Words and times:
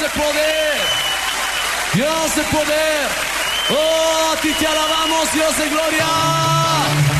de 0.00 0.08
poder. 0.08 0.80
Dios 1.92 2.34
de 2.34 2.42
poder. 2.44 3.08
Oh, 3.70 4.32
a 4.32 4.40
ti 4.40 4.52
te 4.54 4.66
alabamos, 4.66 5.32
Dios 5.32 5.56
de 5.58 5.68
gloria. 5.68 7.19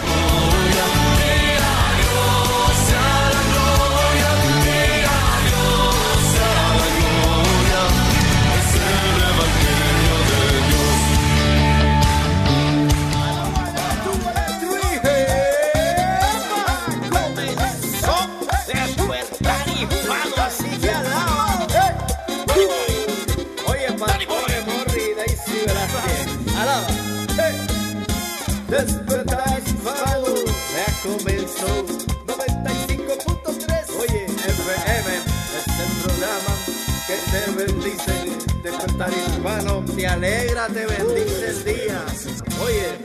Bendice. 37.81 38.37
Despertar 38.63 39.09
hispano, 39.11 39.83
te 39.95 40.07
alegra, 40.07 40.67
te 40.67 40.85
bendice 40.85 41.49
el 41.49 41.63
día. 41.63 42.05
Oye, 42.63 42.97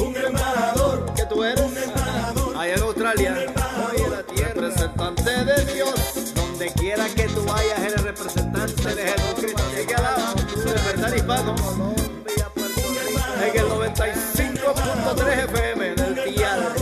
un 0.00 0.16
embajador 0.16 1.12
que 1.14 1.24
tú 1.24 1.42
eres. 1.42 1.60
un 1.60 1.76
embajador 1.76 2.56
allá 2.56 2.74
en 2.74 2.82
Australia 2.82 3.34
oye 3.90 4.08
la 4.08 4.22
tierra. 4.22 4.54
Representante 4.54 5.30
de 5.30 5.74
Dios 5.74 6.34
donde 6.34 6.72
quiera 6.72 7.08
que 7.08 7.24
tú 7.28 7.44
vayas 7.44 7.78
eres 7.80 8.02
representante 8.02 8.94
de 8.94 9.02
Jesucristo. 9.02 9.62
Y 9.80 9.86
que 9.86 9.94
alaba 9.94 10.34
despertar 10.34 11.16
hispano 11.16 11.54
en 13.40 13.56
el 13.56 13.66
95.3 13.68 15.44
FM 15.44 15.94
del 15.94 16.14
día 16.24 16.74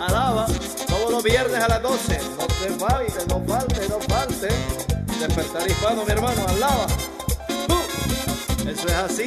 alaba 0.00 0.46
todos 0.86 1.10
los 1.10 1.22
viernes 1.24 1.60
a 1.60 1.68
las 1.68 1.82
12 1.82 2.20
no 2.38 2.46
te 2.46 2.70
falte 2.78 3.26
no 3.26 3.44
falte 3.46 3.88
no 3.88 4.00
falte 4.00 4.89
despertar 5.20 5.70
hispano 5.70 6.04
mi 6.04 6.12
hermano 6.12 6.46
alaba 6.48 6.86
eso 8.70 8.86
es 8.86 8.94
así. 8.94 9.24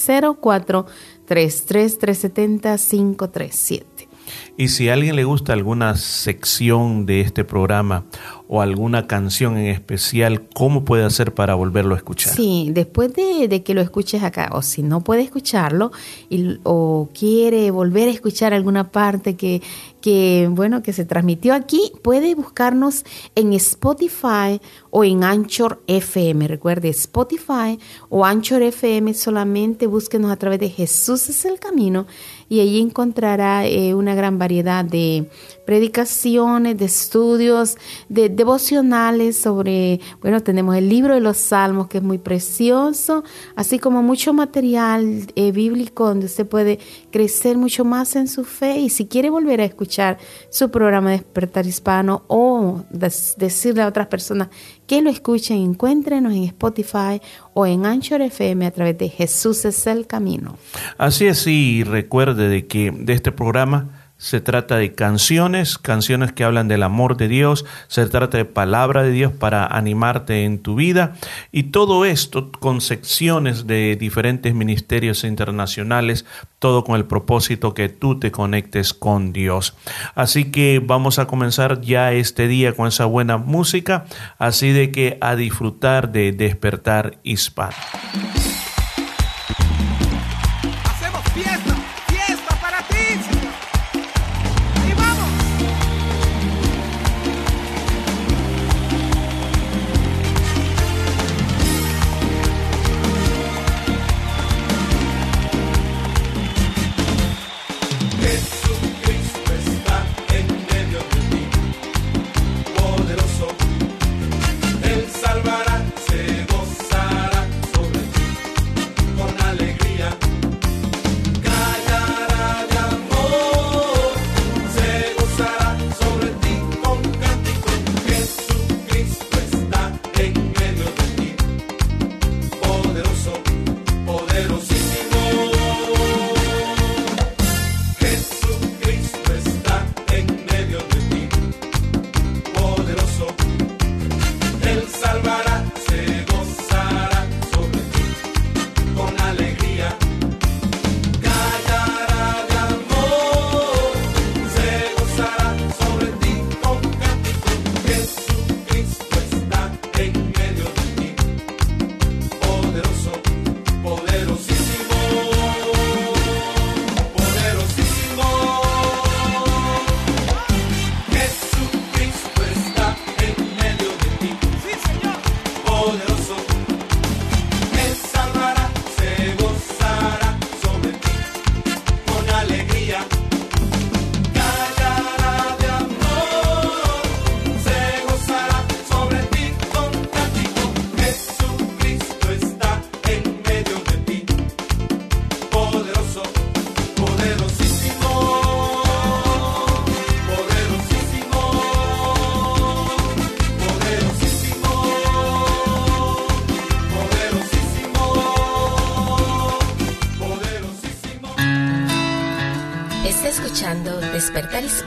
0433-370-537. 1.26 4.10
Y 4.56 4.68
si 4.68 4.88
a 4.88 4.92
alguien 4.92 5.16
le 5.16 5.24
gusta 5.24 5.52
alguna 5.52 5.96
sección 5.96 7.06
de 7.06 7.22
este 7.22 7.44
programa 7.44 8.04
o 8.52 8.60
alguna 8.60 9.06
canción 9.06 9.56
en 9.56 9.66
especial, 9.66 10.48
¿cómo 10.52 10.84
puede 10.84 11.04
hacer 11.04 11.32
para 11.32 11.54
volverlo 11.54 11.94
a 11.94 11.98
escuchar? 11.98 12.34
Sí, 12.34 12.70
después 12.72 13.14
de, 13.14 13.46
de 13.46 13.62
que 13.62 13.74
lo 13.74 13.80
escuches 13.80 14.24
acá, 14.24 14.50
o 14.52 14.60
si 14.60 14.82
no 14.82 15.02
puede 15.02 15.22
escucharlo 15.22 15.92
y, 16.28 16.58
o 16.64 17.08
quiere 17.16 17.70
volver 17.70 18.08
a 18.08 18.10
escuchar 18.10 18.52
alguna 18.52 18.90
parte 18.90 19.36
que, 19.36 19.62
que, 20.00 20.48
bueno, 20.50 20.82
que 20.82 20.92
se 20.92 21.04
transmitió 21.04 21.54
aquí, 21.54 21.92
puede 22.02 22.34
buscarnos 22.34 23.04
en 23.36 23.52
Spotify 23.52 24.60
o 24.90 25.04
en 25.04 25.22
Anchor 25.22 25.80
FM. 25.86 26.48
Recuerde, 26.48 26.88
Spotify 26.88 27.78
o 28.08 28.24
Anchor 28.24 28.62
FM, 28.62 29.14
solamente 29.14 29.86
búsquenos 29.86 30.32
a 30.32 30.36
través 30.36 30.58
de 30.58 30.70
Jesús 30.70 31.28
es 31.28 31.44
el 31.44 31.60
camino 31.60 32.08
y 32.50 32.58
allí 32.58 32.80
encontrará 32.80 33.64
eh, 33.64 33.94
una 33.94 34.16
gran 34.16 34.36
variedad 34.36 34.84
de 34.84 35.30
predicaciones, 35.64 36.76
de 36.76 36.84
estudios, 36.84 37.76
de 38.08 38.28
devocionales 38.28 39.36
sobre, 39.36 40.00
bueno, 40.20 40.42
tenemos 40.42 40.74
el 40.74 40.88
libro 40.88 41.14
de 41.14 41.20
los 41.20 41.36
Salmos 41.36 41.86
que 41.86 41.98
es 41.98 42.04
muy 42.04 42.18
precioso, 42.18 43.22
así 43.54 43.78
como 43.78 44.02
mucho 44.02 44.32
material 44.32 45.28
eh, 45.36 45.52
bíblico 45.52 46.06
donde 46.06 46.26
usted 46.26 46.44
puede 46.44 46.80
crecer 47.10 47.56
mucho 47.56 47.84
más 47.84 48.16
en 48.16 48.28
su 48.28 48.44
fe 48.44 48.78
y 48.78 48.90
si 48.90 49.06
quiere 49.06 49.30
volver 49.30 49.60
a 49.60 49.64
escuchar 49.64 50.18
su 50.50 50.70
programa 50.70 51.10
Despertar 51.10 51.66
Hispano 51.66 52.24
o 52.28 52.84
decirle 52.90 53.82
a 53.82 53.88
otras 53.88 54.06
personas 54.06 54.48
que 54.86 55.02
lo 55.02 55.10
escuchen, 55.10 55.58
encuéntrenos 55.58 56.32
en 56.32 56.44
Spotify 56.44 57.20
o 57.54 57.66
en 57.66 57.86
Anchor 57.86 58.22
FM 58.22 58.66
a 58.66 58.70
través 58.70 58.98
de 58.98 59.08
Jesús 59.08 59.64
es 59.64 59.86
el 59.86 60.06
camino. 60.06 60.58
Así 60.98 61.26
es, 61.26 61.46
y 61.46 61.84
recuerde 61.84 62.48
de 62.48 62.66
que 62.66 62.90
de 62.90 63.12
este 63.12 63.32
programa 63.32 63.99
se 64.20 64.42
trata 64.42 64.76
de 64.76 64.92
canciones, 64.92 65.78
canciones 65.78 66.32
que 66.32 66.44
hablan 66.44 66.68
del 66.68 66.82
amor 66.82 67.16
de 67.16 67.26
Dios, 67.26 67.64
se 67.88 68.04
trata 68.06 68.36
de 68.36 68.44
palabra 68.44 69.02
de 69.02 69.12
Dios 69.12 69.32
para 69.32 69.64
animarte 69.66 70.44
en 70.44 70.58
tu 70.58 70.74
vida 70.74 71.14
y 71.52 71.64
todo 71.64 72.04
esto 72.04 72.52
con 72.52 72.82
secciones 72.82 73.66
de 73.66 73.96
diferentes 73.96 74.54
ministerios 74.54 75.24
internacionales, 75.24 76.26
todo 76.58 76.84
con 76.84 76.96
el 76.96 77.06
propósito 77.06 77.72
que 77.72 77.88
tú 77.88 78.20
te 78.20 78.30
conectes 78.30 78.92
con 78.92 79.32
Dios. 79.32 79.74
Así 80.14 80.50
que 80.50 80.82
vamos 80.84 81.18
a 81.18 81.26
comenzar 81.26 81.80
ya 81.80 82.12
este 82.12 82.46
día 82.46 82.76
con 82.76 82.88
esa 82.88 83.06
buena 83.06 83.38
música, 83.38 84.04
así 84.38 84.70
de 84.72 84.92
que 84.92 85.16
a 85.22 85.34
disfrutar 85.34 86.12
de 86.12 86.32
despertar 86.32 87.16
hispano. 87.22 87.74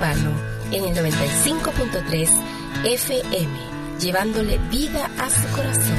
En 0.03 0.83
el 0.83 0.93
95.3 0.97 2.29
FM, 2.83 3.53
llevándole 4.01 4.57
vida 4.69 5.09
a 5.17 5.29
su 5.29 5.47
corazón. 5.55 5.95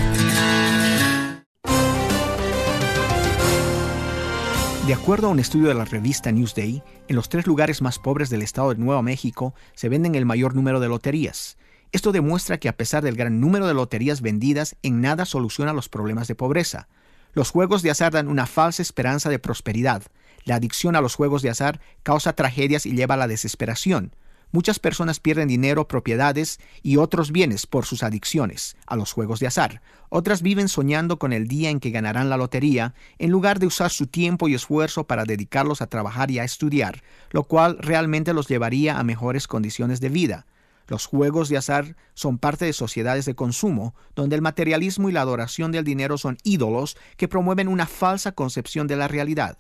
De 4.87 4.93
acuerdo 4.93 5.29
a 5.29 5.31
un 5.31 5.39
estudio 5.39 5.69
de 5.69 5.75
la 5.75 5.87
revista 5.87 6.31
Newsday, 6.33 6.83
en 7.09 7.17
los 7.17 7.31
tres 7.31 7.47
lugares 7.47 7.81
más 7.81 7.99
pobres 7.99 8.29
del 8.29 8.43
estado 8.43 8.75
de 8.75 8.77
Nuevo 8.77 9.01
México 9.01 9.55
se 9.73 9.89
venden 9.89 10.15
el 10.17 10.27
mayor 10.27 10.55
número 10.55 10.81
de 10.81 10.89
loterías. 10.89 11.57
Esto 11.91 12.13
demuestra 12.13 12.59
que 12.59 12.69
a 12.69 12.77
pesar 12.77 13.03
del 13.03 13.17
gran 13.17 13.41
número 13.41 13.67
de 13.67 13.73
loterías 13.73 14.21
vendidas, 14.21 14.77
en 14.83 15.01
nada 15.01 15.25
soluciona 15.25 15.73
los 15.73 15.89
problemas 15.89 16.29
de 16.29 16.35
pobreza. 16.35 16.89
Los 17.33 17.51
juegos 17.51 17.81
de 17.81 17.91
azar 17.91 18.13
dan 18.13 18.29
una 18.29 18.45
falsa 18.45 18.83
esperanza 18.83 19.31
de 19.31 19.39
prosperidad. 19.39 20.03
La 20.45 20.57
adicción 20.57 20.95
a 20.97 21.01
los 21.01 21.15
juegos 21.15 21.43
de 21.43 21.51
azar 21.51 21.81
causa 22.03 22.35
tragedias 22.35 22.87
y 22.87 22.93
lleva 22.93 23.15
a 23.15 23.19
la 23.19 23.29
desesperación. 23.29 24.15
Muchas 24.53 24.79
personas 24.79 25.19
pierden 25.19 25.49
dinero, 25.49 25.89
propiedades 25.89 26.61
y 26.83 26.97
otros 26.97 27.33
bienes 27.33 27.67
por 27.67 27.87
sus 27.87 28.05
adicciones 28.05 28.77
a 28.87 28.95
los 28.95 29.11
juegos 29.11 29.41
de 29.41 29.49
azar. 29.49 29.83
Otras 30.11 30.43
viven 30.43 30.69
soñando 30.69 31.19
con 31.19 31.33
el 31.33 31.49
día 31.49 31.71
en 31.71 31.81
que 31.81 31.91
ganarán 31.91 32.31
la 32.31 32.37
lotería, 32.37 32.95
en 33.19 33.33
lugar 33.33 33.59
de 33.59 33.67
usar 33.67 33.91
su 33.91 34.07
tiempo 34.07 34.47
y 34.47 34.55
esfuerzo 34.55 35.09
para 35.09 35.25
dedicarlos 35.25 35.83
a 35.83 35.89
trabajar 35.89 36.31
y 36.31 36.39
a 36.39 36.45
estudiar, 36.45 37.03
lo 37.31 37.43
cual 37.43 37.79
realmente 37.81 38.33
los 38.33 38.47
llevaría 38.47 38.97
a 38.97 39.03
mejores 39.03 39.49
condiciones 39.49 40.01
de 40.01 40.11
vida. 40.11 40.47
Los 40.87 41.07
juegos 41.07 41.49
de 41.49 41.57
azar 41.57 41.97
son 42.13 42.39
parte 42.39 42.67
de 42.67 42.75
sociedades 42.75 43.25
de 43.25 43.35
consumo, 43.35 43.95
donde 44.15 44.37
el 44.37 44.43
materialismo 44.43 45.09
y 45.09 45.13
la 45.13 45.23
adoración 45.23 45.73
del 45.73 45.83
dinero 45.83 46.17
son 46.17 46.39
ídolos 46.45 46.97
que 47.17 47.27
promueven 47.27 47.67
una 47.67 47.87
falsa 47.87 48.31
concepción 48.33 48.87
de 48.87 48.97
la 48.97 49.09
realidad. 49.09 49.59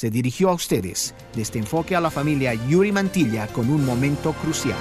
Se 0.00 0.10
dirigió 0.10 0.48
a 0.48 0.54
ustedes 0.54 1.14
desde 1.34 1.58
Enfoque 1.58 1.94
a 1.94 2.00
la 2.00 2.10
Familia 2.10 2.54
Yuri 2.54 2.90
Mantilla 2.90 3.46
con 3.48 3.68
un 3.68 3.84
momento 3.84 4.32
crucial. 4.32 4.78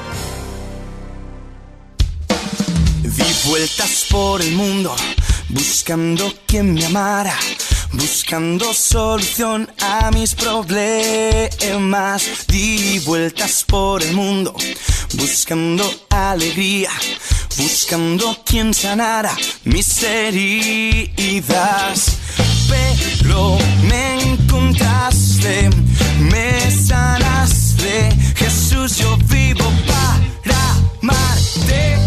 Di 3.04 3.50
vueltas 3.50 4.06
por 4.10 4.42
el 4.42 4.54
mundo 4.54 4.96
buscando 5.50 6.34
quien 6.48 6.74
me 6.74 6.86
amara, 6.86 7.36
buscando 7.92 8.74
solución 8.74 9.70
a 9.82 10.10
mis 10.12 10.34
problemas. 10.36 12.24
Di 12.48 13.00
vueltas 13.00 13.66
por 13.68 14.02
el 14.02 14.14
mundo 14.14 14.56
buscando 15.16 15.84
alegría, 16.10 16.92
buscando 17.58 18.38
quien 18.46 18.74
sanara 18.74 19.36
mis 19.66 20.02
heridas. 20.02 22.08
Pero 22.70 23.58
me 23.84 24.19
encontraste, 24.70 25.70
me 26.20 26.72
sanaste, 26.72 28.10
Jesús, 28.36 28.98
yo 28.98 29.18
vivo 29.28 29.66
para 29.88 30.76
amarte. 31.02 31.98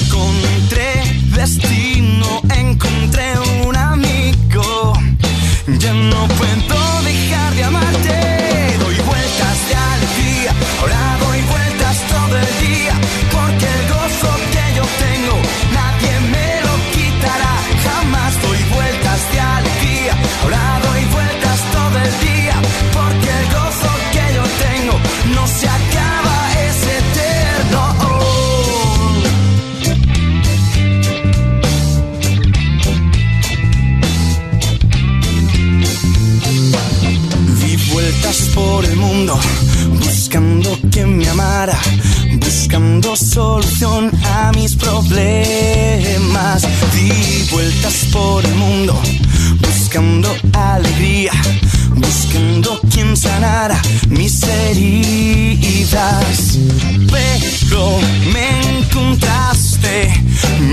Encontré 0.00 1.02
destino, 1.34 2.40
encontré 2.56 3.34
un 3.66 3.76
amigo. 3.76 4.94
Ya 5.78 5.92
no 5.92 6.26
puedo 6.28 7.02
dejar 7.02 7.54
de 7.54 7.64
amarte. 7.64 7.91
Mundo 39.22 39.38
buscando 40.00 40.78
quien 40.90 41.16
me 41.18 41.28
amara, 41.28 41.78
buscando 42.40 43.14
solución 43.14 44.10
a 44.24 44.50
mis 44.52 44.74
problemas. 44.74 46.62
Di 46.92 47.48
vueltas 47.52 48.06
por 48.12 48.44
el 48.44 48.54
mundo 48.54 49.00
buscando 49.60 50.28
alegría, 50.52 51.32
buscando 51.94 52.80
quien 52.92 53.16
sanara 53.16 53.80
mis 54.08 54.42
heridas. 54.42 55.38
pero 57.08 57.98
me 58.32 58.78
encontraste, 58.78 60.12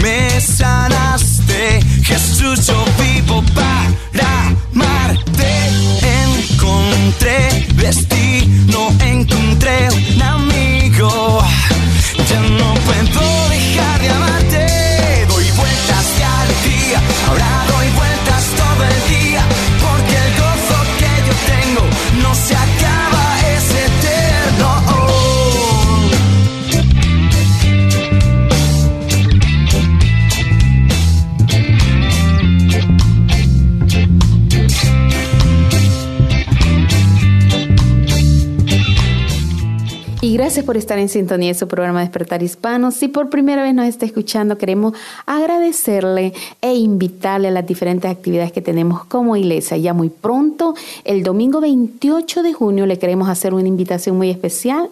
me 0.01 0.41
sanaste. 0.41 1.82
Jesús, 2.03 2.68
yo 2.68 2.84
vivo 2.98 3.44
para 3.53 4.56
amarte. 4.74 5.50
Encontré 6.24 7.49
gracias 40.50 40.65
por 40.65 40.77
estar 40.77 40.98
en 40.98 41.10
sintonía 41.10 41.50
de 41.50 41.53
su 41.53 41.68
programa 41.68 42.00
Despertar 42.00 42.41
Hispano. 42.41 42.89
Si 42.89 43.08
por 43.08 43.29
primera 43.29 43.62
vez 43.62 43.75
nos 43.75 43.86
está 43.86 44.08
escuchando, 44.08 44.58
queremos 44.58 44.94
agradecerle 45.27 46.34
e 46.60 46.74
invitarle 46.74 47.50
a 47.50 47.51
las 47.51 47.68
diferentes 47.68 48.10
actividades 48.10 48.51
que 48.51 48.60
tenemos 48.60 49.06
como 49.06 49.36
iglesia. 49.36 49.77
Ya 49.77 49.94
muy 49.94 50.10
pronto, 50.10 50.74
el 51.03 51.22
domingo 51.22 51.62
28 51.62 52.41
de 52.41 52.53
junio, 52.53 52.88
le 52.88 52.98
queremos 52.98 53.29
hacer 53.29 53.53
una 53.53 53.68
invitación 53.68 54.18
muy 54.18 54.32
especial 54.32 54.89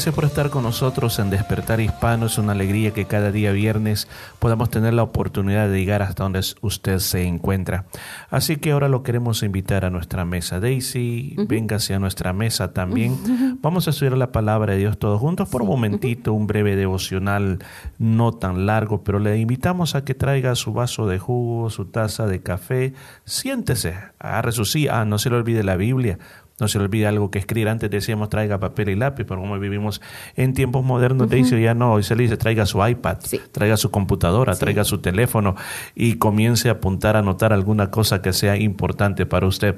Gracias 0.01 0.15
por 0.15 0.25
estar 0.25 0.49
con 0.49 0.63
nosotros 0.63 1.19
en 1.19 1.29
Despertar 1.29 1.79
Hispano. 1.79 2.25
Es 2.25 2.39
una 2.39 2.53
alegría 2.53 2.93
que 2.93 3.05
cada 3.05 3.31
día 3.31 3.53
viernes 3.53 4.09
podamos 4.39 4.71
tener 4.71 4.95
la 4.95 5.03
oportunidad 5.03 5.69
de 5.69 5.79
llegar 5.79 6.01
hasta 6.01 6.23
donde 6.23 6.41
usted 6.63 7.01
se 7.01 7.25
encuentra. 7.25 7.85
Así 8.31 8.57
que 8.57 8.71
ahora 8.73 8.89
lo 8.89 9.03
queremos 9.03 9.43
invitar 9.43 9.85
a 9.85 9.91
nuestra 9.91 10.25
mesa. 10.25 10.59
Daisy, 10.59 11.37
véngase 11.47 11.93
a 11.93 11.99
nuestra 11.99 12.33
mesa 12.33 12.73
también. 12.73 13.59
Vamos 13.61 13.89
a 13.89 13.91
estudiar 13.91 14.17
la 14.17 14.33
palabra 14.33 14.73
de 14.73 14.79
Dios 14.79 14.99
todos 14.99 15.21
juntos 15.21 15.51
por 15.51 15.61
un 15.61 15.69
momentito, 15.69 16.33
un 16.33 16.47
breve 16.47 16.77
devocional 16.77 17.59
no 17.99 18.33
tan 18.33 18.65
largo, 18.65 19.05
pero 19.05 19.19
le 19.19 19.37
invitamos 19.37 19.95
a 19.97 20.03
que 20.03 20.15
traiga 20.15 20.55
su 20.55 20.73
vaso 20.73 21.09
de 21.09 21.19
jugo, 21.19 21.69
su 21.69 21.85
taza 21.85 22.27
de 22.27 22.41
café. 22.41 22.95
Siéntese, 23.27 23.99
agarre 24.19 24.53
su 24.53 24.65
silla. 24.65 25.03
Ah, 25.03 25.05
no 25.05 25.19
se 25.19 25.29
le 25.29 25.37
olvide 25.37 25.63
la 25.63 25.77
Biblia. 25.77 26.19
No 26.61 26.69
se 26.69 26.79
olvide 26.79 27.07
algo 27.07 27.31
que 27.31 27.39
escribir. 27.39 27.69
Antes 27.69 27.91
decíamos 27.91 28.29
traiga 28.29 28.59
papel 28.59 28.91
y 28.91 28.97
lápiz, 28.97 29.25
pero 29.25 29.41
como 29.41 29.59
vivimos 29.59 30.01
en 30.37 30.55
tiempos 30.55 30.85
modernos, 30.85 31.31
dice 31.31 31.61
ya 31.61 31.75
no, 31.75 31.93
hoy 31.95 32.03
se 32.03 32.15
le 32.17 32.25
dice 32.25 32.37
traiga 32.37 32.67
su 32.67 32.87
iPad, 32.87 33.19
Sí. 33.23 33.41
traiga 33.53 33.77
su 33.77 33.91
computadora, 33.91 34.55
traiga 34.55 34.85
su 34.85 34.99
teléfono 34.99 35.57
y 35.95 36.15
comience 36.15 36.69
a 36.69 36.73
apuntar, 36.73 37.17
a 37.17 37.21
anotar 37.21 37.53
alguna 37.53 37.91
cosa 37.91 38.23
que 38.23 38.33
sea 38.33 38.57
importante 38.57 39.27
para 39.27 39.47
usted. 39.47 39.77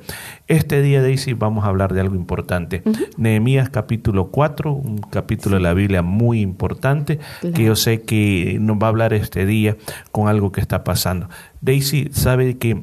Este 0.48 0.82
día, 0.82 1.02
Daisy, 1.02 1.34
vamos 1.34 1.64
a 1.64 1.68
hablar 1.68 1.92
de 1.94 2.00
algo 2.00 2.14
importante. 2.14 2.82
Nehemías 3.16 3.70
capítulo 3.70 4.28
4, 4.28 4.72
un 4.72 4.98
capítulo 4.98 5.56
de 5.56 5.62
la 5.62 5.74
Biblia 5.74 6.02
muy 6.02 6.40
importante, 6.40 7.18
que 7.54 7.64
yo 7.64 7.76
sé 7.76 8.02
que 8.02 8.58
nos 8.60 8.76
va 8.78 8.86
a 8.86 8.90
hablar 8.90 9.12
este 9.14 9.46
día 9.46 9.76
con 10.10 10.28
algo 10.28 10.52
que 10.52 10.60
está 10.60 10.84
pasando. 10.84 11.28
Daisy 11.60 12.08
sabe 12.12 12.58
que 12.58 12.82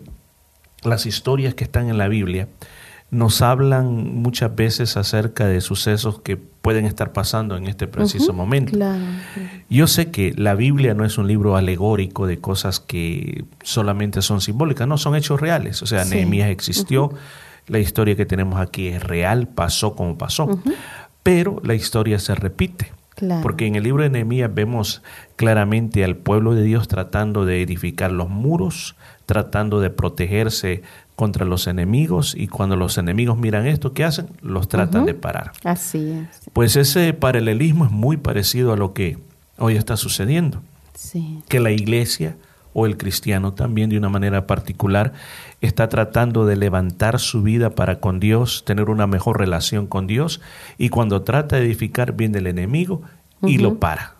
las 0.83 1.05
historias 1.05 1.53
que 1.55 1.63
están 1.65 1.89
en 1.89 1.97
la 1.97 2.07
Biblia 2.07 2.47
nos 3.11 3.41
hablan 3.41 4.15
muchas 4.21 4.55
veces 4.55 4.95
acerca 4.95 5.47
de 5.47 5.61
sucesos 5.61 6.19
que 6.21 6.37
pueden 6.37 6.85
estar 6.85 7.11
pasando 7.11 7.57
en 7.57 7.65
este 7.67 7.87
preciso 7.87 8.33
momento. 8.33 8.73
Claro. 8.73 9.03
Yo 9.69 9.87
sé 9.87 10.11
que 10.11 10.33
la 10.37 10.53
Biblia 10.53 10.93
no 10.93 11.05
es 11.05 11.17
un 11.17 11.27
libro 11.27 11.55
alegórico 11.55 12.27
de 12.27 12.39
cosas 12.39 12.79
que 12.79 13.45
solamente 13.63 14.21
son 14.21 14.41
simbólicas, 14.41 14.87
no, 14.87 14.97
son 14.97 15.15
hechos 15.15 15.41
reales. 15.41 15.81
O 15.81 15.87
sea, 15.87 16.03
Sí. 16.03 16.15
Nehemías 16.15 16.49
existió, 16.49 17.11
la 17.67 17.79
historia 17.79 18.15
que 18.15 18.25
tenemos 18.25 18.59
aquí 18.59 18.87
es 18.89 19.01
real, 19.01 19.47
pasó 19.47 19.95
como 19.95 20.17
pasó, 20.17 20.61
pero 21.23 21.61
la 21.63 21.73
historia 21.73 22.19
se 22.19 22.35
repite. 22.35 22.91
Claro. 23.15 23.41
Porque 23.41 23.65
en 23.65 23.75
el 23.75 23.83
libro 23.83 24.03
de 24.03 24.09
Nehemías 24.09 24.53
vemos 24.53 25.01
claramente 25.35 26.05
al 26.05 26.15
pueblo 26.15 26.55
de 26.55 26.63
Dios 26.63 26.87
tratando 26.87 27.43
de 27.45 27.61
edificar 27.61 28.11
los 28.11 28.29
muros, 28.29 28.95
tratando 29.25 29.81
de 29.81 29.89
protegerse 29.89 30.83
contra 31.19 31.43
los 31.45 31.67
enemigos 31.67 32.33
y 32.33 32.47
cuando 32.47 32.77
los 32.77 32.97
enemigos 32.97 33.37
miran 33.37 33.67
esto, 33.67 33.91
¿qué 33.91 34.05
hacen? 34.05 34.27
Los 34.41 34.69
tratan 34.69 35.05
de 35.05 35.13
parar. 35.13 35.51
Así 35.65 36.11
es. 36.11 36.49
Pues 36.53 36.77
ese 36.77 37.11
paralelismo 37.11 37.83
es 37.83 37.91
muy 37.91 38.15
parecido 38.15 38.71
a 38.71 38.77
lo 38.77 38.93
que 38.93 39.17
hoy 39.57 39.75
está 39.75 39.97
sucediendo, 39.97 40.61
Sí. 40.93 41.41
que 41.49 41.59
la 41.59 41.71
iglesia 41.71 42.37
o 42.71 42.85
el 42.85 42.95
cristiano 42.95 43.51
también 43.51 43.89
de 43.89 43.97
una 43.97 44.07
manera 44.07 44.47
particular 44.47 45.11
está 45.59 45.89
tratando 45.89 46.45
de 46.45 46.55
levantar 46.55 47.19
su 47.19 47.41
vida 47.43 47.71
para 47.71 47.99
con 47.99 48.21
Dios, 48.21 48.63
tener 48.65 48.89
una 48.89 49.05
mejor 49.05 49.39
relación 49.39 49.87
con 49.87 50.07
Dios 50.07 50.39
y 50.77 50.87
cuando 50.87 51.23
trata 51.23 51.57
de 51.57 51.65
edificar 51.65 52.13
viene 52.13 52.37
el 52.37 52.47
enemigo 52.47 53.01
y 53.43 53.57
lo 53.57 53.77
para. 53.77 54.13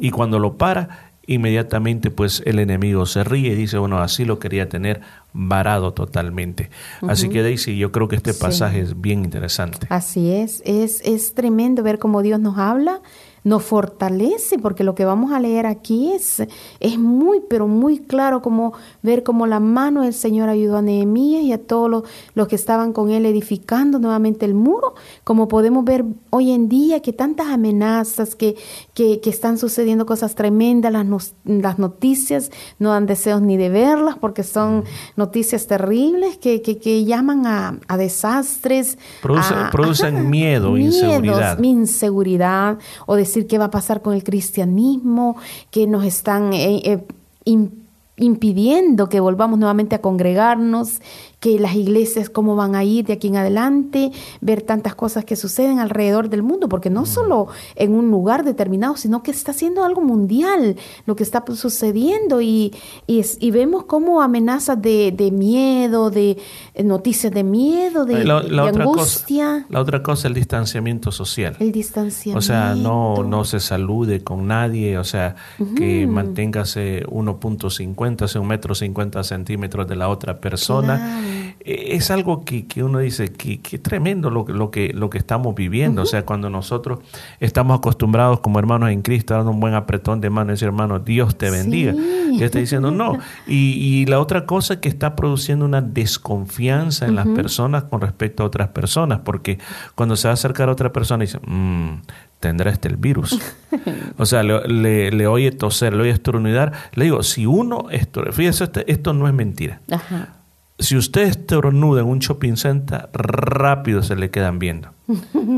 Y 0.00 0.10
cuando 0.10 0.40
lo 0.40 0.58
para, 0.58 1.11
inmediatamente 1.26 2.10
pues 2.10 2.42
el 2.46 2.58
enemigo 2.58 3.06
se 3.06 3.24
ríe 3.24 3.52
y 3.52 3.54
dice, 3.54 3.78
bueno, 3.78 3.98
así 3.98 4.24
lo 4.24 4.38
quería 4.38 4.68
tener 4.68 5.00
varado 5.32 5.94
totalmente. 5.94 6.68
Así 7.08 7.28
que 7.28 7.42
Daisy, 7.42 7.78
yo 7.78 7.90
creo 7.92 8.08
que 8.08 8.16
este 8.16 8.32
Sí. 8.32 8.40
pasaje 8.40 8.80
es 8.80 9.00
bien 9.00 9.24
interesante. 9.24 9.86
Así 9.90 10.30
es. 10.30 10.62
es, 10.66 11.00
es 11.04 11.34
tremendo 11.34 11.82
ver 11.82 11.98
cómo 11.98 12.22
Dios 12.22 12.38
nos 12.40 12.58
habla, 12.58 13.00
nos 13.44 13.64
fortalece, 13.64 14.58
porque 14.58 14.84
lo 14.84 14.94
que 14.94 15.04
vamos 15.04 15.32
a 15.32 15.40
leer 15.40 15.66
aquí 15.66 16.12
es, 16.12 16.42
es 16.78 16.98
muy, 16.98 17.40
pero 17.50 17.66
muy 17.66 17.98
claro 17.98 18.40
como 18.40 18.72
ver 19.02 19.24
cómo 19.24 19.46
la 19.48 19.58
mano 19.58 20.02
del 20.02 20.12
Señor 20.12 20.48
ayudó 20.48 20.76
a 20.76 20.82
Nehemías 20.82 21.42
y 21.42 21.52
a 21.52 21.58
todos 21.58 21.90
los, 21.90 22.02
los 22.34 22.46
que 22.46 22.54
estaban 22.54 22.92
con 22.92 23.10
él 23.10 23.26
edificando 23.26 23.98
nuevamente 23.98 24.44
el 24.44 24.54
muro, 24.54 24.94
como 25.24 25.48
podemos 25.48 25.84
ver 25.84 26.04
hoy 26.30 26.52
en 26.52 26.68
día 26.68 27.00
que 27.02 27.12
tantas 27.12 27.48
amenazas, 27.48 28.36
que, 28.36 28.54
que, 28.94 29.20
que 29.20 29.30
están 29.30 29.56
sucediendo 29.56 30.04
cosas 30.04 30.34
tremendas, 30.34 30.92
las, 30.92 31.06
las 31.46 31.78
noticias 31.78 32.50
no 32.78 32.90
dan 32.90 33.06
deseos 33.06 33.40
ni 33.40 33.56
de 33.56 33.70
verlas 33.70 34.16
porque 34.20 34.42
son 34.42 34.84
noticias 35.16 35.66
terribles 35.66 36.36
que, 36.36 36.60
que, 36.60 36.76
que 36.78 37.04
llaman 37.06 37.46
a, 37.46 37.78
a 37.88 37.96
desastres. 37.96 38.98
Produce- 39.22 39.54
a- 39.54 39.70
producen 39.70 40.28
miedo, 40.28 40.72
miedos, 40.72 40.94
inseguridad. 40.94 41.58
inseguridad 41.62 42.78
o 43.06 43.14
decir 43.16 43.46
qué 43.46 43.56
va 43.58 43.66
a 43.66 43.70
pasar 43.70 44.02
con 44.02 44.12
el 44.14 44.22
cristianismo, 44.24 45.36
que 45.70 45.86
nos 45.86 46.04
están 46.04 46.52
eh, 46.52 46.82
eh, 46.84 47.06
im- 47.46 47.70
impidiendo 48.18 49.08
que 49.08 49.20
volvamos 49.20 49.58
nuevamente 49.58 49.94
a 49.96 50.00
congregarnos, 50.02 51.00
que 51.42 51.58
las 51.58 51.74
iglesias 51.74 52.30
cómo 52.30 52.54
van 52.54 52.76
a 52.76 52.84
ir 52.84 53.04
de 53.04 53.14
aquí 53.14 53.26
en 53.26 53.36
adelante, 53.36 54.12
ver 54.40 54.62
tantas 54.62 54.94
cosas 54.94 55.24
que 55.24 55.34
suceden 55.34 55.80
alrededor 55.80 56.28
del 56.30 56.44
mundo, 56.44 56.68
porque 56.68 56.88
no 56.88 57.04
solo 57.04 57.48
en 57.74 57.94
un 57.94 58.10
lugar 58.12 58.44
determinado, 58.44 58.96
sino 58.96 59.24
que 59.24 59.32
está 59.32 59.52
siendo 59.52 59.82
algo 59.84 60.00
mundial 60.02 60.76
lo 61.04 61.16
que 61.16 61.24
está 61.24 61.42
sucediendo 61.54 62.40
y, 62.40 62.72
y, 63.08 63.18
es- 63.18 63.38
y 63.40 63.50
vemos 63.50 63.84
como 63.86 64.22
amenazas 64.22 64.80
de, 64.80 65.12
de 65.14 65.32
miedo, 65.32 66.10
de 66.10 66.38
eh, 66.74 66.82
noticias 66.84 67.32
de 67.32 67.42
miedo, 67.42 68.04
de, 68.04 68.24
la, 68.24 68.40
la 68.44 68.62
de 68.64 68.70
otra 68.70 68.84
angustia, 68.84 69.46
cosa, 69.52 69.66
la 69.68 69.80
otra 69.80 70.02
cosa 70.02 70.28
el 70.28 70.34
distanciamiento 70.34 71.10
social. 71.10 71.56
el 71.58 71.72
distanciamiento. 71.72 72.38
O 72.38 72.42
sea, 72.42 72.76
no, 72.76 73.24
no 73.24 73.44
se 73.44 73.58
salude 73.58 74.22
con 74.22 74.46
nadie, 74.46 74.96
o 74.96 75.02
sea, 75.04 75.34
que 75.76 76.06
manténgase 76.06 77.04
1.50, 77.06 78.22
o 78.22 78.28
sea, 78.28 78.40
un 78.40 78.46
metro 78.46 78.74
50 78.76 79.24
centímetros 79.24 79.88
de 79.88 79.96
la 79.96 80.08
otra 80.08 80.38
persona. 80.40 80.96
Claro. 80.98 81.31
Eh, 81.64 81.96
Es 81.96 82.10
algo 82.10 82.44
que, 82.44 82.66
que 82.66 82.82
uno 82.82 82.98
dice 82.98 83.32
que, 83.32 83.60
que 83.60 83.78
tremendo 83.78 84.30
lo, 84.30 84.44
que- 84.44 84.52
lo, 84.52 84.70
que, 84.70 84.92
lo 84.92 85.08
que 85.10 85.18
estamos 85.18 85.54
viviendo. 85.54 86.02
O 86.02 86.06
sea, 86.06 86.24
cuando 86.24 86.50
nosotros 86.50 86.98
estamos 87.40 87.78
acostumbrados 87.78 88.40
como 88.40 88.58
hermanos 88.58 88.90
en 88.90 89.02
Cristo 89.02 89.34
dar 89.34 89.46
un 89.46 89.60
buen 89.60 89.74
apretón 89.74 90.20
de 90.20 90.30
mano 90.30 90.50
y 90.50 90.54
decir, 90.54 90.66
hermano, 90.68 90.98
Dios 90.98 91.36
te 91.36 91.50
bendiga. 91.50 91.92
Sí. 91.92 92.36
Que 92.38 92.44
está 92.46 92.58
diciendo 92.58 92.90
no. 92.90 93.18
Y, 93.46 93.72
y 94.02 94.06
la 94.06 94.18
otra 94.20 94.46
cosa 94.46 94.80
que 94.80 94.88
está 94.88 95.14
produciendo 95.16 95.64
una 95.64 95.80
desconfianza 95.82 97.06
en 97.06 97.14
las 97.16 97.26
personas 97.28 97.84
con 97.84 98.00
respecto 98.00 98.42
a 98.42 98.46
otras 98.46 98.68
personas, 98.68 99.20
porque 99.24 99.58
cuando 99.94 100.16
se 100.16 100.28
va 100.28 100.32
a 100.32 100.34
acercar 100.34 100.68
a 100.68 100.72
otra 100.72 100.92
persona 100.92 101.22
dice, 101.22 101.38
"Mm, 101.46 102.00
tendrá 102.40 102.70
este 102.70 102.88
el 102.88 102.96
virus. 102.96 103.38
o 104.18 104.26
sea, 104.26 104.42
le, 104.42 104.66
le- 104.66 105.10
le 105.12 105.26
oye 105.26 105.52
toser, 105.52 105.94
le 105.94 106.02
oye 106.02 106.10
estornudar. 106.10 106.72
Le 106.94 107.04
digo, 107.04 107.22
si 107.22 107.46
uno 107.46 107.86
estornuda, 107.90 108.32
fíjese, 108.32 108.68
esto 108.86 109.12
no 109.12 109.28
es 109.28 109.34
mentira. 109.34 109.80
Ajá. 109.90 110.36
Si 110.82 110.96
usted 110.96 111.22
estornuda 111.22 112.00
en 112.02 112.08
un 112.08 112.18
shopping 112.18 112.56
center, 112.56 113.08
rápido 113.12 114.02
se 114.02 114.16
le 114.16 114.30
quedan 114.30 114.58
viendo. 114.58 114.90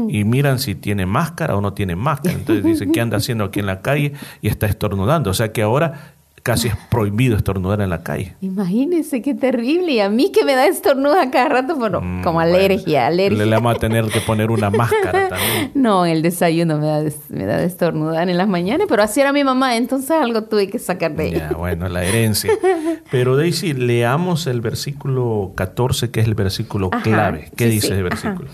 Y 0.08 0.24
miran 0.24 0.58
si 0.58 0.74
tiene 0.74 1.06
máscara 1.06 1.56
o 1.56 1.60
no 1.60 1.72
tiene 1.72 1.96
máscara. 1.96 2.36
Entonces 2.36 2.64
dicen, 2.64 2.92
¿qué 2.92 3.00
anda 3.00 3.16
haciendo 3.16 3.44
aquí 3.44 3.60
en 3.60 3.66
la 3.66 3.80
calle? 3.80 4.12
Y 4.42 4.48
está 4.48 4.66
estornudando. 4.66 5.30
O 5.30 5.34
sea 5.34 5.52
que 5.52 5.62
ahora 5.62 6.13
casi 6.44 6.68
es 6.68 6.74
prohibido 6.90 7.36
estornudar 7.36 7.80
en 7.80 7.88
la 7.90 8.02
calle. 8.02 8.34
Imagínense 8.42 9.22
qué 9.22 9.34
terrible. 9.34 9.92
Y 9.92 10.00
a 10.00 10.08
mí 10.10 10.30
que 10.30 10.44
me 10.44 10.54
da 10.54 10.66
estornuda 10.66 11.30
cada 11.30 11.48
rato, 11.48 11.74
bueno, 11.74 12.00
Mm, 12.02 12.22
como 12.22 12.34
bueno, 12.34 12.54
alergia, 12.54 13.06
alergia. 13.06 13.38
Le, 13.38 13.46
le 13.46 13.56
vamos 13.56 13.74
a 13.74 13.78
tener 13.78 14.04
que 14.06 14.20
poner 14.20 14.50
una 14.50 14.68
máscara 14.82 15.30
también. 15.30 15.70
No, 15.74 16.04
el 16.04 16.20
desayuno 16.20 16.76
me 16.78 16.86
da, 16.86 17.02
de- 17.02 17.14
me 17.30 17.46
da 17.46 17.56
de 17.56 17.64
estornudar 17.64 18.28
en 18.28 18.36
las 18.36 18.46
mañanas, 18.46 18.86
pero 18.90 19.02
así 19.02 19.20
era 19.20 19.32
mi 19.32 19.42
mamá, 19.42 19.76
entonces 19.76 20.10
algo 20.10 20.44
tuve 20.44 20.68
que 20.68 20.78
sacar 20.78 21.16
de 21.16 21.28
ella. 21.28 21.48
Ya, 21.50 21.56
bueno, 21.56 21.88
la 21.88 22.04
herencia. 22.04 22.50
Pero 23.10 23.36
Daisy, 23.36 23.72
leamos 23.72 24.46
el 24.46 24.60
versículo 24.60 25.52
14, 25.54 26.10
que 26.10 26.20
es 26.20 26.26
el 26.26 26.34
versículo 26.34 26.90
Ajá, 26.92 27.02
clave. 27.02 27.50
¿Qué 27.56 27.64
sí, 27.66 27.70
dice 27.70 27.86
sí, 27.88 27.92
el 27.94 27.98
ajá. 28.00 28.08
versículo? 28.10 28.48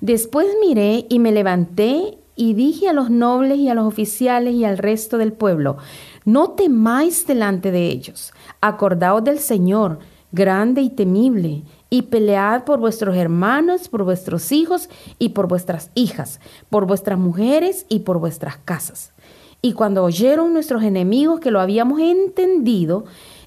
Después 0.00 0.46
miré 0.66 1.06
y 1.08 1.18
me 1.18 1.32
levanté 1.32 2.18
y 2.36 2.54
dije 2.54 2.88
a 2.88 2.92
los 2.92 3.10
nobles 3.10 3.58
y 3.58 3.68
a 3.68 3.74
los 3.74 3.84
oficiales 3.86 4.54
y 4.54 4.64
al 4.64 4.76
resto 4.78 5.18
del 5.18 5.32
pueblo, 5.32 5.76
no 6.24 6.50
temáis 6.50 7.26
delante 7.26 7.70
de 7.70 7.88
ellos, 7.88 8.32
acordaos 8.60 9.24
del 9.24 9.38
Señor, 9.38 9.98
grande 10.32 10.80
y 10.80 10.90
temible, 10.90 11.62
y 11.90 12.02
pelead 12.02 12.64
por 12.64 12.80
vuestros 12.80 13.16
hermanos, 13.16 13.88
por 13.88 14.02
vuestros 14.02 14.50
hijos 14.50 14.88
y 15.18 15.30
por 15.30 15.46
vuestras 15.46 15.90
hijas, 15.94 16.40
por 16.68 16.86
vuestras 16.86 17.18
mujeres 17.18 17.86
y 17.88 18.00
por 18.00 18.18
vuestras 18.18 18.56
casas. 18.56 19.12
Y 19.62 19.74
cuando 19.74 20.02
oyeron 20.02 20.52
nuestros 20.52 20.82
enemigos 20.82 21.40
que 21.40 21.50
lo 21.50 21.60
habíamos 21.60 22.00
entendido 22.00 23.04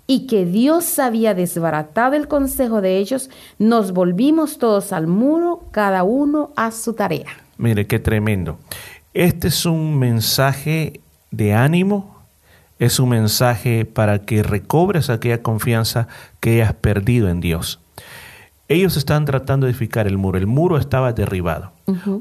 y 0.08 0.28
que 0.28 0.46
Dios 0.46 0.98
había 0.98 1.34
desbaratado 1.34 2.16
el 2.16 2.30
consejo 2.30 2.82
de 2.82 2.98
ellos, 2.98 3.30
nos 3.60 3.92
volvimos 3.92 4.58
todos 4.58 4.94
al 4.94 5.08
muro, 5.08 5.66
cada 5.72 6.04
uno 6.04 6.52
a 6.56 6.72
su 6.72 6.94
tarea. 6.94 7.28
Mire, 7.58 7.86
qué 7.86 8.00
tremendo. 8.00 8.58
Este 9.14 9.50
es 9.50 9.66
un 9.66 10.00
mensaje 10.00 11.02
de 11.32 11.54
ánimo, 11.54 12.17
es 12.80 13.00
un 13.00 13.10
mensaje 13.10 13.86
para 13.86 14.20
que 14.20 14.44
recobres 14.44 15.10
aquella 15.10 15.42
confianza 15.42 16.08
que 16.40 16.64
has 16.64 16.74
perdido 16.74 17.30
en 17.30 17.40
Dios. 17.40 17.80
Ellos 18.70 18.98
estaban 18.98 19.26
tratando 19.26 19.66
de 19.66 19.72
edificar 19.72 20.08
el 20.08 20.18
muro. 20.18 20.38
El 20.38 20.48
muro 20.48 20.78
estaba 20.78 21.14
derribado. 21.14 21.72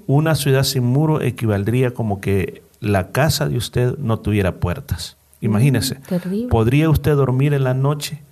Una 0.06 0.34
ciudad 0.36 0.62
sin 0.62 0.84
muro 0.84 1.20
equivaldría 1.20 1.92
como 1.92 2.20
que 2.20 2.62
la 2.80 3.08
casa 3.08 3.48
de 3.48 3.56
usted 3.56 3.98
no 3.98 4.18
tuviera 4.20 4.56
puertas. 4.56 5.16
Imagínese, 5.40 5.96
terrible. 5.96 6.48
¿podría 6.48 6.88
usted 6.88 7.14
dormir 7.14 7.52
en 7.52 7.64
la 7.64 7.74
noche 7.74 8.22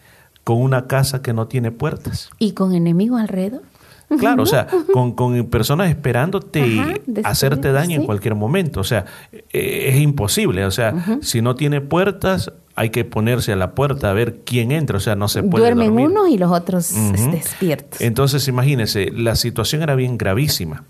con 0.43 0.59
una 0.59 0.87
casa 0.87 1.23
que 1.23 1.33
no 1.33 1.49
tiene 1.49 1.71
puertas? 1.71 2.31
¿Y 2.39 2.53
con 2.53 2.73
enemigos 2.73 3.21
alrededor? 3.21 3.63
Claro, 4.19 4.43
o 4.43 4.47
sea, 4.47 4.67
con, 4.93 5.12
con 5.12 5.47
personas 5.47 5.88
esperándote 5.88 6.67
y 6.67 6.79
Ajá, 6.79 6.95
hacerte 7.25 7.73
daño 7.73 7.97
en 7.97 8.07
cualquier 8.07 8.35
momento. 8.35 8.81
O 8.81 8.85
sea, 8.85 9.07
eh, 9.33 9.87
es 9.88 9.97
imposible. 9.97 10.64
O 10.64 10.71
sea, 10.71 10.95
si 11.21 11.43
no 11.43 11.55
tiene 11.55 11.81
puertas, 11.81 12.53
hay 12.77 12.91
que 12.91 13.05
ponerse 13.05 13.53
a 13.53 13.57
la 13.57 13.73
puerta 13.75 14.11
a 14.11 14.13
ver 14.13 14.41
quién 14.45 14.73
entra. 14.73 14.97
O 14.97 15.01
sea, 15.01 15.15
no 15.15 15.29
se 15.29 15.43
puede 15.45 15.65
Duermen 15.67 15.89
dormir. 15.95 16.07
unos 16.09 16.29
y 16.29 16.39
los 16.39 16.51
otros 16.51 16.91
Ujú. 16.93 17.31
despiertos. 17.31 18.01
Entonces, 18.01 18.49
imagínense, 18.49 19.11
la 19.13 19.37
situación 19.37 19.83
era 19.83 19.95
bien 19.95 20.19
gravísima. 20.19 20.85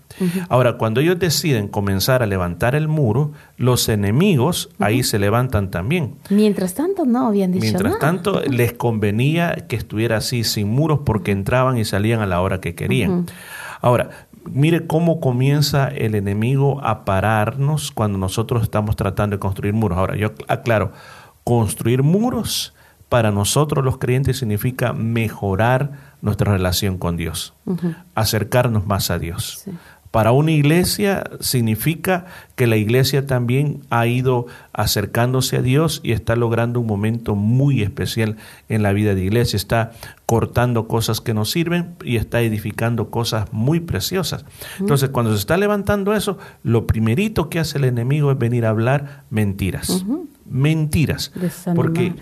Ahora, 0.49 0.77
cuando 0.77 1.01
ellos 1.01 1.19
deciden 1.19 1.67
comenzar 1.67 2.23
a 2.23 2.25
levantar 2.25 2.73
el 2.73 2.87
muro, 2.87 3.33
los 3.57 3.87
enemigos 3.89 4.69
ahí 4.79 5.03
se 5.03 5.19
levantan 5.19 5.69
también. 5.69 6.15
Mientras 6.29 6.73
tanto, 6.73 7.05
no 7.05 7.27
habían 7.27 7.51
dicho 7.51 7.61
Mientras 7.63 7.93
nada. 7.93 7.99
tanto, 7.99 8.41
les 8.49 8.73
convenía 8.73 9.53
que 9.67 9.75
estuviera 9.75 10.17
así, 10.17 10.43
sin 10.43 10.69
muros, 10.69 11.01
porque 11.05 11.31
entraban 11.31 11.77
y 11.77 11.85
salían 11.85 12.21
a 12.21 12.25
la 12.25 12.41
hora 12.41 12.61
que 12.61 12.73
querían. 12.75 13.25
Ahora, 13.81 14.09
mire 14.49 14.87
cómo 14.87 15.19
comienza 15.19 15.87
el 15.89 16.15
enemigo 16.15 16.79
a 16.83 17.03
pararnos 17.05 17.91
cuando 17.91 18.17
nosotros 18.17 18.63
estamos 18.63 18.95
tratando 18.95 19.35
de 19.35 19.39
construir 19.39 19.73
muros. 19.73 19.97
Ahora, 19.97 20.15
yo 20.15 20.31
aclaro, 20.47 20.91
construir 21.45 22.03
muros 22.03 22.73
para 23.07 23.31
nosotros 23.31 23.85
los 23.85 23.97
creyentes 23.97 24.39
significa 24.39 24.91
mejorar 24.91 26.15
nuestra 26.21 26.51
relación 26.51 26.97
con 26.97 27.15
Dios, 27.15 27.53
acercarnos 28.15 28.85
más 28.85 29.09
a 29.11 29.19
Dios. 29.19 29.61
Sí. 29.63 29.71
Para 30.15 30.31
una 30.31 30.51
iglesia 30.51 31.29
significa 31.41 32.25
que 32.55 32.67
la 32.67 32.77
iglesia 32.77 33.27
también 33.27 33.81
ha 33.89 34.07
ido 34.07 34.45
acercándose 34.71 35.57
a 35.57 35.61
Dios 35.61 35.99
y 36.03 36.13
está 36.13 36.37
logrando 36.37 36.79
un 36.79 36.87
momento 36.87 37.35
muy 37.35 37.81
especial 37.81 38.37
en 38.69 38.81
la 38.81 38.93
vida 38.93 39.13
de 39.13 39.25
iglesia. 39.25 39.57
Está 39.57 39.91
cortando 40.25 40.87
cosas 40.87 41.19
que 41.19 41.33
no 41.33 41.43
sirven 41.43 41.95
y 42.01 42.15
está 42.15 42.39
edificando 42.39 43.09
cosas 43.09 43.51
muy 43.51 43.81
preciosas. 43.81 44.45
Entonces, 44.79 45.09
cuando 45.09 45.33
se 45.33 45.39
está 45.39 45.57
levantando 45.57 46.13
eso, 46.13 46.37
lo 46.63 46.87
primerito 46.87 47.49
que 47.49 47.59
hace 47.59 47.77
el 47.77 47.83
enemigo 47.83 48.31
es 48.31 48.37
venir 48.37 48.65
a 48.65 48.69
hablar 48.69 49.25
mentiras. 49.29 50.05
Mentiras. 50.45 51.31
Desanimar. 51.35 51.75
Porque 51.75 52.13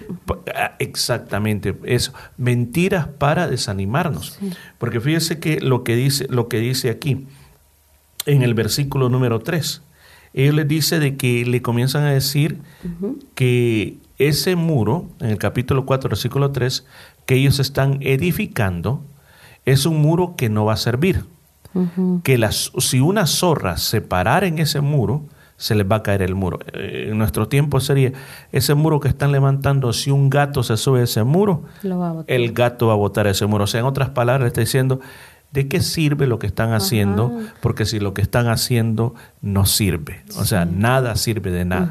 ah, 0.56 0.76
exactamente 0.80 1.76
eso, 1.84 2.14
mentiras 2.38 3.08
para 3.08 3.48
desanimarnos. 3.48 4.40
Porque 4.78 5.02
fíjese 5.02 5.40
que 5.40 5.60
lo 5.60 5.84
que 5.84 5.96
dice 5.96 6.28
lo 6.30 6.48
que 6.48 6.60
dice 6.60 6.90
aquí 6.90 7.28
en 8.26 8.42
el 8.42 8.54
versículo 8.54 9.10
número 9.10 9.40
3. 9.40 9.82
Él 10.34 10.56
les 10.56 10.68
dice 10.68 11.00
de 11.00 11.16
que 11.16 11.46
le 11.46 11.62
comienzan 11.62 12.04
a 12.04 12.12
decir 12.12 12.60
que 13.36 13.98
ese 14.18 14.56
muro, 14.56 15.08
en 15.20 15.30
el 15.30 15.38
capítulo 15.38 15.86
4, 15.86 16.10
versículo 16.10 16.52
3, 16.52 16.86
que 17.26 17.36
ellos 17.36 17.60
están 17.60 18.00
edificando, 18.02 19.04
es 19.66 19.86
un 19.86 20.02
muro 20.02 20.36
que 20.36 20.50
no 20.50 20.66
va 20.66 20.74
a 20.74 20.78
servir. 20.78 21.26
Que 22.24 22.38
las, 22.38 22.72
si 22.78 23.00
una 23.00 23.26
zorra 23.26 23.78
se 23.78 24.02
parara 24.02 24.46
en 24.46 24.60
ese 24.60 24.82
muro, 24.82 25.24
se 25.64 25.76
les 25.76 25.90
va 25.90 25.96
a 25.98 26.04
caer 26.04 26.22
el 26.22 26.36
muro. 26.36 26.60
Eh, 26.74 27.08
en 27.10 27.18
nuestro 27.18 27.48
tiempo 27.48 27.80
sería 27.80 28.12
ese 28.52 28.74
muro 28.74 29.00
que 29.00 29.08
están 29.08 29.32
levantando, 29.32 29.94
si 29.94 30.12
un 30.12 30.30
gato 30.30 30.62
se 30.62 30.76
sube 30.76 31.00
a 31.00 31.04
ese 31.04 31.24
muro, 31.24 31.64
a 31.86 32.26
el 32.28 32.52
gato 32.52 32.88
va 32.88 32.94
a 32.94 32.98
botar 32.98 33.28
ese 33.28 33.46
muro. 33.46 33.64
O 33.64 33.68
sea, 33.68 33.80
en 33.80 33.86
otras 33.86 34.10
palabras, 34.10 34.48
está 34.48 34.60
diciendo, 34.60 35.00
¿de 35.54 35.70
qué 35.70 35.80
sirve 35.80 36.28
lo 36.28 36.38
que 36.38 36.48
están 36.48 36.74
haciendo? 36.74 37.32
Porque 37.62 37.86
si 37.86 38.02
lo 38.02 38.14
que 38.14 38.22
están 38.22 38.50
haciendo 38.50 39.16
no 39.42 39.66
sirve. 39.66 40.24
O 40.38 40.44
sea, 40.44 40.66
nada 40.66 41.16
sirve 41.16 41.50
de 41.52 41.64
nada. 41.64 41.90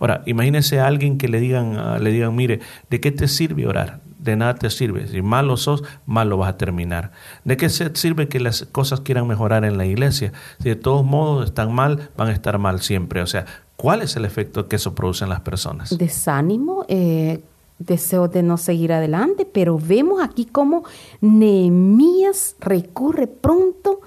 Ahora, 0.00 0.24
imagínese 0.26 0.80
a 0.80 0.88
alguien 0.88 1.16
que 1.16 1.28
le 1.28 1.38
digan, 1.38 1.76
ah, 1.76 2.00
le 2.00 2.10
digan, 2.10 2.34
mire, 2.34 2.58
¿de 2.90 3.00
qué 3.00 3.12
te 3.12 3.28
sirve 3.28 3.68
orar? 3.68 4.00
De 4.22 4.36
nada 4.36 4.54
te 4.54 4.70
sirve. 4.70 5.08
Si 5.08 5.20
malo 5.20 5.56
sos, 5.56 5.82
malo 6.06 6.36
vas 6.36 6.50
a 6.50 6.56
terminar. 6.56 7.10
¿De 7.44 7.56
qué 7.56 7.68
se 7.68 7.94
sirve 7.96 8.28
que 8.28 8.38
las 8.38 8.66
cosas 8.70 9.00
quieran 9.00 9.26
mejorar 9.26 9.64
en 9.64 9.76
la 9.76 9.84
iglesia? 9.84 10.32
Si 10.60 10.68
de 10.68 10.76
todos 10.76 11.04
modos 11.04 11.46
están 11.46 11.74
mal, 11.74 12.10
van 12.16 12.28
a 12.28 12.32
estar 12.32 12.58
mal 12.58 12.80
siempre. 12.80 13.20
O 13.20 13.26
sea, 13.26 13.46
¿cuál 13.76 14.00
es 14.02 14.14
el 14.14 14.24
efecto 14.24 14.68
que 14.68 14.76
eso 14.76 14.94
produce 14.94 15.24
en 15.24 15.30
las 15.30 15.40
personas? 15.40 15.98
Desánimo, 15.98 16.84
eh, 16.86 17.42
deseo 17.80 18.28
de 18.28 18.44
no 18.44 18.58
seguir 18.58 18.92
adelante, 18.92 19.44
pero 19.44 19.76
vemos 19.76 20.22
aquí 20.22 20.44
cómo 20.44 20.84
Nehemías 21.20 22.54
recurre 22.60 23.26
pronto 23.26 24.00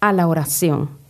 a 0.00 0.12
la 0.12 0.26
oración. 0.26 1.02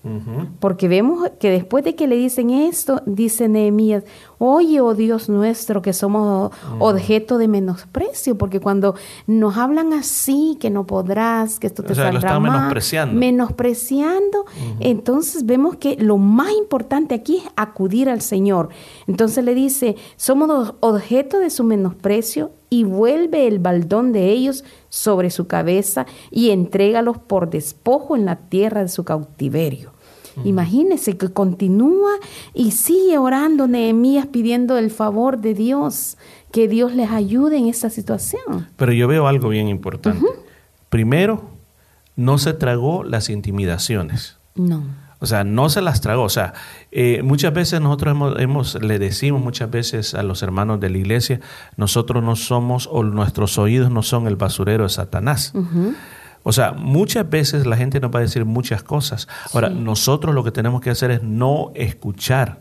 Porque 0.59 0.89
vemos 0.89 1.31
que 1.39 1.51
después 1.51 1.85
de 1.85 1.95
que 1.95 2.09
le 2.09 2.17
dicen 2.17 2.51
esto, 2.51 3.03
dice 3.07 3.49
Nehemías, 3.49 4.03
oye, 4.45 4.81
oh 4.81 4.93
Dios 4.93 5.29
nuestro, 5.29 5.83
que 5.83 5.93
somos 5.93 6.51
objeto 6.81 7.39
de 7.39 7.47
menosprecio, 7.47 8.37
porque 8.37 8.59
cuando 8.59 8.97
nos 9.29 9.57
hablan 9.57 9.93
así, 9.93 10.57
que 10.59 10.69
no 10.69 10.85
podrás, 10.85 11.61
que 11.61 11.69
esto 11.69 11.85
te 11.85 11.93
O 11.93 11.95
sea, 11.95 12.07
lo 12.07 12.13
saldrá 12.15 12.31
están 12.31 12.43
mal, 12.43 12.53
menospreciando. 12.53 13.21
menospreciando, 13.21 14.45
entonces 14.81 15.47
vemos 15.47 15.77
que 15.77 15.97
lo 15.97 16.19
más 16.19 16.51
importante 16.59 17.15
aquí 17.15 17.37
es 17.37 17.45
acudir 17.55 18.09
al 18.09 18.21
Señor. 18.21 18.71
Entonces 19.07 19.45
le 19.45 19.55
dice, 19.55 19.95
somos 20.17 20.75
objeto 20.81 21.39
de 21.39 21.49
su 21.49 21.63
menosprecio 21.63 22.51
y 22.69 22.83
vuelve 22.83 23.47
el 23.47 23.61
baldón 23.61 24.13
de 24.13 24.31
ellos 24.31 24.65
sobre 24.89 25.31
su 25.31 25.47
cabeza 25.47 26.07
y 26.33 26.51
entrégalos 26.51 27.17
por 27.17 27.49
despojo 27.49 28.17
en 28.17 28.25
la 28.25 28.37
tierra 28.37 28.83
de 28.83 28.89
su 28.89 29.05
cautiverio. 29.05 29.93
Imagínese 30.45 31.17
que 31.17 31.29
continúa 31.33 32.13
y 32.55 32.71
sigue 32.73 33.19
orando 33.19 33.67
Nehemías 33.69 34.27
pidiendo 34.27 34.79
el 34.79 34.91
favor 34.91 35.39
de 35.39 35.55
Dios, 35.55 36.17
que 36.51 36.69
Dios 36.69 36.95
les 36.95 37.11
ayude 37.11 37.57
en 37.59 37.67
esta 37.69 37.91
situación. 37.91 38.69
Pero 38.77 38.93
yo 38.93 39.09
veo 39.09 39.27
algo 39.27 39.49
bien 39.49 39.69
importante. 39.69 40.25
Primero, 40.89 41.51
no 42.17 42.39
se 42.39 42.53
tragó 42.53 43.05
las 43.05 43.31
intimidaciones. 43.31 44.37
No. 44.55 44.83
O 45.19 45.27
sea, 45.27 45.45
no 45.45 45.69
se 45.71 45.81
las 45.81 46.01
tragó. 46.01 46.25
O 46.25 46.29
sea, 46.29 46.53
eh, 46.91 47.23
muchas 47.23 47.55
veces 47.55 47.81
nosotros 47.81 48.13
hemos, 48.13 48.39
hemos- 48.41 48.83
le 48.83 48.99
decimos 48.99 49.41
muchas 49.41 49.71
veces 49.71 50.15
a 50.15 50.23
los 50.25 50.43
hermanos 50.43 50.81
de 50.81 50.91
la 50.91 50.99
iglesia, 50.99 51.41
nosotros 51.77 52.25
no 52.25 52.35
somos 52.37 52.89
o 52.91 53.03
nuestros 53.05 53.57
oídos 53.57 53.91
no 53.91 54.03
son 54.03 54.27
el 54.27 54.35
basurero 54.37 54.83
de 54.83 54.91
Satanás. 54.91 55.53
O 56.43 56.53
sea, 56.53 56.73
muchas 56.73 57.29
veces 57.29 57.67
la 57.67 57.77
gente 57.77 58.01
nos 58.01 58.11
va 58.11 58.19
a 58.19 58.23
decir 58.23 58.45
muchas 58.45 58.83
cosas. 58.83 59.29
Ahora, 59.53 59.69
nosotros 59.69 60.35
lo 60.35 60.45
que 60.45 60.51
tenemos 60.51 60.81
que 60.81 60.91
hacer 60.91 61.11
es 61.11 61.23
no 61.23 61.71
escuchar 61.75 62.61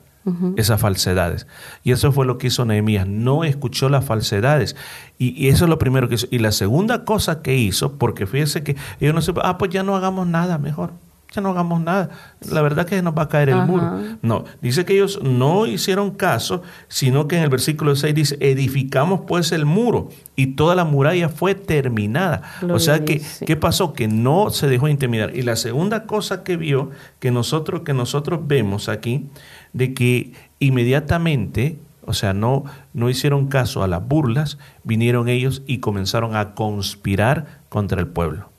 esas 0.56 0.80
falsedades. 0.80 1.48
Y 1.84 1.92
eso 1.92 2.12
fue 2.12 2.28
lo 2.28 2.38
que 2.38 2.48
hizo 2.48 2.64
Nehemías, 2.64 3.08
no 3.08 3.44
escuchó 3.44 3.90
las 3.90 4.06
falsedades. 4.06 4.76
Y, 5.18 5.30
y 5.30 5.50
eso 5.50 5.66
es 5.66 5.70
lo 5.70 5.80
primero 5.80 6.08
que 6.08 6.16
hizo. 6.16 6.28
Y 6.30 6.40
la 6.40 6.52
segunda 6.52 7.06
cosa 7.06 7.42
que 7.42 7.58
hizo, 7.58 7.98
porque 7.98 8.28
fíjese 8.28 8.64
que 8.64 8.76
ellos 9.00 9.16
no 9.16 9.22
se, 9.22 9.34
ah, 9.42 9.58
pues 9.58 9.72
ya 9.72 9.82
no 9.82 9.96
hagamos 9.96 10.28
nada 10.28 10.60
mejor. 10.60 10.92
Ya 11.34 11.42
no 11.42 11.50
hagamos 11.52 11.82
nada. 11.82 12.10
La 12.50 12.62
verdad 12.62 12.86
que 12.86 13.02
nos 13.02 13.18
va 13.18 13.24
a 13.24 13.30
caer 13.30 13.50
el 13.50 13.56
Ajá. 13.56 13.66
muro. 13.66 14.00
No, 14.22 14.44
dice 14.62 14.84
que 14.84 14.94
ellos 14.94 15.22
no 15.24 15.66
hicieron 15.66 16.12
caso, 16.12 16.62
sino 16.90 17.30
que 17.30 17.38
en 17.38 17.44
el 17.44 17.50
versículo 17.50 17.96
6 17.96 18.14
dice, 18.14 18.38
edificamos 18.42 19.22
pues 19.26 19.54
el 19.54 19.66
muro 19.66 20.10
y 20.36 20.48
toda 20.56 20.76
la 20.76 20.84
muralla 20.84 21.30
fue 21.30 21.56
terminada. 21.56 22.42
O 22.70 22.80
sea 22.80 23.06
que, 23.06 23.20
sí. 23.20 23.46
¿qué 23.46 23.56
pasó? 23.56 23.94
Que 23.94 24.10
no 24.10 24.50
se 24.50 24.68
dejó 24.68 24.90
intimidar. 24.90 25.34
Y 25.34 25.44
la 25.44 25.56
segunda 25.56 26.04
cosa 26.04 26.44
que 26.44 26.58
vio, 26.58 26.92
que 27.20 27.32
nosotros, 27.32 27.84
que 27.84 27.94
nosotros 27.94 28.42
vemos 28.46 28.90
aquí, 28.90 29.30
de 29.72 29.94
que 29.94 30.34
inmediatamente, 30.60 31.80
o 32.06 32.14
sea, 32.14 32.34
no, 32.34 32.66
no 32.94 33.10
hicieron 33.10 33.48
caso 33.48 33.84
a 33.84 33.88
las 33.88 34.06
burlas, 34.06 34.58
vinieron 34.84 35.30
ellos 35.30 35.62
y 35.66 35.78
comenzaron 35.78 36.36
a 36.36 36.56
conspirar 36.56 37.62
contra 37.70 38.02
el 38.02 38.08
pueblo. 38.08 38.50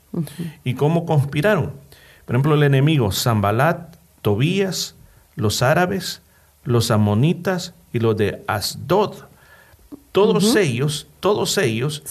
¿Y 0.63 0.75
cómo 0.75 1.05
conspiraron? 1.05 1.71
Por 2.25 2.35
ejemplo, 2.35 2.55
el 2.55 2.63
enemigo, 2.63 3.11
Zambalat, 3.11 3.95
Tobías, 4.21 4.95
los 5.35 5.61
árabes, 5.61 6.21
los 6.63 6.91
amonitas 6.91 7.73
y 7.91 7.99
los 7.99 8.15
de 8.17 8.43
Asdod. 8.47 9.25
Todos 10.11 10.55
ellos, 10.55 11.07
todos 11.19 11.57
ellos 11.57 12.03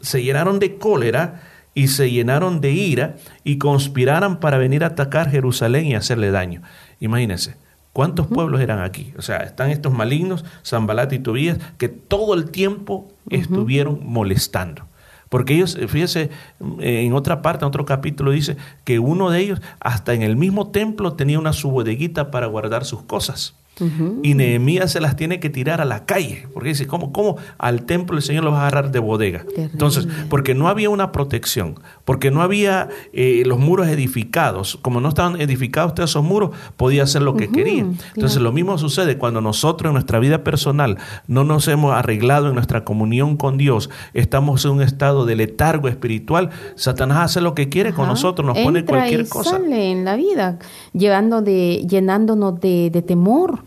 Se 0.00 0.22
llenaron 0.22 0.58
de 0.58 0.76
cólera 0.76 1.42
y 1.74 1.88
se 1.88 2.10
llenaron 2.10 2.60
de 2.60 2.72
ira 2.72 3.16
y 3.44 3.58
conspiraron 3.58 4.38
para 4.38 4.58
venir 4.58 4.84
a 4.84 4.88
atacar 4.88 5.30
Jerusalén 5.30 5.86
y 5.86 5.94
hacerle 5.94 6.30
daño. 6.30 6.62
Imagínense, 7.00 7.56
¿cuántos 7.92 8.26
pueblos 8.26 8.60
eran 8.60 8.80
aquí? 8.80 9.12
O 9.18 9.22
sea, 9.22 9.38
están 9.38 9.70
estos 9.70 9.92
malignos, 9.92 10.44
Zambalat 10.64 11.12
y 11.12 11.18
Tobías, 11.18 11.58
que 11.78 11.88
todo 11.88 12.34
el 12.34 12.50
tiempo 12.50 13.08
estuvieron 13.28 14.00
molestando. 14.04 14.86
Porque 15.30 15.54
ellos, 15.54 15.76
eh, 15.76 15.88
fíjese, 15.88 16.28
eh, 16.80 17.02
en 17.06 17.14
otra 17.14 17.40
parte, 17.40 17.64
en 17.64 17.68
otro 17.68 17.86
capítulo, 17.86 18.32
dice 18.32 18.58
que 18.84 18.98
uno 18.98 19.30
de 19.30 19.40
ellos, 19.40 19.62
hasta 19.78 20.12
en 20.12 20.22
el 20.22 20.36
mismo 20.36 20.70
templo, 20.70 21.14
tenía 21.14 21.38
una 21.38 21.54
su 21.54 21.70
bodeguita 21.70 22.30
para 22.30 22.46
guardar 22.46 22.84
sus 22.84 23.02
cosas. 23.04 23.54
Y 24.22 24.34
Nehemías 24.34 24.92
se 24.92 25.00
las 25.00 25.16
tiene 25.16 25.40
que 25.40 25.48
tirar 25.48 25.80
a 25.80 25.86
la 25.86 26.04
calle, 26.04 26.46
porque 26.52 26.68
dice, 26.68 26.86
¿cómo, 26.86 27.12
cómo 27.12 27.38
al 27.56 27.86
templo 27.86 28.16
el 28.16 28.22
Señor 28.22 28.44
lo 28.44 28.50
va 28.50 28.58
a 28.58 28.60
agarrar 28.66 28.90
de 28.90 28.98
bodega? 28.98 29.46
Entonces, 29.56 30.06
porque 30.28 30.54
no 30.54 30.68
había 30.68 30.90
una 30.90 31.12
protección, 31.12 31.80
porque 32.10 32.32
no 32.32 32.42
había 32.42 32.88
eh, 33.12 33.44
los 33.46 33.60
muros 33.60 33.86
edificados, 33.86 34.80
como 34.82 35.00
no 35.00 35.10
estaban 35.10 35.40
edificados 35.40 35.92
esos 36.00 36.24
muros, 36.24 36.50
podía 36.76 37.04
hacer 37.04 37.22
lo 37.22 37.36
que 37.36 37.48
quería. 37.48 37.86
Entonces, 38.16 38.42
lo 38.42 38.50
mismo 38.50 38.76
sucede 38.78 39.16
cuando 39.16 39.40
nosotros 39.40 39.90
en 39.90 39.92
nuestra 39.92 40.18
vida 40.18 40.42
personal 40.42 40.98
no 41.28 41.44
nos 41.44 41.68
hemos 41.68 41.94
arreglado 41.94 42.48
en 42.48 42.54
nuestra 42.54 42.82
comunión 42.82 43.36
con 43.36 43.58
Dios, 43.58 43.90
estamos 44.12 44.64
en 44.64 44.72
un 44.72 44.82
estado 44.82 45.24
de 45.24 45.36
letargo 45.36 45.86
espiritual, 45.86 46.50
Satanás 46.74 47.18
hace 47.18 47.40
lo 47.40 47.54
que 47.54 47.68
quiere 47.68 47.92
con 47.92 48.08
nosotros, 48.08 48.44
nos 48.44 48.58
pone 48.58 48.84
cualquier 48.84 49.20
y 49.20 49.28
cosa. 49.28 49.50
sale 49.50 49.92
en 49.92 50.04
la 50.04 50.16
vida, 50.16 50.58
llevando 50.92 51.42
de, 51.42 51.86
llenándonos 51.88 52.60
de, 52.60 52.90
de 52.90 53.02
temor, 53.02 53.62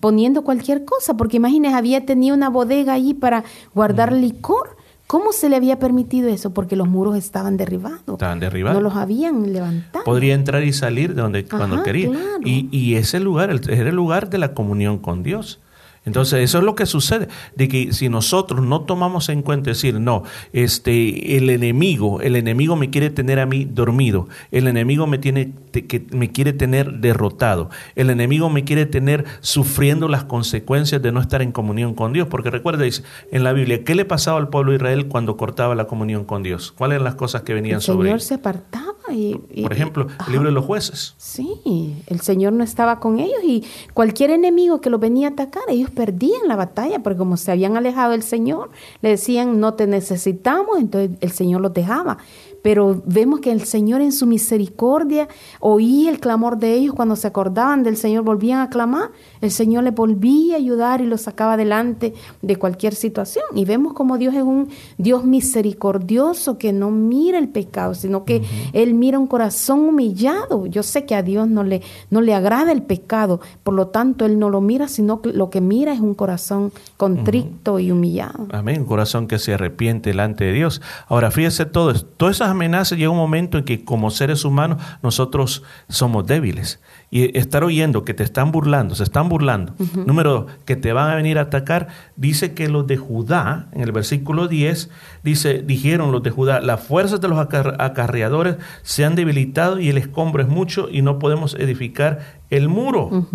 poniendo 0.00 0.44
cualquier 0.44 0.86
cosa, 0.86 1.12
porque 1.18 1.36
imagínese, 1.36 1.74
había 1.74 2.06
tenido 2.06 2.34
una 2.34 2.48
bodega 2.48 2.94
allí 2.94 3.12
para 3.12 3.44
guardar 3.74 4.14
licor. 4.14 4.79
¿Cómo 5.10 5.32
se 5.32 5.48
le 5.48 5.56
había 5.56 5.80
permitido 5.80 6.28
eso? 6.28 6.54
Porque 6.54 6.76
los 6.76 6.86
muros 6.86 7.16
estaban 7.16 7.56
derribados. 7.56 8.00
Estaban 8.06 8.38
derribados. 8.38 8.80
No 8.80 8.88
los 8.88 8.94
habían 8.96 9.52
levantado. 9.52 10.04
Podría 10.04 10.34
entrar 10.34 10.62
y 10.62 10.72
salir 10.72 11.16
de 11.16 11.22
donde 11.22 11.44
cuando 11.46 11.82
quería. 11.82 12.10
claro. 12.10 12.38
Y, 12.44 12.68
y 12.70 12.94
ese 12.94 13.18
lugar 13.18 13.50
era 13.50 13.88
el 13.88 13.96
lugar 13.96 14.30
de 14.30 14.38
la 14.38 14.54
comunión 14.54 14.98
con 14.98 15.24
Dios. 15.24 15.58
Entonces, 16.06 16.40
eso 16.42 16.58
es 16.58 16.64
lo 16.64 16.74
que 16.74 16.86
sucede, 16.86 17.28
de 17.56 17.68
que 17.68 17.92
si 17.92 18.08
nosotros 18.08 18.62
no 18.64 18.82
tomamos 18.82 19.28
en 19.28 19.42
cuenta 19.42 19.70
decir, 19.70 20.00
no, 20.00 20.22
este, 20.52 21.36
el 21.36 21.50
enemigo, 21.50 22.20
el 22.20 22.36
enemigo 22.36 22.76
me 22.76 22.90
quiere 22.90 23.10
tener 23.10 23.38
a 23.38 23.46
mí 23.46 23.64
dormido, 23.64 24.28
el 24.50 24.66
enemigo 24.68 25.06
me 25.06 25.18
tiene 25.18 25.52
que 25.72 26.06
me 26.10 26.32
quiere 26.32 26.52
tener 26.52 27.00
derrotado, 27.00 27.70
el 27.96 28.10
enemigo 28.10 28.50
me 28.50 28.64
quiere 28.64 28.86
tener 28.86 29.24
sufriendo 29.40 30.08
las 30.08 30.24
consecuencias 30.24 31.00
de 31.02 31.12
no 31.12 31.20
estar 31.20 31.42
en 31.42 31.52
comunión 31.52 31.94
con 31.94 32.12
Dios, 32.12 32.28
porque 32.28 32.50
recuerda 32.50 32.84
dice 32.84 33.02
en 33.30 33.44
la 33.44 33.52
Biblia, 33.52 33.84
¿qué 33.84 33.94
le 33.94 34.04
pasaba 34.04 34.38
al 34.38 34.48
pueblo 34.48 34.72
de 34.72 34.76
Israel 34.78 35.06
cuando 35.06 35.36
cortaba 35.36 35.74
la 35.74 35.84
comunión 35.86 36.24
con 36.24 36.42
Dios? 36.42 36.72
¿Cuáles 36.72 36.96
eran 36.96 37.04
las 37.04 37.14
cosas 37.14 37.42
que 37.42 37.54
venían 37.54 37.76
el 37.76 37.82
sobre 37.82 38.06
Señor 38.08 38.16
ellos? 38.18 38.24
se 38.24 38.34
apartaba. 38.34 38.90
Y, 39.12 39.40
y- 39.52 39.62
Por 39.62 39.72
ejemplo, 39.72 40.06
el 40.26 40.32
libro 40.32 40.48
de 40.48 40.54
los 40.54 40.64
jueces. 40.64 41.14
Sí, 41.18 41.96
el 42.06 42.20
Señor 42.20 42.52
no 42.52 42.62
estaba 42.62 43.00
con 43.00 43.18
ellos 43.18 43.38
y 43.44 43.64
cualquier 43.92 44.30
enemigo 44.30 44.80
que 44.80 44.88
los 44.88 45.00
venía 45.00 45.28
a 45.28 45.30
atacar, 45.32 45.64
ellos 45.68 45.89
perdían 45.90 46.48
la 46.48 46.56
batalla 46.56 47.00
porque 47.00 47.18
como 47.18 47.36
se 47.36 47.52
habían 47.52 47.76
alejado 47.76 48.12
del 48.12 48.22
Señor, 48.22 48.70
le 49.02 49.10
decían 49.10 49.60
no 49.60 49.74
te 49.74 49.86
necesitamos, 49.86 50.78
entonces 50.78 51.16
el 51.20 51.32
Señor 51.32 51.60
los 51.60 51.74
dejaba. 51.74 52.18
Pero 52.62 53.02
vemos 53.06 53.40
que 53.40 53.52
el 53.52 53.62
Señor 53.62 54.00
en 54.00 54.12
su 54.12 54.26
misericordia 54.26 55.28
oía 55.60 56.10
el 56.10 56.20
clamor 56.20 56.58
de 56.58 56.74
ellos 56.74 56.94
cuando 56.94 57.16
se 57.16 57.26
acordaban 57.26 57.82
del 57.82 57.96
Señor, 57.96 58.24
volvían 58.24 58.60
a 58.60 58.70
clamar, 58.70 59.10
el 59.40 59.50
Señor 59.50 59.84
les 59.84 59.94
volvía 59.94 60.54
a 60.54 60.58
ayudar 60.58 61.00
y 61.00 61.06
los 61.06 61.22
sacaba 61.22 61.54
adelante 61.54 62.14
de 62.42 62.56
cualquier 62.56 62.94
situación. 62.94 63.44
Y 63.54 63.64
vemos 63.64 63.94
como 63.94 64.18
Dios 64.18 64.34
es 64.34 64.42
un 64.42 64.68
Dios 64.98 65.24
misericordioso 65.24 66.58
que 66.58 66.72
no 66.72 66.90
mira 66.90 67.38
el 67.38 67.48
pecado, 67.48 67.94
sino 67.94 68.24
que 68.24 68.42
Él 68.72 68.94
mira 68.94 69.18
un 69.18 69.26
corazón 69.26 69.80
humillado. 69.80 70.66
Yo 70.66 70.82
sé 70.82 71.04
que 71.06 71.14
a 71.14 71.22
Dios 71.22 71.48
no 71.48 71.64
le, 71.64 71.82
no 72.10 72.20
le 72.20 72.34
agrada 72.34 72.72
el 72.72 72.82
pecado, 72.82 73.40
por 73.62 73.74
lo 73.74 73.88
tanto 73.88 74.24
Él 74.26 74.38
no 74.38 74.50
lo 74.50 74.60
mira, 74.60 74.88
sino 74.88 75.22
que 75.22 75.32
lo 75.32 75.50
que 75.50 75.60
mira 75.60 75.92
es 75.92 76.00
un 76.00 76.14
corazón 76.14 76.72
contrito 76.96 77.78
y 77.78 77.90
humillado. 77.90 78.46
Amén, 78.50 78.80
un 78.80 78.86
corazón 78.86 79.26
que 79.26 79.38
se 79.38 79.54
arrepiente 79.54 80.10
delante 80.10 80.44
de 80.44 80.52
Dios. 80.52 80.82
Ahora, 81.08 81.30
fíjese 81.30 81.66
todo, 81.66 81.94
todas 81.94 82.36
esas 82.36 82.49
amenazas 82.50 82.98
llega 82.98 83.10
un 83.10 83.16
momento 83.16 83.56
en 83.58 83.64
que 83.64 83.84
como 83.84 84.10
seres 84.10 84.44
humanos 84.44 84.82
nosotros 85.02 85.62
somos 85.88 86.26
débiles. 86.26 86.80
Y 87.12 87.36
estar 87.36 87.64
oyendo 87.64 88.04
que 88.04 88.14
te 88.14 88.22
están 88.22 88.52
burlando, 88.52 88.94
se 88.94 89.02
están 89.02 89.28
burlando. 89.28 89.74
Número 90.06 90.32
dos, 90.32 90.52
que 90.64 90.76
te 90.76 90.92
van 90.92 91.10
a 91.10 91.14
venir 91.16 91.38
a 91.38 91.42
atacar. 91.42 91.88
Dice 92.16 92.54
que 92.54 92.68
los 92.68 92.86
de 92.86 92.96
Judá, 92.98 93.66
en 93.72 93.80
el 93.80 93.90
versículo 93.92 94.46
10, 94.46 94.90
dice, 95.24 95.62
dijeron 95.62 96.12
los 96.12 96.22
de 96.22 96.30
Judá, 96.30 96.60
las 96.60 96.80
fuerzas 96.82 97.20
de 97.20 97.26
los 97.28 97.38
acar- 97.38 97.76
acarreadores 97.80 98.56
se 98.82 99.04
han 99.04 99.14
debilitado 99.16 99.80
y 99.80 99.88
el 99.88 99.98
escombro 99.98 100.42
es 100.42 100.48
mucho 100.48 100.88
y 100.90 101.02
no 101.02 101.18
podemos 101.18 101.54
edificar 101.54 102.20
el 102.50 102.68
muro. 102.68 103.26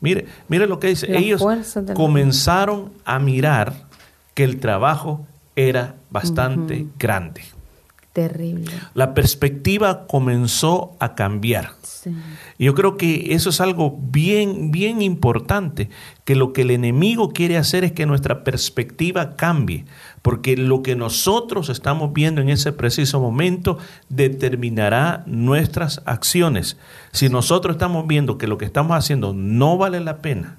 Mire, 0.00 0.26
mire 0.48 0.66
lo 0.66 0.78
que 0.78 0.88
dice. 0.88 1.08
Las 1.08 1.22
Ellos 1.22 1.40
comenzaron 1.94 2.92
a 3.04 3.18
mirar 3.18 3.74
que 4.34 4.44
el 4.44 4.58
trabajo 4.60 5.26
era 5.56 5.96
bastante 6.10 6.86
grande. 6.98 7.42
Terrible. 8.18 8.72
La 8.94 9.14
perspectiva 9.14 10.08
comenzó 10.08 10.96
a 10.98 11.14
cambiar. 11.14 11.74
Sí. 11.84 12.10
Yo 12.58 12.74
creo 12.74 12.96
que 12.96 13.32
eso 13.32 13.50
es 13.50 13.60
algo 13.60 13.96
bien, 13.96 14.72
bien 14.72 15.02
importante, 15.02 15.88
que 16.24 16.34
lo 16.34 16.52
que 16.52 16.62
el 16.62 16.72
enemigo 16.72 17.30
quiere 17.32 17.56
hacer 17.56 17.84
es 17.84 17.92
que 17.92 18.06
nuestra 18.06 18.42
perspectiva 18.42 19.36
cambie, 19.36 19.84
porque 20.20 20.56
lo 20.56 20.82
que 20.82 20.96
nosotros 20.96 21.68
estamos 21.68 22.12
viendo 22.12 22.40
en 22.40 22.48
ese 22.48 22.72
preciso 22.72 23.20
momento 23.20 23.78
determinará 24.08 25.22
nuestras 25.26 26.02
acciones. 26.04 26.76
Si 27.12 27.28
nosotros 27.28 27.76
estamos 27.76 28.08
viendo 28.08 28.36
que 28.36 28.48
lo 28.48 28.58
que 28.58 28.64
estamos 28.64 28.96
haciendo 28.96 29.32
no 29.32 29.78
vale 29.78 30.00
la 30.00 30.16
pena, 30.16 30.56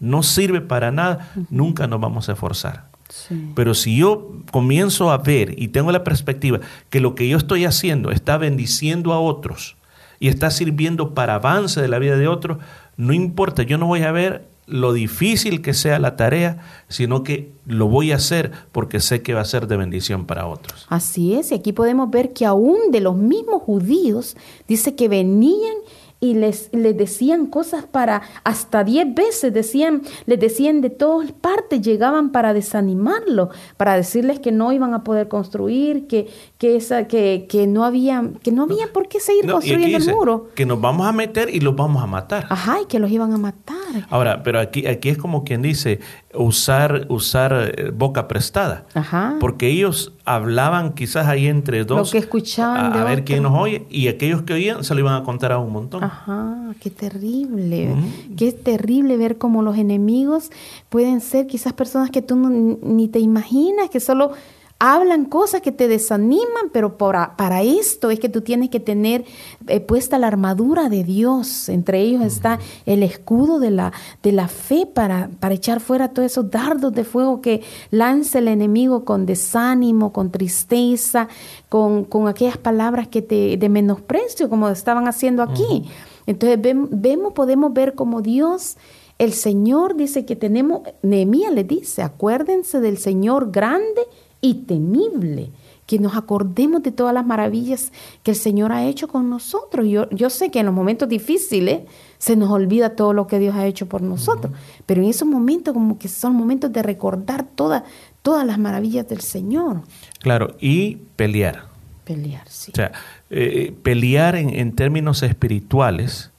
no 0.00 0.24
sirve 0.24 0.62
para 0.62 0.90
nada, 0.90 1.30
nunca 1.48 1.86
nos 1.86 2.00
vamos 2.00 2.28
a 2.28 2.32
esforzar. 2.32 2.87
Sí. 3.08 3.52
Pero 3.54 3.74
si 3.74 3.96
yo 3.96 4.32
comienzo 4.50 5.10
a 5.10 5.18
ver 5.18 5.54
y 5.60 5.68
tengo 5.68 5.92
la 5.92 6.04
perspectiva 6.04 6.60
que 6.90 7.00
lo 7.00 7.14
que 7.14 7.28
yo 7.28 7.36
estoy 7.36 7.64
haciendo 7.64 8.10
está 8.10 8.36
bendiciendo 8.38 9.12
a 9.12 9.20
otros 9.20 9.76
y 10.20 10.28
está 10.28 10.50
sirviendo 10.50 11.14
para 11.14 11.36
avance 11.36 11.80
de 11.80 11.88
la 11.88 11.98
vida 11.98 12.16
de 12.16 12.28
otros, 12.28 12.58
no 12.96 13.12
importa, 13.12 13.62
yo 13.62 13.78
no 13.78 13.86
voy 13.86 14.02
a 14.02 14.12
ver 14.12 14.46
lo 14.68 14.92
difícil 14.92 15.62
que 15.62 15.72
sea 15.72 15.98
la 15.98 16.16
tarea, 16.16 16.58
sino 16.88 17.22
que 17.22 17.52
lo 17.66 17.88
voy 17.88 18.12
a 18.12 18.16
hacer 18.16 18.52
porque 18.70 19.00
sé 19.00 19.22
que 19.22 19.34
va 19.34 19.40
a 19.40 19.46
ser 19.46 19.66
de 19.66 19.76
bendición 19.76 20.26
para 20.26 20.46
otros. 20.46 20.86
Así 20.88 21.34
es, 21.34 21.50
y 21.50 21.54
aquí 21.54 21.72
podemos 21.72 22.10
ver 22.10 22.32
que 22.32 22.44
aún 22.44 22.90
de 22.90 23.00
los 23.00 23.16
mismos 23.16 23.62
judíos, 23.62 24.36
dice 24.66 24.94
que 24.94 25.08
venían 25.08 25.74
y 26.20 26.34
les, 26.34 26.68
les 26.72 26.96
decían 26.96 27.46
cosas 27.46 27.84
para 27.84 28.22
hasta 28.42 28.82
diez 28.82 29.06
veces, 29.14 29.52
decían, 29.54 30.02
les 30.26 30.40
decían 30.40 30.80
de 30.80 30.90
todas 30.90 31.30
partes, 31.32 31.80
llegaban 31.80 32.30
para 32.32 32.52
desanimarlo, 32.52 33.50
para 33.76 33.94
decirles 33.96 34.40
que 34.40 34.50
no 34.50 34.72
iban 34.72 34.94
a 34.94 35.04
poder 35.04 35.28
construir, 35.28 36.06
que, 36.08 36.28
que, 36.58 36.74
esa, 36.76 37.06
que, 37.06 37.46
que 37.48 37.66
no 37.66 37.84
había, 37.84 38.24
que 38.42 38.50
no 38.50 38.64
había 38.64 38.92
por 38.92 39.08
qué 39.08 39.20
seguir 39.20 39.46
No, 39.46 39.52
construyendo 39.54 39.98
dice 39.98 40.10
el 40.10 40.16
muro. 40.16 40.48
que 40.54 40.66
nos 40.66 40.80
vamos 40.80 41.06
a 41.06 41.12
meter 41.12 41.54
y 41.54 41.60
los 41.60 41.76
vamos 41.76 42.02
a 42.02 42.06
matar. 42.06 42.46
Ajá, 42.48 42.82
y 42.82 42.86
que 42.86 42.98
los 42.98 43.10
iban 43.10 43.32
a 43.32 43.38
matar. 43.38 43.76
Ahora, 44.10 44.42
pero 44.42 44.58
aquí, 44.58 44.86
aquí 44.86 45.08
es 45.10 45.18
como 45.18 45.44
quien 45.44 45.62
dice, 45.62 46.00
usar, 46.34 47.06
usar 47.08 47.72
eh, 47.76 47.90
boca 47.90 48.28
prestada. 48.28 48.84
Ajá. 48.94 49.36
Porque 49.40 49.68
ellos 49.68 50.12
hablaban 50.24 50.92
quizás 50.92 51.26
ahí 51.26 51.46
entre 51.46 51.84
dos. 51.84 52.10
que 52.12 52.18
escuchaban 52.18 52.92
A, 52.96 53.04
ver 53.04 53.24
quién 53.24 53.42
nos 53.42 53.58
oye. 53.58 53.86
Y 53.90 54.08
aquellos 54.08 54.42
que 54.42 54.52
oían 54.52 54.84
se 54.84 54.94
lo 54.94 55.00
iban 55.00 55.14
a 55.20 55.24
contar 55.24 55.52
a 55.52 55.58
un 55.58 55.72
montón. 55.72 56.04
Ajá, 56.04 56.74
qué 56.80 56.90
terrible. 56.90 57.94
Qué 58.36 58.52
terrible 58.52 59.16
ver 59.16 59.38
cómo 59.38 59.62
los 59.62 59.76
enemigos 59.78 60.50
pueden 60.88 61.20
ser 61.20 61.46
quizás 61.46 61.72
personas 61.72 62.10
que 62.10 62.22
tú 62.22 62.36
no- 62.36 62.50
ni 62.82 63.08
te 63.08 63.18
imaginas, 63.20 63.88
que 63.90 64.00
solo 64.00 64.32
hablan 64.80 65.24
cosas 65.24 65.60
que 65.60 65.72
te 65.72 65.88
desaniman, 65.88 66.70
pero 66.72 66.96
para, 66.96 67.36
para 67.36 67.62
esto 67.62 68.10
es 68.10 68.20
que 68.20 68.28
tú 68.28 68.42
tienes 68.42 68.70
que 68.70 68.78
tener 68.78 69.24
eh, 69.66 69.80
puesta 69.80 70.18
la 70.18 70.28
armadura 70.28 70.88
de 70.88 71.02
Dios. 71.02 71.68
Entre 71.68 72.00
ellos 72.00 72.22
está 72.22 72.60
el 72.86 73.02
escudo 73.02 73.58
de 73.58 73.72
la, 73.72 73.92
de 74.22 74.32
la 74.32 74.46
fe 74.46 74.86
para, 74.86 75.30
para 75.40 75.54
echar 75.54 75.80
fuera 75.80 76.08
todos 76.08 76.26
esos 76.30 76.50
dardos 76.50 76.92
de 76.92 77.02
fuego 77.02 77.40
que 77.40 77.62
lanza 77.90 78.38
el 78.38 78.46
enemigo 78.46 79.04
con 79.04 79.26
desánimo, 79.26 80.12
con 80.12 80.30
tristeza, 80.30 81.28
con, 81.68 82.04
con 82.04 82.28
aquellas 82.28 82.58
palabras 82.58 83.08
que 83.08 83.20
te, 83.22 83.56
de 83.56 83.68
menosprecio, 83.68 84.48
como 84.48 84.68
estaban 84.68 85.08
haciendo 85.08 85.42
aquí. 85.42 85.88
Entonces 86.26 86.58
vem- 86.60 86.88
vemos, 86.90 87.32
podemos 87.32 87.72
ver 87.72 87.94
como 87.94 88.22
Dios, 88.22 88.76
el 89.18 89.32
Señor 89.32 89.96
dice 89.96 90.24
que 90.24 90.36
tenemos, 90.36 90.82
Nehemías 91.02 91.52
le 91.52 91.64
dice, 91.64 92.02
acuérdense 92.02 92.80
del 92.80 92.98
Señor 92.98 93.50
grande 93.50 94.02
y 94.40 94.54
temible, 94.66 95.50
que 95.86 95.98
nos 95.98 96.16
acordemos 96.16 96.82
de 96.82 96.92
todas 96.92 97.14
las 97.14 97.24
maravillas 97.26 97.92
que 98.22 98.32
el 98.32 98.36
Señor 98.36 98.72
ha 98.72 98.84
hecho 98.84 99.08
con 99.08 99.30
nosotros. 99.30 99.86
Yo, 99.88 100.08
yo 100.10 100.28
sé 100.30 100.50
que 100.50 100.60
en 100.60 100.66
los 100.66 100.74
momentos 100.74 101.08
difíciles 101.08 101.80
se 102.18 102.36
nos 102.36 102.50
olvida 102.50 102.94
todo 102.94 103.12
lo 103.14 103.26
que 103.26 103.38
Dios 103.38 103.54
ha 103.56 103.66
hecho 103.66 103.86
por 103.86 104.02
nosotros, 104.02 104.52
pero 104.86 105.02
en 105.02 105.08
esos 105.08 105.26
momentos 105.26 105.72
como 105.74 105.98
que 105.98 106.08
son 106.08 106.34
momentos 106.34 106.72
de 106.72 106.82
recordar 106.82 107.44
toda- 107.54 107.84
todas 108.22 108.46
las 108.46 108.58
maravillas 108.58 109.08
del 109.08 109.20
Señor. 109.22 109.80
Claro, 110.20 110.56
y 110.60 110.96
pelear. 111.16 111.64
Pelear, 112.04 112.46
sí. 112.48 112.70
O 112.72 112.76
sea, 112.76 112.92
eh, 113.30 113.74
pelear 113.82 114.36
en, 114.36 114.50
en 114.50 114.72
términos 114.74 115.22
espirituales 115.22 116.30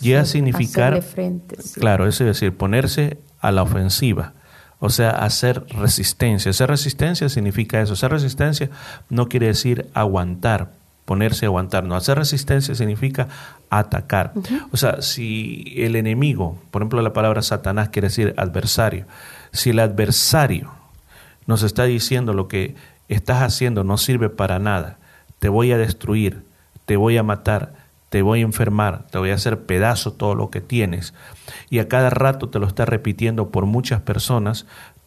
llega 0.00 0.20
a 0.22 0.24
significar, 0.24 1.00
frente, 1.02 1.56
sí. 1.62 1.78
claro, 1.80 2.06
es 2.06 2.18
decir, 2.18 2.56
ponerse 2.56 3.18
a 3.40 3.50
la 3.52 3.62
ofensiva. 3.62 4.34
O 4.84 4.90
sea, 4.90 5.10
hacer 5.10 5.64
resistencia. 5.68 6.50
Hacer 6.50 6.68
resistencia 6.68 7.28
significa 7.28 7.80
eso. 7.80 7.92
Hacer 7.92 8.10
resistencia 8.10 8.68
no 9.10 9.28
quiere 9.28 9.46
decir 9.46 9.88
aguantar, 9.94 10.72
ponerse 11.04 11.46
a 11.46 11.50
aguantar. 11.50 11.84
No 11.84 11.94
hacer 11.94 12.18
resistencia 12.18 12.74
significa 12.74 13.28
atacar. 13.70 14.32
O 14.72 14.76
sea, 14.76 15.00
si 15.00 15.72
el 15.76 15.94
enemigo, 15.94 16.58
por 16.72 16.82
ejemplo 16.82 17.00
la 17.00 17.12
palabra 17.12 17.42
Satanás 17.42 17.90
quiere 17.90 18.08
decir 18.08 18.34
adversario, 18.36 19.06
si 19.52 19.70
el 19.70 19.78
adversario 19.78 20.72
nos 21.46 21.62
está 21.62 21.84
diciendo 21.84 22.32
lo 22.32 22.48
que 22.48 22.74
estás 23.06 23.40
haciendo 23.42 23.84
no 23.84 23.98
sirve 23.98 24.30
para 24.30 24.58
nada, 24.58 24.98
te 25.38 25.48
voy 25.48 25.70
a 25.70 25.78
destruir, 25.78 26.42
te 26.86 26.96
voy 26.96 27.18
a 27.18 27.22
matar, 27.22 27.72
te 28.12 28.20
voy 28.20 28.40
a 28.40 28.42
enfermar, 28.42 29.06
te 29.06 29.16
voy 29.16 29.30
a 29.30 29.34
hacer 29.36 29.64
pedazo 29.64 30.12
todo 30.12 30.34
lo 30.34 30.50
que 30.50 30.60
tienes, 30.60 31.14
y 31.70 31.78
a 31.78 31.88
cada 31.88 32.10
rato 32.10 32.50
te 32.50 32.58
lo 32.58 32.66
está 32.66 32.84
repitiendo 32.84 33.50
por 33.50 33.64
muchas 33.64 34.02
personas, 34.02 34.66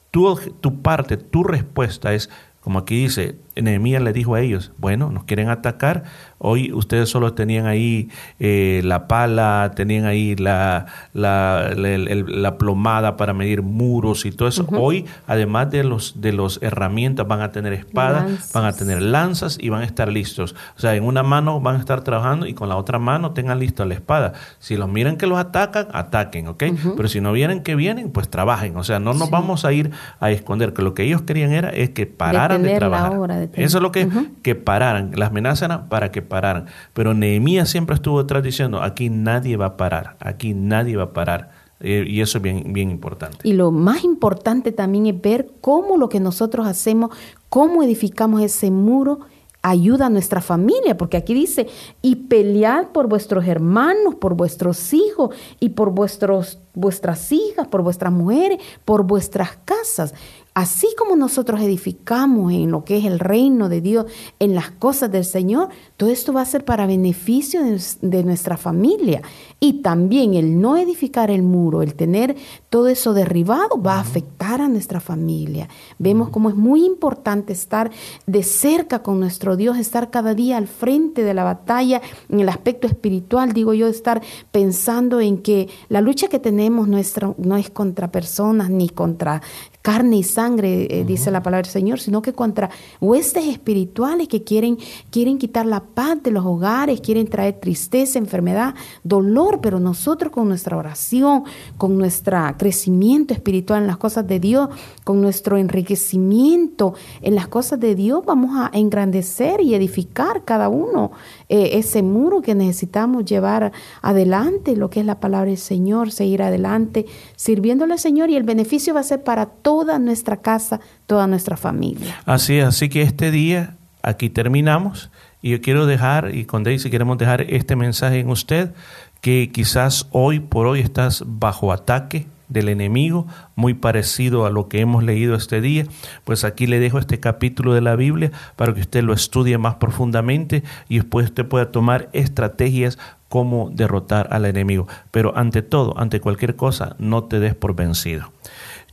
tu, 0.09 0.35
tu 0.59 0.81
parte, 0.81 1.15
tu 1.15 1.43
respuesta 1.43 2.15
es, 2.15 2.31
como 2.61 2.79
aquí 2.79 3.03
dice, 3.03 3.37
Nehemías 3.61 4.01
le 4.01 4.13
dijo 4.13 4.35
a 4.35 4.41
ellos, 4.41 4.71
bueno, 4.77 5.11
nos 5.11 5.23
quieren 5.23 5.49
atacar, 5.49 6.03
hoy 6.37 6.71
ustedes 6.73 7.09
solo 7.09 7.33
tenían 7.33 7.65
ahí 7.65 8.09
eh, 8.39 8.81
la 8.83 9.07
pala, 9.07 9.71
tenían 9.75 10.05
ahí 10.05 10.35
la, 10.35 10.85
la, 11.13 11.71
la- 11.75 11.89
el- 11.89 12.41
la 12.41 12.57
plomada 12.57 13.17
para 13.17 13.33
medir 13.33 13.61
muros 13.61 14.25
y 14.25 14.31
todo 14.31 14.47
eso. 14.47 14.65
Hoy, 14.79 15.05
además 15.27 15.71
de 15.71 15.83
los 15.83 16.21
de 16.21 16.33
los 16.33 16.59
herramientas, 16.61 17.27
van 17.27 17.41
a 17.41 17.51
tener 17.51 17.73
espadas, 17.73 18.23
van 18.53 18.65
a 18.65 18.73
tener 18.73 19.01
lanzas 19.01 19.57
y 19.59 19.69
van 19.69 19.81
a 19.81 19.85
estar 19.85 20.09
listos. 20.09 20.55
O 20.75 20.79
sea, 20.79 20.95
en 20.95 21.03
una 21.03 21.23
mano 21.23 21.59
van 21.61 21.77
a 21.77 21.79
estar 21.79 22.01
trabajando 22.01 22.45
y 22.47 22.53
con 22.53 22.69
la 22.69 22.75
otra 22.75 22.99
mano 22.99 23.31
tengan 23.31 23.59
lista 23.59 23.85
la 23.85 23.93
espada. 23.93 24.33
Si 24.59 24.75
los 24.77 24.89
miran 24.89 25.17
que 25.17 25.27
los 25.27 25.37
atacan, 25.37 25.87
ataquen, 25.93 26.47
¿ok? 26.47 26.63
Pero 26.97 27.07
si 27.07 27.21
no 27.21 27.31
vienen 27.31 27.63
que 27.63 27.75
vienen, 27.75 28.11
pues 28.11 28.29
trabajen. 28.29 28.75
O 28.77 28.83
sea, 28.83 28.99
no 28.99 29.13
nos 29.13 29.29
vamos 29.29 29.65
a 29.65 29.71
ir 29.73 29.91
a 30.19 30.31
esconder, 30.31 30.73
que 30.73 30.81
lo 30.81 30.93
que 30.93 31.03
ellos 31.03 31.21
querían 31.21 31.51
era 31.53 31.69
es 31.69 31.91
que 31.91 32.05
pararan 32.05 32.61
de, 32.63 32.69
Detener 32.75 32.81
la 32.91 32.97
trabajar. 32.97 33.11
Eso 33.53 33.77
es 33.77 33.81
lo 33.81 33.91
que, 33.91 34.07
que 34.41 34.55
pararan. 34.55 35.11
Las 35.15 35.29
amenazas 35.29 35.63
eran 35.63 35.89
para 35.89 36.11
que 36.11 36.21
pararan. 36.21 36.65
Pero 36.93 37.13
Nehemías 37.13 37.69
siempre 37.69 37.95
estuvo 37.95 38.21
detrás 38.21 38.43
diciendo, 38.43 38.81
aquí 38.81 39.09
nadie 39.09 39.57
va 39.57 39.65
a 39.65 39.77
parar, 39.77 40.17
aquí 40.19 40.53
nadie 40.53 40.97
va 40.97 41.03
a 41.03 41.13
parar. 41.13 41.51
Eh, 41.81 42.05
y 42.07 42.21
eso 42.21 42.37
es 42.37 42.41
bien, 42.41 42.73
bien 42.73 42.89
importante. 42.89 43.37
Y 43.43 43.53
lo 43.53 43.71
más 43.71 44.03
importante 44.03 44.71
también 44.71 45.07
es 45.07 45.21
ver 45.21 45.51
cómo 45.61 45.97
lo 45.97 46.09
que 46.09 46.19
nosotros 46.19 46.65
hacemos, 46.67 47.11
cómo 47.49 47.83
edificamos 47.83 48.41
ese 48.41 48.71
muro, 48.71 49.19
ayuda 49.65 50.05
a 50.05 50.09
nuestra 50.09 50.41
familia, 50.41 50.95
porque 50.95 51.17
aquí 51.17 51.33
dice, 51.33 51.67
y 52.03 52.15
pelead 52.15 52.89
por 52.89 53.07
vuestros 53.07 53.47
hermanos, 53.47 54.13
por 54.15 54.35
vuestros 54.35 54.93
hijos 54.93 55.35
y 55.59 55.69
por 55.69 55.89
vuestros, 55.89 56.59
vuestras 56.75 57.31
hijas, 57.31 57.67
por 57.67 57.81
vuestras 57.81 58.13
mujeres, 58.13 58.59
por 58.85 59.03
vuestras 59.03 59.57
casas. 59.65 60.13
Así 60.55 60.87
como 60.97 61.17
nosotros 61.17 61.59
edificamos 61.59 62.53
en 62.53 62.71
lo 62.71 62.85
que 62.85 62.97
es 62.97 63.03
el 63.03 63.19
reino 63.19 63.67
de 63.67 63.81
Dios, 63.81 64.05
en 64.39 64.55
las 64.55 64.71
cosas 64.71 65.11
del 65.11 65.25
Señor, 65.25 65.67
todo 65.97 66.09
esto 66.09 66.31
va 66.31 66.39
a 66.39 66.45
ser 66.45 66.63
para 66.63 66.87
beneficio 66.87 67.61
de, 67.61 67.77
de 68.01 68.23
nuestra 68.23 68.55
familia. 68.55 69.21
Y 69.59 69.81
también 69.81 70.33
el 70.33 70.61
no 70.61 70.77
edificar 70.77 71.29
el 71.29 71.43
muro, 71.43 71.81
el 71.81 71.95
tener 71.95 72.37
todo 72.69 72.87
eso 72.87 73.13
derribado, 73.13 73.81
va 73.81 73.95
a 73.95 73.99
afectar 73.99 74.61
a 74.61 74.69
nuestra 74.69 75.01
familia. 75.01 75.67
Vemos 75.99 76.29
cómo 76.29 76.47
es 76.47 76.55
muy 76.55 76.85
importante 76.85 77.51
estar 77.51 77.91
de 78.25 78.41
cerca 78.41 79.03
con 79.03 79.19
nuestro 79.19 79.57
Dios, 79.57 79.77
estar 79.77 80.09
cada 80.09 80.35
día 80.35 80.55
al 80.55 80.67
frente 80.67 81.25
de 81.25 81.33
la 81.33 81.43
batalla 81.43 82.01
en 82.29 82.39
el 82.39 82.47
aspecto 82.47 82.87
espiritual, 82.87 83.51
digo 83.51 83.73
yo, 83.73 83.87
estar 83.87 84.21
pensando 84.53 85.19
en 85.19 85.39
que 85.39 85.67
la 85.89 85.99
lucha 85.99 86.29
que 86.29 86.39
tenemos 86.39 86.87
nuestra, 86.87 87.33
no 87.37 87.57
es 87.57 87.69
contra 87.69 88.09
personas 88.09 88.69
ni 88.69 88.87
contra 88.87 89.41
carne 89.85 90.15
y 90.17 90.23
sangre, 90.23 90.87
eh, 90.89 91.05
dice 91.05 91.29
la 91.29 91.43
palabra 91.43 91.61
del 91.61 91.71
Señor, 91.71 91.99
sino 91.99 92.23
que 92.23 92.33
contra 92.33 92.71
huestes 92.99 93.45
espirituales 93.45 94.27
que 94.27 94.43
quieren, 94.43 94.79
quieren 95.11 95.37
quitar 95.37 95.67
la 95.67 95.83
paz 95.83 96.23
de 96.23 96.31
los 96.31 96.43
hogares, 96.43 97.01
quieren 97.01 97.27
traer 97.27 97.59
tristeza, 97.59 98.17
enfermedad, 98.17 98.73
dolor, 99.03 99.59
pero 99.61 99.79
nosotros 99.79 100.31
con 100.31 100.47
nuestra 100.47 100.75
oración, 100.75 101.43
con 101.77 101.99
nuestro 101.99 102.39
crecimiento 102.57 103.35
espiritual 103.35 103.81
en 103.81 103.87
las 103.87 103.97
cosas 103.97 104.25
de 104.25 104.39
Dios, 104.39 104.69
con 105.03 105.21
nuestro 105.21 105.55
enriquecimiento 105.55 106.95
en 107.21 107.35
las 107.35 107.47
cosas 107.47 107.79
de 107.79 107.93
Dios, 107.93 108.25
vamos 108.25 108.57
a 108.57 108.71
engrandecer 108.73 109.61
y 109.61 109.75
edificar 109.75 110.45
cada 110.45 110.67
uno 110.67 111.11
eh, 111.49 111.71
ese 111.73 112.01
muro 112.01 112.41
que 112.41 112.55
necesitamos 112.55 113.25
llevar 113.25 113.71
adelante, 114.01 114.75
lo 114.75 114.89
que 114.89 114.99
es 115.01 115.05
la 115.05 115.19
palabra 115.19 115.49
del 115.49 115.57
Señor, 115.57 116.11
seguir 116.11 116.41
adelante, 116.41 117.05
sirviéndole 117.35 117.93
al 117.93 117.99
Señor 117.99 118.29
y 118.29 118.35
el 118.35 118.43
beneficio 118.43 118.93
va 118.93 119.01
a 119.01 119.03
ser 119.03 119.23
para 119.23 119.45
toda 119.45 119.99
nuestra 119.99 120.37
casa, 120.37 120.79
toda 121.05 121.27
nuestra 121.27 121.57
familia. 121.57 122.15
Así 122.25 122.57
es, 122.57 122.65
así 122.65 122.89
que 122.89 123.01
este 123.01 123.31
día 123.31 123.75
aquí 124.01 124.29
terminamos 124.29 125.11
y 125.41 125.51
yo 125.51 125.61
quiero 125.61 125.85
dejar, 125.85 126.33
y 126.33 126.45
con 126.45 126.63
Daisy 126.63 126.89
queremos 126.89 127.17
dejar 127.17 127.41
este 127.41 127.75
mensaje 127.75 128.19
en 128.19 128.29
usted, 128.29 128.73
que 129.21 129.51
quizás 129.51 130.07
hoy 130.11 130.39
por 130.39 130.65
hoy 130.65 130.79
estás 130.79 131.23
bajo 131.25 131.71
ataque 131.71 132.27
del 132.55 132.69
enemigo, 132.69 133.27
muy 133.55 133.75
parecido 133.75 134.45
a 134.45 134.49
lo 134.49 134.67
que 134.67 134.79
hemos 134.79 135.03
leído 135.03 135.35
este 135.35 135.61
día, 135.61 135.85
pues 136.23 136.43
aquí 136.43 136.65
le 136.65 136.79
dejo 136.79 136.97
este 136.97 137.19
capítulo 137.19 137.73
de 137.73 137.81
la 137.81 137.95
Biblia 137.95 138.31
para 138.55 138.73
que 138.73 138.81
usted 138.81 139.03
lo 139.03 139.13
estudie 139.13 139.57
más 139.57 139.75
profundamente 139.75 140.63
y 140.89 140.95
después 140.95 141.27
usted 141.27 141.45
pueda 141.45 141.71
tomar 141.71 142.09
estrategias 142.13 142.97
cómo 143.29 143.69
derrotar 143.71 144.29
al 144.31 144.45
enemigo. 144.45 144.87
Pero 145.11 145.37
ante 145.37 145.61
todo, 145.61 145.97
ante 145.99 146.21
cualquier 146.21 146.55
cosa, 146.55 146.95
no 146.97 147.25
te 147.25 147.39
des 147.39 147.53
por 147.53 147.75
vencido. 147.75 148.31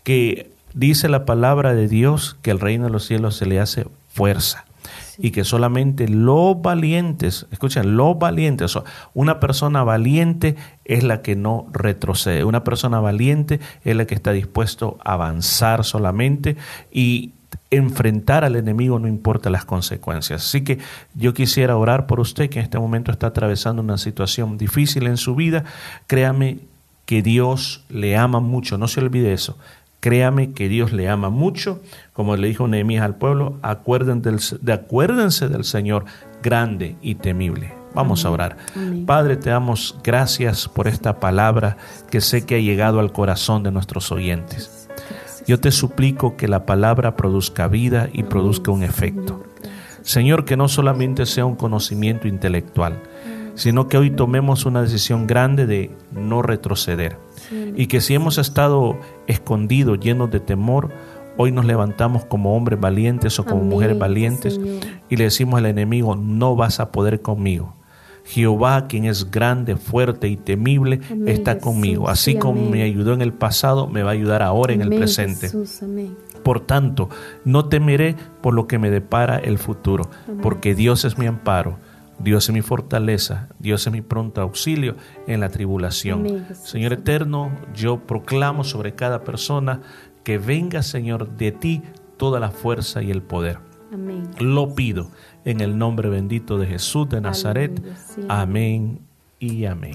Que 0.03 0.51
dice 0.75 1.09
la 1.09 1.25
palabra 1.25 1.75
de 1.75 1.89
Dios 1.89 2.37
que 2.43 2.51
el 2.51 2.61
reino 2.61 2.85
de 2.85 2.91
los 2.91 3.07
cielos 3.07 3.37
se 3.37 3.47
le 3.47 3.61
hace 3.61 3.87
fuerza 4.09 4.65
y 5.19 5.31
que 5.31 5.45
solamente 5.45 6.09
los 6.09 6.61
valientes, 6.61 7.47
escuchen, 7.51 7.97
los 7.97 8.19
valientes, 8.19 8.79
una 9.15 9.41
persona 9.41 9.85
valiente 9.85 10.57
es 10.85 11.05
la 11.05 11.23
que 11.23 11.37
no 11.37 11.67
retrocede, 11.73 12.45
una 12.45 12.65
persona 12.65 13.01
valiente 13.01 13.61
es 13.85 13.97
la 13.97 14.07
que 14.07 14.15
está 14.15 14.33
dispuesto 14.33 14.99
a 15.05 15.15
avanzar 15.15 15.85
solamente 15.85 16.57
y 16.91 17.33
enfrentar 17.71 18.45
al 18.45 18.57
enemigo 18.57 18.99
no 18.99 19.09
importa 19.09 19.51
las 19.51 19.65
consecuencias. 19.65 20.45
Así 20.45 20.63
que 20.63 20.79
yo 21.15 21.35
quisiera 21.35 21.77
orar 21.77 22.07
por 22.07 22.21
usted 22.21 22.51
que 22.51 22.59
en 22.59 22.65
este 22.65 22.79
momento 22.79 23.11
está 23.11 23.29
atravesando 23.29 23.83
una 23.83 23.99
situación 23.99 24.59
difícil 24.59 25.07
en 25.07 25.17
su 25.17 25.35
vida. 25.35 25.65
Créame 26.07 26.59
que 27.07 27.23
Dios 27.23 27.85
le 27.89 28.17
ama 28.17 28.41
mucho, 28.41 28.79
no 28.79 28.89
se 28.89 29.01
olvide 29.01 29.33
eso. 29.33 29.59
Créame 30.03 30.51
que 30.51 30.69
Dios 30.69 30.93
le 30.93 31.09
ama 31.09 31.31
mucho, 31.31 31.81
como 32.13 32.37
le 32.37 32.49
dijo 32.49 32.67
Nehemías 32.67 33.05
al 33.05 33.15
pueblo, 33.15 33.61
acuérdense 33.63 34.29
del, 34.29 34.41
de, 34.61 34.73
acuérdense 34.73 35.49
del 35.49 35.63
Señor 35.63 36.07
grande 36.43 36.97
y 37.03 37.15
temible. 37.15 37.73
Vamos 37.95 38.25
a 38.25 38.31
orar. 38.31 38.57
Amén. 38.75 39.07
Padre, 39.07 39.37
te 39.37 39.51
damos 39.51 39.95
gracias 40.03 40.67
por 40.67 40.89
esta 40.89 41.21
palabra 41.21 41.77
que 42.11 42.21
sé 42.21 42.45
que 42.45 42.57
ha 42.57 42.59
llegado 42.59 42.99
al 42.99 43.13
corazón 43.13 43.63
de 43.63 43.71
nuestros 43.71 44.11
oyentes. 44.11 44.89
Yo 45.47 45.61
te 45.61 45.71
suplico 45.71 46.37
que 46.37 46.49
la 46.49 46.67
palabra 46.67 47.15
produzca 47.15 47.69
vida 47.69 48.09
y 48.13 48.25
produzca 48.25 48.73
un 48.73 48.83
efecto. 48.83 49.45
Señor, 50.03 50.45
que 50.45 50.57
no 50.57 50.67
solamente 50.67 51.27
sea 51.27 51.47
un 51.47 51.55
conocimiento 51.55 52.27
intelectual, 52.27 53.01
sino 53.55 53.87
que 53.87 53.99
hoy 53.99 54.11
tomemos 54.11 54.67
una 54.67 54.83
decisión 54.83 55.29
grande 55.29 55.67
de 55.67 55.93
no 56.11 56.43
retroceder. 56.43 57.19
Y 57.77 57.87
que 57.87 58.01
si 58.01 58.15
hemos 58.15 58.39
estado 58.39 58.97
escondidos, 59.27 60.01
llenos 60.01 60.31
de 60.31 60.41
temor, 60.41 60.91
hoy 61.37 61.53
nos 61.53 61.65
levantamos 61.65 62.25
como 62.25 62.57
hombres 62.57 62.79
valientes 62.81 63.39
o 63.39 63.45
como 63.45 63.59
Amén, 63.59 63.69
mujeres 63.71 63.99
valientes 63.99 64.55
Señor. 64.55 64.83
y 65.09 65.17
le 65.17 65.25
decimos 65.25 65.59
al 65.59 65.67
enemigo, 65.67 66.15
no 66.17 66.57
vas 66.57 66.81
a 66.81 66.93
poder 66.93 67.21
conmigo. 67.23 67.75
Jehová, 68.25 68.87
quien 68.87 69.05
es 69.05 69.31
grande, 69.33 69.77
fuerte 69.77 70.29
y 70.29 70.37
temible, 70.37 71.01
Amén, 71.11 71.29
está 71.29 71.55
Jesús. 71.55 71.65
conmigo. 71.65 72.09
Así 72.09 72.33
Sí, 72.33 72.39
como 72.39 72.61
amén. 72.61 72.71
me 72.71 72.83
ayudó 72.85 73.15
en 73.15 73.21
el 73.23 73.33
pasado, 73.33 73.89
me 73.89 74.03
va 74.05 74.11
a 74.11 74.13
ayudar 74.13 74.43
ahora 74.43 74.73
en 74.73 74.81
el 74.83 74.91
presente. 74.91 75.49
Jesús. 75.49 75.81
Por 76.45 76.61
tanto, 76.61 77.09
no 77.45 77.67
temeré 77.67 78.15
por 78.41 78.55
lo 78.55 78.67
que 78.67 78.79
me 78.79 78.91
depara 78.91 79.39
el 79.39 79.59
futuro, 79.59 80.09
porque 80.41 80.75
Dios 80.75 81.05
es 81.05 81.19
mi 81.19 81.27
amparo, 81.27 81.79
Dios 82.19 82.49
es 82.49 82.55
mi 82.55 82.63
fortaleza, 82.63 83.49
Dios 83.59 83.87
es 83.87 83.93
mi 83.93 84.01
pronto 84.01 84.41
auxilio 84.41 84.97
en 85.27 85.41
la 85.41 85.49
tribulación. 85.49 86.47
Señor 86.55 86.93
eterno, 86.93 87.51
yo 87.75 87.99
proclamo 88.01 88.65
sobre 88.65 88.95
cada 88.95 89.25
persona 89.25 89.81
que 90.25 90.39
venga, 90.39 90.83
Señor, 90.83 91.37
de 91.37 91.53
ti 91.53 91.83
toda 92.17 92.39
la 92.39 92.51
fuerza 92.51 93.03
y 93.03 93.11
el 93.11 93.23
poder. 93.23 93.59
Amén. 93.93 94.31
Lo 94.39 94.75
pido 94.75 95.11
en 95.45 95.61
el 95.61 95.77
nombre 95.77 96.09
bendito 96.09 96.59
de 96.59 96.67
Jesús 96.67 97.09
de 97.09 97.21
Nazaret. 97.21 97.83
Amén 98.29 99.01
y 99.39 99.65
amén. 99.65 99.95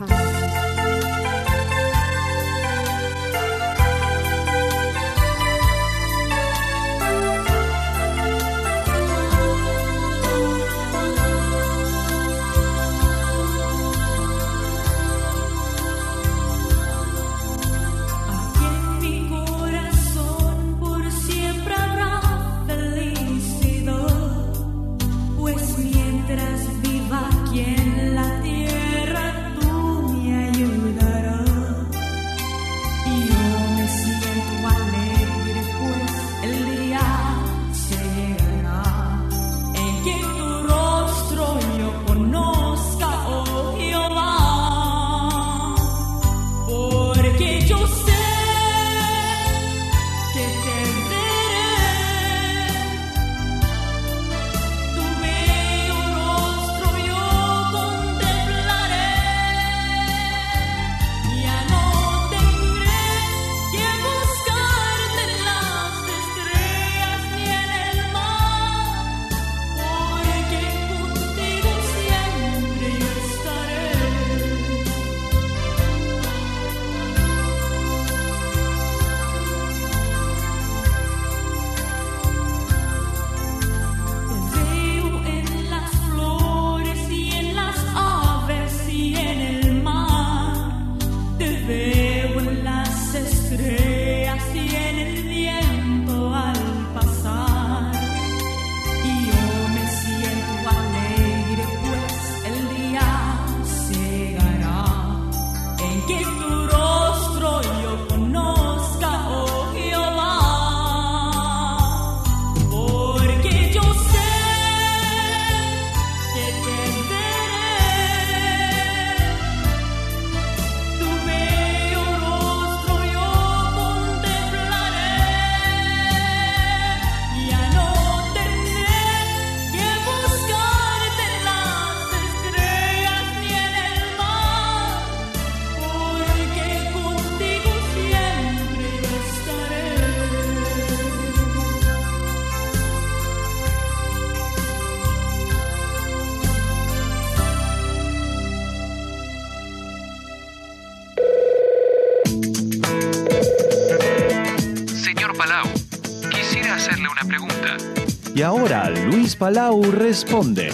Y 158.37 158.43
ahora 158.43 158.91
Luis 158.91 159.35
Palau 159.35 159.81
responde. 159.91 160.71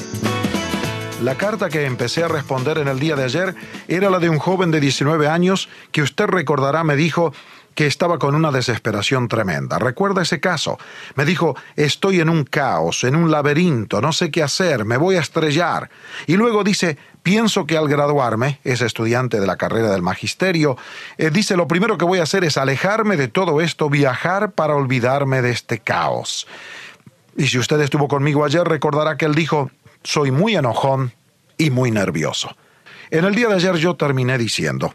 La 1.21 1.35
carta 1.35 1.69
que 1.69 1.85
empecé 1.85 2.21
a 2.21 2.27
responder 2.27 2.77
en 2.77 2.89
el 2.89 2.99
día 2.99 3.15
de 3.15 3.23
ayer 3.23 3.55
era 3.87 4.09
la 4.09 4.19
de 4.19 4.27
un 4.27 4.37
joven 4.37 4.69
de 4.69 4.81
19 4.81 5.29
años 5.29 5.69
que 5.93 6.01
usted 6.01 6.25
recordará 6.25 6.83
me 6.83 6.97
dijo 6.97 7.33
que 7.73 7.87
estaba 7.87 8.19
con 8.19 8.35
una 8.35 8.51
desesperación 8.51 9.29
tremenda. 9.29 9.79
¿Recuerda 9.79 10.23
ese 10.23 10.41
caso? 10.41 10.77
Me 11.15 11.23
dijo, 11.23 11.55
estoy 11.77 12.19
en 12.19 12.27
un 12.27 12.43
caos, 12.43 13.05
en 13.05 13.15
un 13.15 13.31
laberinto, 13.31 14.01
no 14.01 14.11
sé 14.11 14.29
qué 14.29 14.43
hacer, 14.43 14.83
me 14.83 14.97
voy 14.97 15.15
a 15.15 15.21
estrellar. 15.21 15.89
Y 16.27 16.35
luego 16.35 16.65
dice, 16.65 16.97
pienso 17.23 17.65
que 17.65 17.77
al 17.77 17.87
graduarme, 17.87 18.59
es 18.65 18.81
estudiante 18.81 19.39
de 19.39 19.47
la 19.47 19.55
carrera 19.55 19.89
del 19.89 20.01
magisterio, 20.01 20.77
eh, 21.17 21.29
dice, 21.31 21.55
lo 21.55 21.69
primero 21.69 21.97
que 21.97 22.03
voy 22.03 22.19
a 22.19 22.23
hacer 22.23 22.43
es 22.43 22.57
alejarme 22.57 23.15
de 23.15 23.29
todo 23.29 23.61
esto, 23.61 23.89
viajar 23.89 24.51
para 24.51 24.75
olvidarme 24.75 25.41
de 25.41 25.51
este 25.51 25.79
caos. 25.79 26.45
Y 27.35 27.47
si 27.47 27.57
usted 27.57 27.79
estuvo 27.81 28.07
conmigo 28.07 28.45
ayer, 28.45 28.63
recordará 28.63 29.17
que 29.17 29.25
él 29.25 29.35
dijo, 29.35 29.71
soy 30.03 30.31
muy 30.31 30.55
enojón 30.55 31.13
y 31.57 31.69
muy 31.69 31.91
nervioso. 31.91 32.55
En 33.09 33.25
el 33.25 33.35
día 33.35 33.47
de 33.47 33.55
ayer 33.55 33.75
yo 33.75 33.95
terminé 33.95 34.37
diciendo 34.37 34.93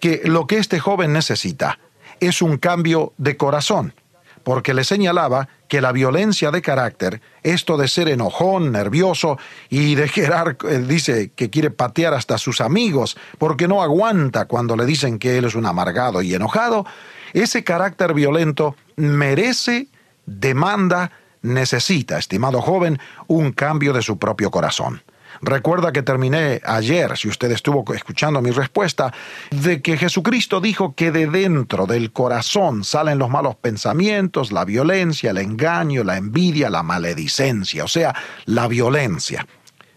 que 0.00 0.22
lo 0.24 0.46
que 0.46 0.58
este 0.58 0.80
joven 0.80 1.12
necesita 1.12 1.78
es 2.20 2.42
un 2.42 2.58
cambio 2.58 3.12
de 3.18 3.36
corazón, 3.36 3.94
porque 4.42 4.74
le 4.74 4.84
señalaba 4.84 5.48
que 5.68 5.80
la 5.80 5.92
violencia 5.92 6.50
de 6.50 6.62
carácter, 6.62 7.20
esto 7.42 7.76
de 7.76 7.88
ser 7.88 8.08
enojón, 8.08 8.72
nervioso 8.72 9.38
y 9.68 9.94
de 9.94 10.08
gerar, 10.08 10.56
eh, 10.68 10.78
dice 10.78 11.32
que 11.36 11.50
quiere 11.50 11.70
patear 11.70 12.14
hasta 12.14 12.38
sus 12.38 12.60
amigos 12.60 13.16
porque 13.36 13.68
no 13.68 13.82
aguanta 13.82 14.46
cuando 14.46 14.76
le 14.76 14.86
dicen 14.86 15.18
que 15.18 15.36
él 15.36 15.44
es 15.44 15.54
un 15.54 15.66
amargado 15.66 16.22
y 16.22 16.34
enojado, 16.34 16.86
ese 17.34 17.62
carácter 17.62 18.14
violento 18.14 18.74
merece, 18.96 19.88
demanda, 20.24 21.12
necesita, 21.42 22.18
estimado 22.18 22.60
joven, 22.60 22.98
un 23.26 23.52
cambio 23.52 23.92
de 23.92 24.02
su 24.02 24.18
propio 24.18 24.50
corazón. 24.50 25.02
Recuerda 25.40 25.92
que 25.92 26.02
terminé 26.02 26.60
ayer, 26.64 27.16
si 27.16 27.28
usted 27.28 27.52
estuvo 27.52 27.84
escuchando 27.94 28.42
mi 28.42 28.50
respuesta, 28.50 29.12
de 29.50 29.82
que 29.82 29.96
Jesucristo 29.96 30.60
dijo 30.60 30.94
que 30.94 31.12
de 31.12 31.26
dentro 31.26 31.86
del 31.86 32.12
corazón 32.12 32.82
salen 32.82 33.18
los 33.18 33.30
malos 33.30 33.54
pensamientos, 33.56 34.50
la 34.50 34.64
violencia, 34.64 35.30
el 35.30 35.38
engaño, 35.38 36.02
la 36.02 36.16
envidia, 36.16 36.70
la 36.70 36.82
maledicencia, 36.82 37.84
o 37.84 37.88
sea, 37.88 38.14
la 38.46 38.66
violencia. 38.66 39.46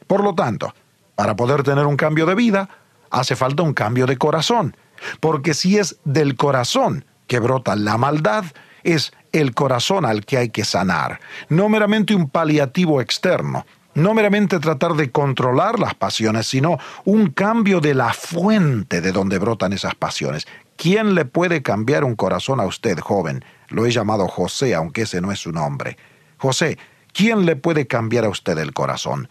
Por 0.06 0.24
lo 0.24 0.36
tanto, 0.36 0.76
para 1.16 1.36
poder 1.36 1.64
tener 1.64 1.86
un 1.86 1.98
cambio 1.98 2.26
de 2.26 2.36
vida, 2.36 2.70
hace 3.10 3.36
falta 3.36 3.64
un 3.64 3.74
cambio 3.74 4.06
de 4.06 4.18
corazón, 4.18 4.76
porque 5.20 5.54
si 5.54 5.78
es 5.78 5.98
del 6.04 6.36
corazón 6.36 7.06
que 7.28 7.40
brota 7.40 7.76
la 7.76 7.98
maldad, 7.98 8.46
es 8.84 9.12
el 9.32 9.54
corazón 9.54 10.06
al 10.06 10.26
que 10.26 10.38
hay 10.38 10.50
que 10.50 10.66
sanar, 10.66 11.20
no 11.50 11.70
meramente 11.70 12.16
un 12.16 12.30
paliativo 12.30 13.02
externo, 13.02 13.66
no 13.94 14.14
meramente 14.14 14.60
tratar 14.60 14.94
de 14.94 15.12
controlar 15.12 15.80
las 15.80 15.96
pasiones, 15.96 16.48
sino 16.48 16.78
un 17.04 17.30
cambio 17.30 17.82
de 17.82 17.94
la 17.94 18.14
fuente 18.14 19.02
de 19.02 19.12
donde 19.12 19.38
brotan 19.38 19.74
esas 19.74 19.96
pasiones. 19.96 20.48
¿Quién 20.78 21.14
le 21.14 21.26
puede 21.26 21.62
cambiar 21.62 22.04
un 22.04 22.16
corazón 22.16 22.60
a 22.60 22.66
usted, 22.66 23.00
joven? 23.00 23.44
Lo 23.68 23.86
he 23.86 23.92
llamado 23.92 24.28
José, 24.28 24.76
aunque 24.76 25.04
ese 25.04 25.22
no 25.22 25.32
es 25.32 25.40
su 25.40 25.52
nombre. 25.52 25.98
José, 26.38 26.78
¿quién 27.14 27.46
le 27.46 27.56
puede 27.56 27.88
cambiar 27.88 28.26
a 28.26 28.30
usted 28.30 28.58
el 28.58 28.74
corazón? 28.74 29.30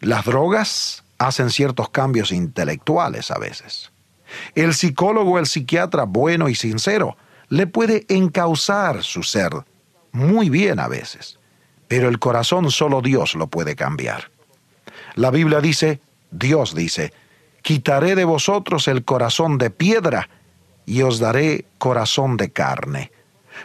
Las 0.00 0.24
drogas 0.24 1.04
hacen 1.18 1.50
ciertos 1.50 1.90
cambios 1.90 2.32
intelectuales 2.32 3.30
a 3.30 3.38
veces. 3.38 3.92
El 4.54 4.74
psicólogo 4.74 5.38
el 5.38 5.46
psiquiatra 5.46 6.04
bueno 6.04 6.48
y 6.48 6.54
sincero 6.54 7.16
le 7.52 7.66
puede 7.66 8.06
encauzar 8.08 9.02
su 9.02 9.22
ser 9.22 9.52
muy 10.12 10.50
bien 10.50 10.80
a 10.80 10.88
veces 10.88 11.38
pero 11.92 12.08
el 12.08 12.18
corazón 12.18 12.70
solo 12.70 13.02
Dios 13.02 13.34
lo 13.34 13.48
puede 13.48 13.76
cambiar. 13.76 14.30
La 15.14 15.30
Biblia 15.30 15.60
dice, 15.60 16.00
Dios 16.30 16.74
dice, 16.74 17.12
quitaré 17.60 18.14
de 18.14 18.24
vosotros 18.24 18.88
el 18.88 19.04
corazón 19.04 19.58
de 19.58 19.68
piedra 19.68 20.30
y 20.86 21.02
os 21.02 21.18
daré 21.18 21.66
corazón 21.76 22.38
de 22.38 22.50
carne. 22.50 23.12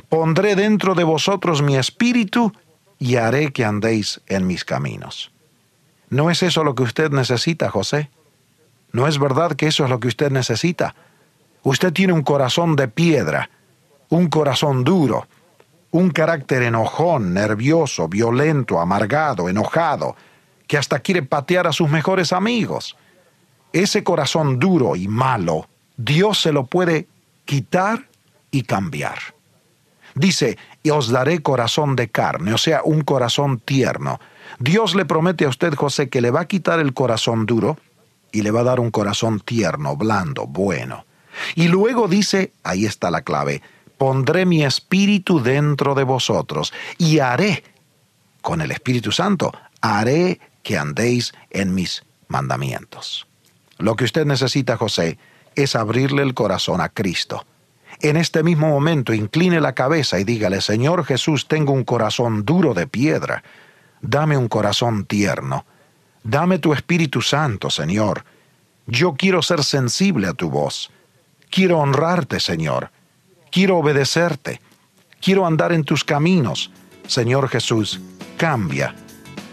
Pondré 0.09 0.57
dentro 0.57 0.93
de 0.93 1.05
vosotros 1.05 1.61
mi 1.61 1.77
espíritu 1.77 2.51
y 2.99 3.15
haré 3.15 3.53
que 3.53 3.63
andéis 3.63 4.19
en 4.27 4.45
mis 4.45 4.65
caminos. 4.65 5.31
¿No 6.09 6.29
es 6.29 6.43
eso 6.43 6.65
lo 6.65 6.75
que 6.75 6.83
usted 6.83 7.11
necesita, 7.11 7.69
José? 7.69 8.09
¿No 8.91 9.07
es 9.07 9.19
verdad 9.19 9.53
que 9.53 9.67
eso 9.67 9.85
es 9.85 9.89
lo 9.89 10.01
que 10.01 10.09
usted 10.09 10.31
necesita? 10.31 10.95
Usted 11.63 11.93
tiene 11.93 12.11
un 12.11 12.23
corazón 12.23 12.75
de 12.75 12.89
piedra, 12.89 13.49
un 14.09 14.27
corazón 14.27 14.83
duro, 14.83 15.27
un 15.91 16.09
carácter 16.09 16.63
enojón, 16.63 17.33
nervioso, 17.33 18.07
violento, 18.07 18.79
amargado, 18.79 19.49
enojado, 19.49 20.15
que 20.67 20.77
hasta 20.77 20.99
quiere 20.99 21.23
patear 21.23 21.67
a 21.67 21.73
sus 21.73 21.89
mejores 21.89 22.33
amigos. 22.33 22.97
Ese 23.73 24.03
corazón 24.03 24.59
duro 24.59 24.95
y 24.95 25.07
malo, 25.07 25.67
Dios 25.97 26.41
se 26.41 26.51
lo 26.51 26.65
puede 26.65 27.07
quitar 27.45 28.07
y 28.51 28.63
cambiar. 28.63 29.17
Dice, 30.15 30.57
y 30.83 30.89
os 30.89 31.09
daré 31.09 31.41
corazón 31.41 31.95
de 31.95 32.09
carne, 32.09 32.53
o 32.53 32.57
sea, 32.57 32.81
un 32.83 33.01
corazón 33.01 33.59
tierno. 33.59 34.19
Dios 34.59 34.95
le 34.95 35.05
promete 35.05 35.45
a 35.45 35.49
usted, 35.49 35.75
José, 35.75 36.09
que 36.09 36.21
le 36.21 36.31
va 36.31 36.41
a 36.41 36.47
quitar 36.47 36.79
el 36.79 36.93
corazón 36.93 37.45
duro 37.45 37.77
y 38.31 38.41
le 38.41 38.51
va 38.51 38.61
a 38.61 38.65
dar 38.65 38.79
un 38.79 38.89
corazón 38.91 39.39
tierno, 39.39 39.95
blando, 39.95 40.47
bueno. 40.47 41.05
Y 41.55 41.67
luego 41.67 42.07
dice, 42.07 42.51
ahí 42.63 42.85
está 42.85 43.11
la 43.11 43.21
clave, 43.21 43.61
pondré 43.97 44.45
mi 44.45 44.63
espíritu 44.63 45.41
dentro 45.41 45.95
de 45.95 46.03
vosotros 46.03 46.73
y 46.97 47.19
haré, 47.19 47.63
con 48.41 48.61
el 48.61 48.71
Espíritu 48.71 49.11
Santo, 49.11 49.51
haré 49.81 50.39
que 50.63 50.77
andéis 50.77 51.33
en 51.49 51.73
mis 51.73 52.03
mandamientos. 52.27 53.27
Lo 53.77 53.95
que 53.95 54.05
usted 54.05 54.25
necesita, 54.25 54.77
José, 54.77 55.17
es 55.55 55.75
abrirle 55.75 56.23
el 56.23 56.33
corazón 56.33 56.81
a 56.81 56.89
Cristo. 56.89 57.45
En 57.99 58.15
este 58.15 58.43
mismo 58.43 58.67
momento 58.69 59.13
incline 59.13 59.59
la 59.59 59.73
cabeza 59.73 60.19
y 60.19 60.23
dígale, 60.23 60.61
Señor 60.61 61.03
Jesús, 61.03 61.47
tengo 61.47 61.73
un 61.73 61.83
corazón 61.83 62.45
duro 62.45 62.73
de 62.73 62.85
piedra, 62.85 63.43
dame 64.01 64.37
un 64.37 64.47
corazón 64.47 65.05
tierno, 65.05 65.65
dame 66.23 66.59
tu 66.59 66.73
Espíritu 66.73 67.21
Santo, 67.21 67.71
Señor. 67.71 68.23
Yo 68.85 69.15
quiero 69.15 69.41
ser 69.41 69.63
sensible 69.63 70.27
a 70.27 70.33
tu 70.33 70.49
voz, 70.49 70.91
quiero 71.49 71.79
honrarte, 71.79 72.39
Señor 72.39 72.91
Quiero 73.57 73.79
obedecerte. 73.79 74.61
Quiero 75.19 75.43
andar 75.47 75.73
en 75.73 75.83
tus 75.83 76.03
caminos. 76.03 76.69
Señor 77.07 77.49
Jesús, 77.49 77.99
cambia, 78.37 78.93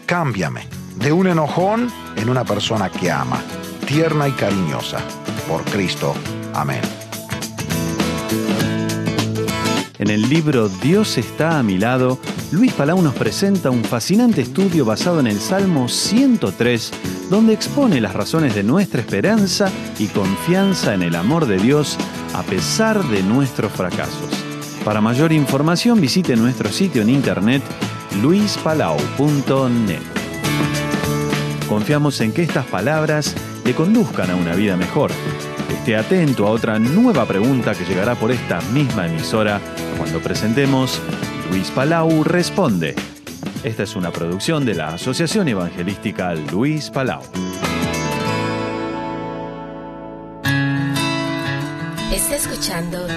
cámbiame 0.04 0.68
de 0.96 1.10
un 1.10 1.26
enojón 1.26 1.90
en 2.14 2.28
una 2.28 2.44
persona 2.44 2.90
que 2.90 3.10
ama, 3.10 3.40
tierna 3.86 4.28
y 4.28 4.32
cariñosa. 4.32 4.98
Por 5.48 5.64
Cristo. 5.64 6.14
Amén. 6.52 6.82
En 9.98 10.10
el 10.10 10.28
libro 10.28 10.68
Dios 10.68 11.16
está 11.16 11.58
a 11.58 11.62
mi 11.62 11.78
lado, 11.78 12.18
Luis 12.52 12.74
Palau 12.74 13.00
nos 13.00 13.14
presenta 13.14 13.70
un 13.70 13.84
fascinante 13.84 14.42
estudio 14.42 14.84
basado 14.84 15.18
en 15.20 15.28
el 15.28 15.40
Salmo 15.40 15.88
103, 15.88 16.92
donde 17.30 17.54
expone 17.54 18.02
las 18.02 18.12
razones 18.12 18.54
de 18.54 18.64
nuestra 18.64 19.00
esperanza 19.00 19.72
y 19.98 20.08
confianza 20.08 20.92
en 20.92 21.02
el 21.04 21.14
amor 21.14 21.46
de 21.46 21.56
Dios 21.56 21.96
a 22.34 22.42
pesar 22.42 23.02
de 23.04 23.22
nuestros 23.22 23.72
fracasos. 23.72 24.30
Para 24.84 25.00
mayor 25.00 25.32
información 25.32 26.00
visite 26.00 26.36
nuestro 26.36 26.68
sitio 26.70 27.02
en 27.02 27.08
internet 27.08 27.62
luispalau.net. 28.20 30.02
Confiamos 31.68 32.20
en 32.20 32.32
que 32.32 32.42
estas 32.42 32.66
palabras 32.66 33.34
le 33.64 33.74
conduzcan 33.74 34.30
a 34.30 34.36
una 34.36 34.54
vida 34.54 34.76
mejor. 34.76 35.10
Esté 35.70 35.96
atento 35.96 36.46
a 36.46 36.50
otra 36.50 36.78
nueva 36.78 37.24
pregunta 37.24 37.74
que 37.74 37.84
llegará 37.84 38.14
por 38.14 38.30
esta 38.30 38.60
misma 38.72 39.06
emisora 39.06 39.60
cuando 39.96 40.20
presentemos 40.20 41.00
Luis 41.50 41.70
Palau 41.70 42.24
Responde. 42.24 42.94
Esta 43.62 43.84
es 43.84 43.96
una 43.96 44.10
producción 44.10 44.66
de 44.66 44.74
la 44.74 44.88
Asociación 44.88 45.48
Evangelística 45.48 46.34
Luis 46.34 46.90
Palau. 46.90 47.22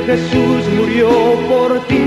Jesús 0.00 0.68
murió 0.76 1.08
por 1.48 1.80
ti. 1.86 2.04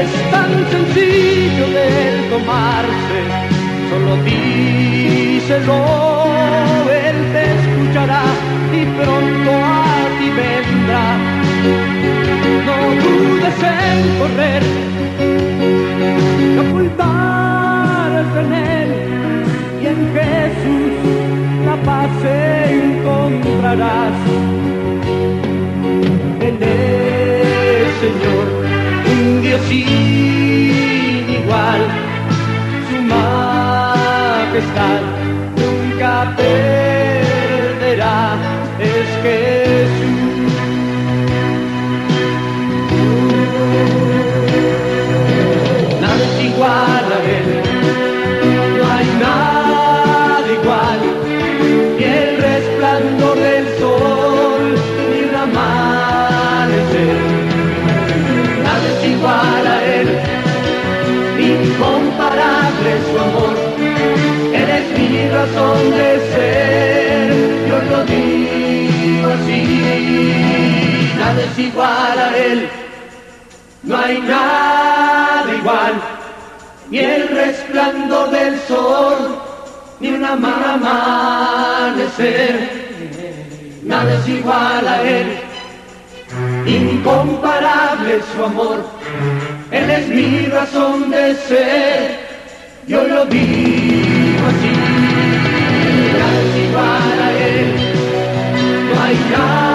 Es 0.00 0.12
tan 0.30 0.50
sencillo 0.70 1.66
de 1.68 1.88
tomarse, 2.30 3.20
solo 3.90 4.12
díselo, 4.24 5.78
Él 7.06 7.16
te 7.32 7.42
escuchará 7.58 8.24
y 8.72 8.84
pronto 8.98 9.50
a 9.50 10.08
ti 10.18 10.28
vendrá. 10.40 11.06
No 12.66 12.76
dudes 13.04 13.58
en 13.62 13.98
correr, 14.18 14.62
no 16.56 16.62
paz 21.90 22.24
encontrarás. 22.70 24.18
Él 26.46 26.56
es 26.62 27.88
Señor, 28.02 28.46
un 29.12 29.42
Dios 29.42 29.60
sin 29.68 31.24
igual, 31.38 31.82
su 32.88 32.96
majestad 33.14 35.02
es 71.50 71.58
igual 71.58 72.18
a 72.18 72.36
Él. 72.36 72.68
No 73.82 73.96
hay 73.96 74.20
nada 74.20 75.54
igual, 75.58 75.94
ni 76.90 76.98
el 76.98 77.28
resplandor 77.28 78.30
del 78.30 78.60
sol, 78.60 79.38
ni 80.00 80.08
un 80.10 80.22
amanecer. 80.24 80.60
Nada 83.82 84.14
es 84.14 84.28
igual 84.28 84.86
a 84.86 85.02
Él, 85.02 85.38
incomparable 86.66 88.20
su 88.34 88.44
amor. 88.44 88.84
Él 89.70 89.90
es 89.90 90.08
mi 90.08 90.46
razón 90.46 91.10
de 91.10 91.34
ser, 91.34 92.20
yo 92.86 93.02
lo 93.04 93.24
digo 93.24 94.46
así. 94.46 94.72
Nada 96.18 96.40
es 96.42 96.56
igual 96.68 97.20
a 97.22 97.32
Él, 97.32 97.66
no 98.92 99.02
hay 99.02 99.16
nada 99.30 99.69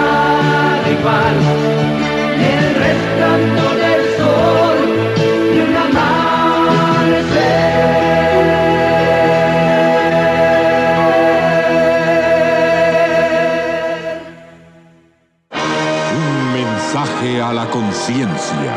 a 17.42 17.52
la 17.52 17.68
conciencia. 17.70 18.74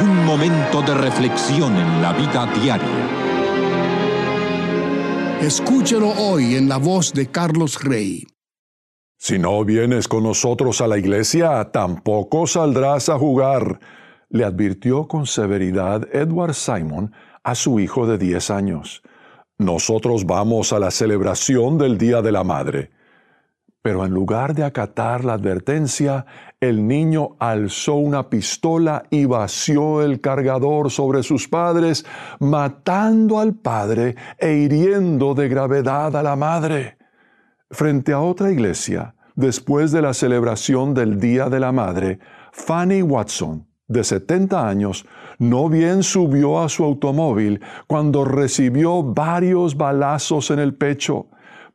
Un 0.00 0.24
momento 0.24 0.82
de 0.82 0.94
reflexión 0.94 1.76
en 1.76 2.02
la 2.02 2.12
vida 2.12 2.46
diaria. 2.60 3.08
Escúchelo 5.40 6.08
hoy 6.10 6.56
en 6.56 6.68
la 6.68 6.76
voz 6.76 7.12
de 7.12 7.30
Carlos 7.30 7.82
Rey. 7.82 8.26
Si 9.20 9.36
no 9.36 9.64
vienes 9.64 10.06
con 10.06 10.22
nosotros 10.22 10.80
a 10.80 10.86
la 10.86 10.96
iglesia, 10.96 11.72
tampoco 11.72 12.46
saldrás 12.46 13.08
a 13.08 13.18
jugar, 13.18 13.80
le 14.30 14.44
advirtió 14.44 15.08
con 15.08 15.26
severidad 15.26 16.06
Edward 16.14 16.54
Simon 16.54 17.12
a 17.42 17.56
su 17.56 17.80
hijo 17.80 18.06
de 18.06 18.16
10 18.16 18.50
años. 18.50 19.02
Nosotros 19.58 20.24
vamos 20.24 20.72
a 20.72 20.78
la 20.78 20.92
celebración 20.92 21.78
del 21.78 21.98
Día 21.98 22.22
de 22.22 22.30
la 22.30 22.44
Madre. 22.44 22.92
Pero 23.82 24.06
en 24.06 24.12
lugar 24.12 24.54
de 24.54 24.62
acatar 24.62 25.24
la 25.24 25.32
advertencia, 25.32 26.24
el 26.60 26.86
niño 26.86 27.30
alzó 27.40 27.94
una 27.94 28.30
pistola 28.30 29.02
y 29.10 29.24
vació 29.24 30.00
el 30.00 30.20
cargador 30.20 30.92
sobre 30.92 31.24
sus 31.24 31.48
padres, 31.48 32.06
matando 32.38 33.40
al 33.40 33.54
padre 33.54 34.14
e 34.38 34.52
hiriendo 34.52 35.34
de 35.34 35.48
gravedad 35.48 36.14
a 36.14 36.22
la 36.22 36.36
madre. 36.36 36.97
Frente 37.70 38.14
a 38.14 38.20
otra 38.20 38.50
iglesia, 38.50 39.14
después 39.34 39.92
de 39.92 40.00
la 40.00 40.14
celebración 40.14 40.94
del 40.94 41.20
Día 41.20 41.50
de 41.50 41.60
la 41.60 41.70
Madre, 41.70 42.18
Fanny 42.50 43.02
Watson, 43.02 43.66
de 43.86 44.04
70 44.04 44.66
años, 44.66 45.04
no 45.38 45.68
bien 45.68 46.02
subió 46.02 46.62
a 46.62 46.70
su 46.70 46.82
automóvil 46.82 47.60
cuando 47.86 48.24
recibió 48.24 49.02
varios 49.02 49.76
balazos 49.76 50.50
en 50.50 50.60
el 50.60 50.76
pecho. 50.76 51.26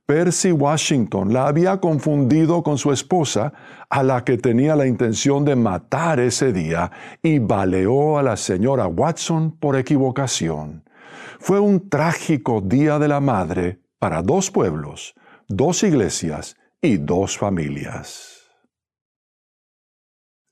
Percy 0.07 0.51
Washington 0.51 1.31
la 1.31 1.45
había 1.45 1.79
confundido 1.79 2.63
con 2.63 2.79
su 2.79 2.91
esposa, 2.91 3.53
a 3.87 4.01
la 4.01 4.23
que 4.23 4.39
tenía 4.39 4.75
la 4.75 4.87
intención 4.87 5.45
de 5.45 5.55
matar 5.55 6.19
ese 6.19 6.51
día, 6.53 6.91
y 7.21 7.37
baleó 7.37 8.17
a 8.17 8.23
la 8.23 8.35
señora 8.35 8.87
Watson 8.87 9.51
por 9.59 9.77
equivocación. 9.77 10.83
Fue 11.39 11.59
un 11.59 11.87
trágico 11.87 12.61
Día 12.61 12.97
de 12.97 13.07
la 13.07 13.19
Madre 13.19 13.79
para 13.99 14.23
dos 14.23 14.49
pueblos, 14.49 15.13
dos 15.55 15.83
iglesias 15.83 16.55
y 16.81 16.97
dos 16.97 17.37
familias. 17.37 18.41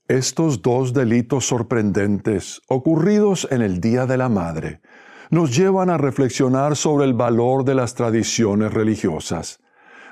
Estos 0.06 0.62
dos 0.62 0.92
delitos 0.92 1.46
sorprendentes 1.46 2.60
ocurridos 2.68 3.48
en 3.50 3.62
el 3.62 3.80
Día 3.80 4.06
de 4.06 4.16
la 4.16 4.28
Madre 4.28 4.80
nos 5.30 5.56
llevan 5.56 5.90
a 5.90 5.98
reflexionar 5.98 6.76
sobre 6.76 7.06
el 7.06 7.14
valor 7.14 7.64
de 7.64 7.74
las 7.74 7.94
tradiciones 7.94 8.72
religiosas. 8.72 9.60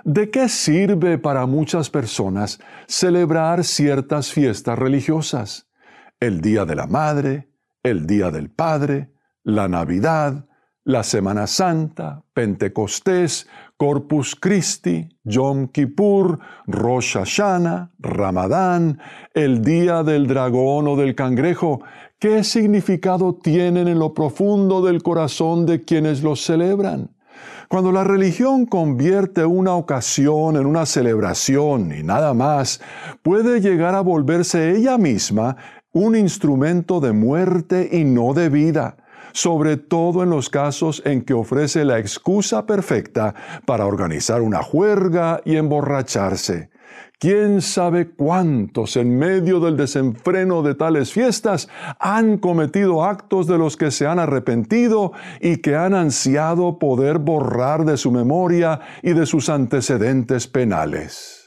¿De 0.04 0.30
qué 0.30 0.48
sirve 0.48 1.18
para 1.18 1.46
muchas 1.46 1.90
personas 1.90 2.58
celebrar 2.88 3.64
ciertas 3.64 4.32
fiestas 4.32 4.78
religiosas? 4.78 5.68
El 6.18 6.40
Día 6.40 6.64
de 6.64 6.74
la 6.74 6.86
Madre, 6.86 7.50
el 7.82 8.06
Día 8.06 8.30
del 8.30 8.50
Padre, 8.50 9.12
la 9.44 9.68
Navidad, 9.68 10.46
la 10.84 11.02
Semana 11.02 11.46
Santa, 11.46 12.24
Pentecostés, 12.32 13.46
Corpus 13.80 14.36
Christi, 14.36 15.08
Yom 15.24 15.68
Kippur, 15.68 16.38
Rosh 16.66 17.14
Hashanah, 17.14 17.90
Ramadán, 17.98 18.98
el 19.32 19.62
Día 19.62 20.02
del 20.02 20.26
Dragón 20.26 20.86
o 20.86 20.96
del 20.96 21.14
Cangrejo, 21.14 21.80
¿qué 22.18 22.44
significado 22.44 23.36
tienen 23.36 23.88
en 23.88 23.98
lo 23.98 24.12
profundo 24.12 24.82
del 24.82 25.02
corazón 25.02 25.64
de 25.64 25.82
quienes 25.82 26.22
los 26.22 26.44
celebran? 26.44 27.08
Cuando 27.68 27.90
la 27.90 28.04
religión 28.04 28.66
convierte 28.66 29.46
una 29.46 29.72
ocasión 29.72 30.56
en 30.56 30.66
una 30.66 30.84
celebración 30.84 31.90
y 31.98 32.02
nada 32.02 32.34
más, 32.34 32.82
puede 33.22 33.62
llegar 33.62 33.94
a 33.94 34.02
volverse 34.02 34.76
ella 34.76 34.98
misma 34.98 35.56
un 35.92 36.16
instrumento 36.16 37.00
de 37.00 37.12
muerte 37.12 37.88
y 37.90 38.04
no 38.04 38.34
de 38.34 38.50
vida 38.50 38.98
sobre 39.32 39.76
todo 39.76 40.22
en 40.22 40.30
los 40.30 40.50
casos 40.50 41.02
en 41.04 41.22
que 41.22 41.34
ofrece 41.34 41.84
la 41.84 41.98
excusa 41.98 42.66
perfecta 42.66 43.34
para 43.66 43.86
organizar 43.86 44.42
una 44.42 44.62
juerga 44.62 45.40
y 45.44 45.56
emborracharse. 45.56 46.70
¿Quién 47.18 47.60
sabe 47.60 48.08
cuántos 48.12 48.96
en 48.96 49.18
medio 49.18 49.60
del 49.60 49.76
desenfreno 49.76 50.62
de 50.62 50.74
tales 50.74 51.12
fiestas 51.12 51.68
han 51.98 52.38
cometido 52.38 53.04
actos 53.04 53.46
de 53.46 53.58
los 53.58 53.76
que 53.76 53.90
se 53.90 54.06
han 54.06 54.18
arrepentido 54.18 55.12
y 55.38 55.58
que 55.58 55.76
han 55.76 55.92
ansiado 55.92 56.78
poder 56.78 57.18
borrar 57.18 57.84
de 57.84 57.98
su 57.98 58.10
memoria 58.10 58.80
y 59.02 59.12
de 59.12 59.26
sus 59.26 59.50
antecedentes 59.50 60.46
penales? 60.46 61.39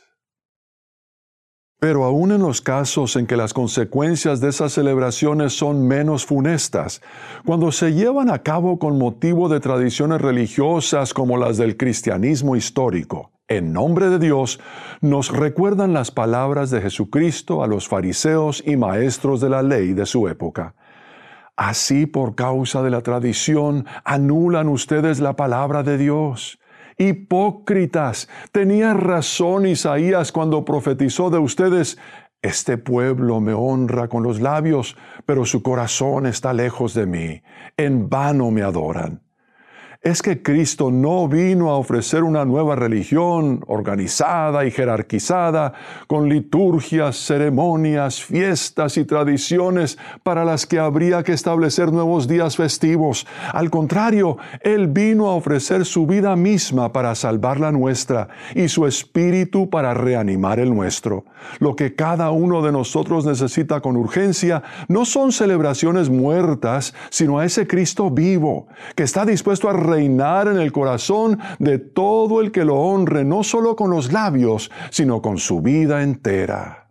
Pero 1.83 2.05
aún 2.05 2.31
en 2.31 2.41
los 2.41 2.61
casos 2.61 3.17
en 3.17 3.27
que 3.27 3.35
las 3.35 3.53
consecuencias 3.53 4.39
de 4.39 4.47
esas 4.47 4.71
celebraciones 4.71 5.51
son 5.51 5.85
menos 5.85 6.25
funestas, 6.25 7.01
cuando 7.45 7.73
se 7.73 7.93
llevan 7.93 8.29
a 8.29 8.39
cabo 8.39 8.79
con 8.79 8.97
motivo 8.97 9.49
de 9.49 9.59
tradiciones 9.59 10.21
religiosas 10.21 11.13
como 11.13 11.35
las 11.35 11.57
del 11.57 11.75
cristianismo 11.75 12.55
histórico, 12.55 13.31
en 13.49 13.73
nombre 13.73 14.07
de 14.07 14.17
Dios, 14.17 14.61
nos 15.01 15.29
recuerdan 15.29 15.91
las 15.91 16.09
palabras 16.09 16.69
de 16.69 16.79
Jesucristo 16.79 17.65
a 17.65 17.67
los 17.67 17.89
fariseos 17.89 18.63
y 18.65 18.77
maestros 18.77 19.41
de 19.41 19.49
la 19.49 19.61
ley 19.61 19.91
de 19.91 20.05
su 20.05 20.29
época. 20.29 20.75
Así 21.57 22.05
por 22.05 22.35
causa 22.35 22.81
de 22.81 22.91
la 22.91 23.01
tradición 23.01 23.87
anulan 24.05 24.69
ustedes 24.69 25.19
la 25.19 25.35
palabra 25.35 25.83
de 25.83 25.97
Dios 25.97 26.59
Hipócritas, 26.97 28.29
tenía 28.51 28.93
razón 28.93 29.65
Isaías 29.65 30.31
cuando 30.31 30.65
profetizó 30.65 31.29
de 31.29 31.39
ustedes, 31.39 31.97
este 32.41 32.77
pueblo 32.77 33.39
me 33.39 33.53
honra 33.53 34.09
con 34.09 34.23
los 34.23 34.41
labios, 34.41 34.97
pero 35.25 35.45
su 35.45 35.63
corazón 35.63 36.25
está 36.25 36.53
lejos 36.53 36.93
de 36.93 37.05
mí. 37.05 37.41
En 37.77 38.09
vano 38.09 38.51
me 38.51 38.61
adoran 38.63 39.21
es 40.03 40.21
que 40.21 40.43
Cristo 40.43 40.91
no 40.91 41.29
vino 41.29 41.69
a 41.69 41.77
ofrecer 41.77 42.23
una 42.23 42.43
nueva 42.43 42.75
religión 42.75 43.63
organizada 43.67 44.65
y 44.65 44.71
jerarquizada, 44.71 45.73
con 46.07 46.27
liturgias, 46.27 47.15
ceremonias, 47.15 48.21
fiestas 48.21 48.97
y 48.97 49.05
tradiciones 49.05 49.97
para 50.21 50.43
las 50.43 50.65
que 50.65 50.77
habría 50.77 51.23
que 51.23 51.31
establecer 51.31 51.93
nuevos 51.93 52.27
días 52.27 52.57
festivos. 52.57 53.25
Al 53.53 53.69
contrario, 53.69 54.37
Él 54.59 54.87
vino 54.87 55.29
a 55.29 55.35
ofrecer 55.35 55.85
su 55.85 56.05
vida 56.05 56.35
misma 56.35 56.91
para 56.91 57.15
salvar 57.15 57.61
la 57.61 57.71
nuestra 57.71 58.27
y 58.55 58.67
su 58.67 58.85
espíritu 58.85 59.69
para 59.69 59.93
reanimar 59.93 60.59
el 60.59 60.75
nuestro. 60.75 61.23
Lo 61.59 61.77
que 61.77 61.95
cada 61.95 62.31
uno 62.31 62.61
de 62.61 62.73
nosotros 62.73 63.25
necesita 63.25 63.79
con 63.79 63.95
urgencia 63.95 64.63
no 64.89 65.05
son 65.05 65.31
celebraciones 65.31 66.09
muertas, 66.09 66.93
sino 67.09 67.39
a 67.39 67.45
ese 67.45 67.67
Cristo 67.67 68.09
vivo, 68.09 68.67
que 68.95 69.03
está 69.03 69.25
dispuesto 69.25 69.69
a 69.69 69.73
reinar 69.93 70.47
en 70.47 70.59
el 70.59 70.71
corazón 70.71 71.39
de 71.59 71.77
todo 71.79 72.41
el 72.41 72.51
que 72.51 72.65
lo 72.65 72.75
honre, 72.75 73.23
no 73.23 73.43
solo 73.43 73.75
con 73.75 73.91
los 73.91 74.11
labios, 74.11 74.71
sino 74.89 75.21
con 75.21 75.37
su 75.37 75.61
vida 75.61 76.01
entera. 76.03 76.89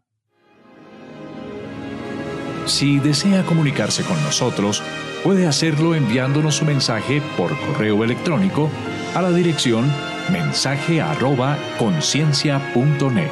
Si 2.67 3.01
desea 3.01 3.45
comunicarse 3.45 4.05
con 4.05 4.23
nosotros, 4.23 4.83
puede 5.25 5.47
hacerlo 5.47 5.95
enviándonos 5.95 6.57
su 6.57 6.65
mensaje 6.65 7.23
por 7.37 7.51
correo 7.67 8.03
electrónico 8.05 8.71
a 9.15 9.23
la 9.23 9.31
dirección 9.31 9.91
mensaje@conciencia.net. 10.31 13.31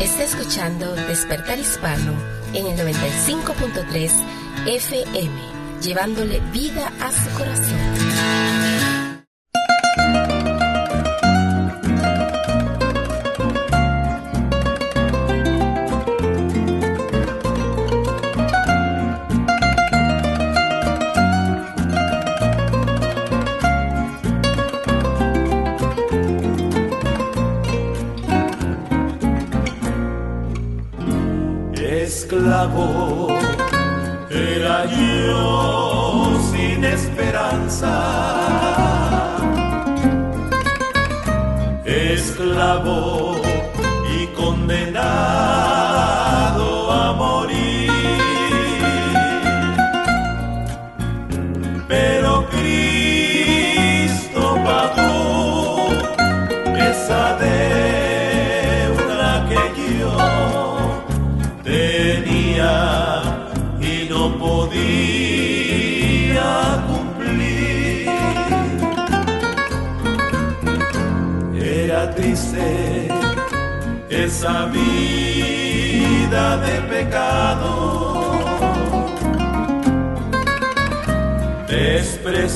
Está 0.00 0.22
escuchando 0.22 0.94
Despertar 0.94 1.58
Hispano 1.58 2.12
en 2.52 2.68
el 2.68 2.78
95.3 2.78 4.12
FM, 4.66 5.63
llevándole 5.80 6.40
vida 6.52 6.90
a 7.00 7.10
su 7.10 7.30
corazón. 7.38 7.94
esclavo 32.34 33.13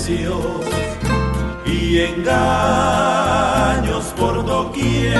desprecios 0.09 0.64
y 1.66 1.98
engaños 2.00 4.04
por 4.16 4.44
doquier. 4.44 5.18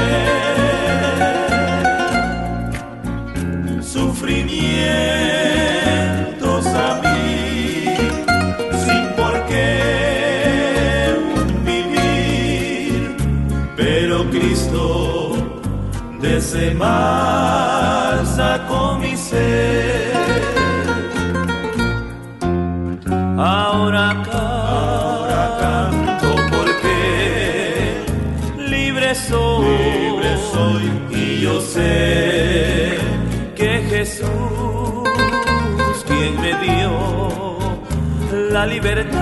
Sufrimientos 3.83 6.67
a 6.67 7.01
mí, 7.03 7.85
sin 8.85 9.09
por 9.17 9.45
qué 9.47 11.17
vivir, 11.65 13.17
pero 13.77 14.29
Cristo 14.31 15.33
de 16.21 16.37
ese 16.39 16.75
la 38.59 38.67
libertad, 38.67 39.21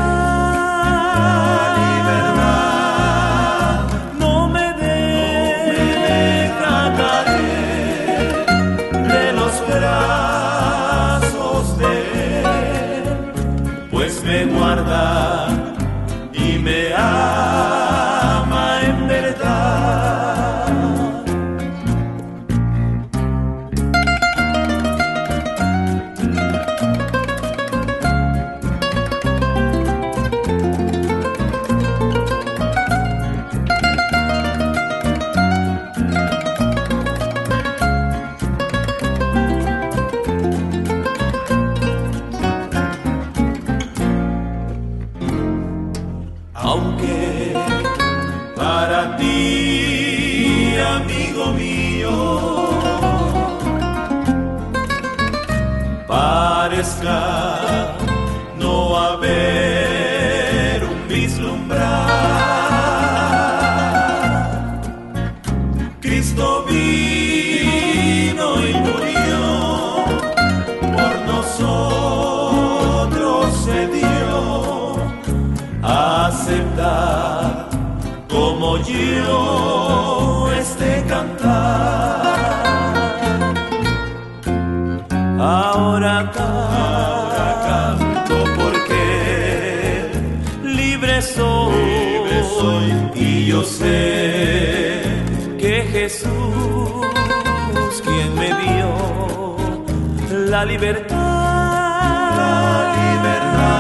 libertad, 1.77 2.66
parezca 56.69 57.95
no 58.59 58.97
haber 58.99 60.83
un 60.83 60.99
vislumbrar. 61.07 61.87
Cristo 66.01 66.65
vino 66.69 68.47
y 68.67 68.75
murió 68.87 69.45
por 70.97 71.15
nosotros 71.33 72.67
se 73.65 73.81
dio 73.99 74.97
aceptar 75.85 77.69
como 78.29 78.79
yo 78.79 80.51
este 80.59 81.05
cantar. 81.09 81.96
La 100.57 100.65
libertad, 100.65 101.17
libertad 102.97 103.76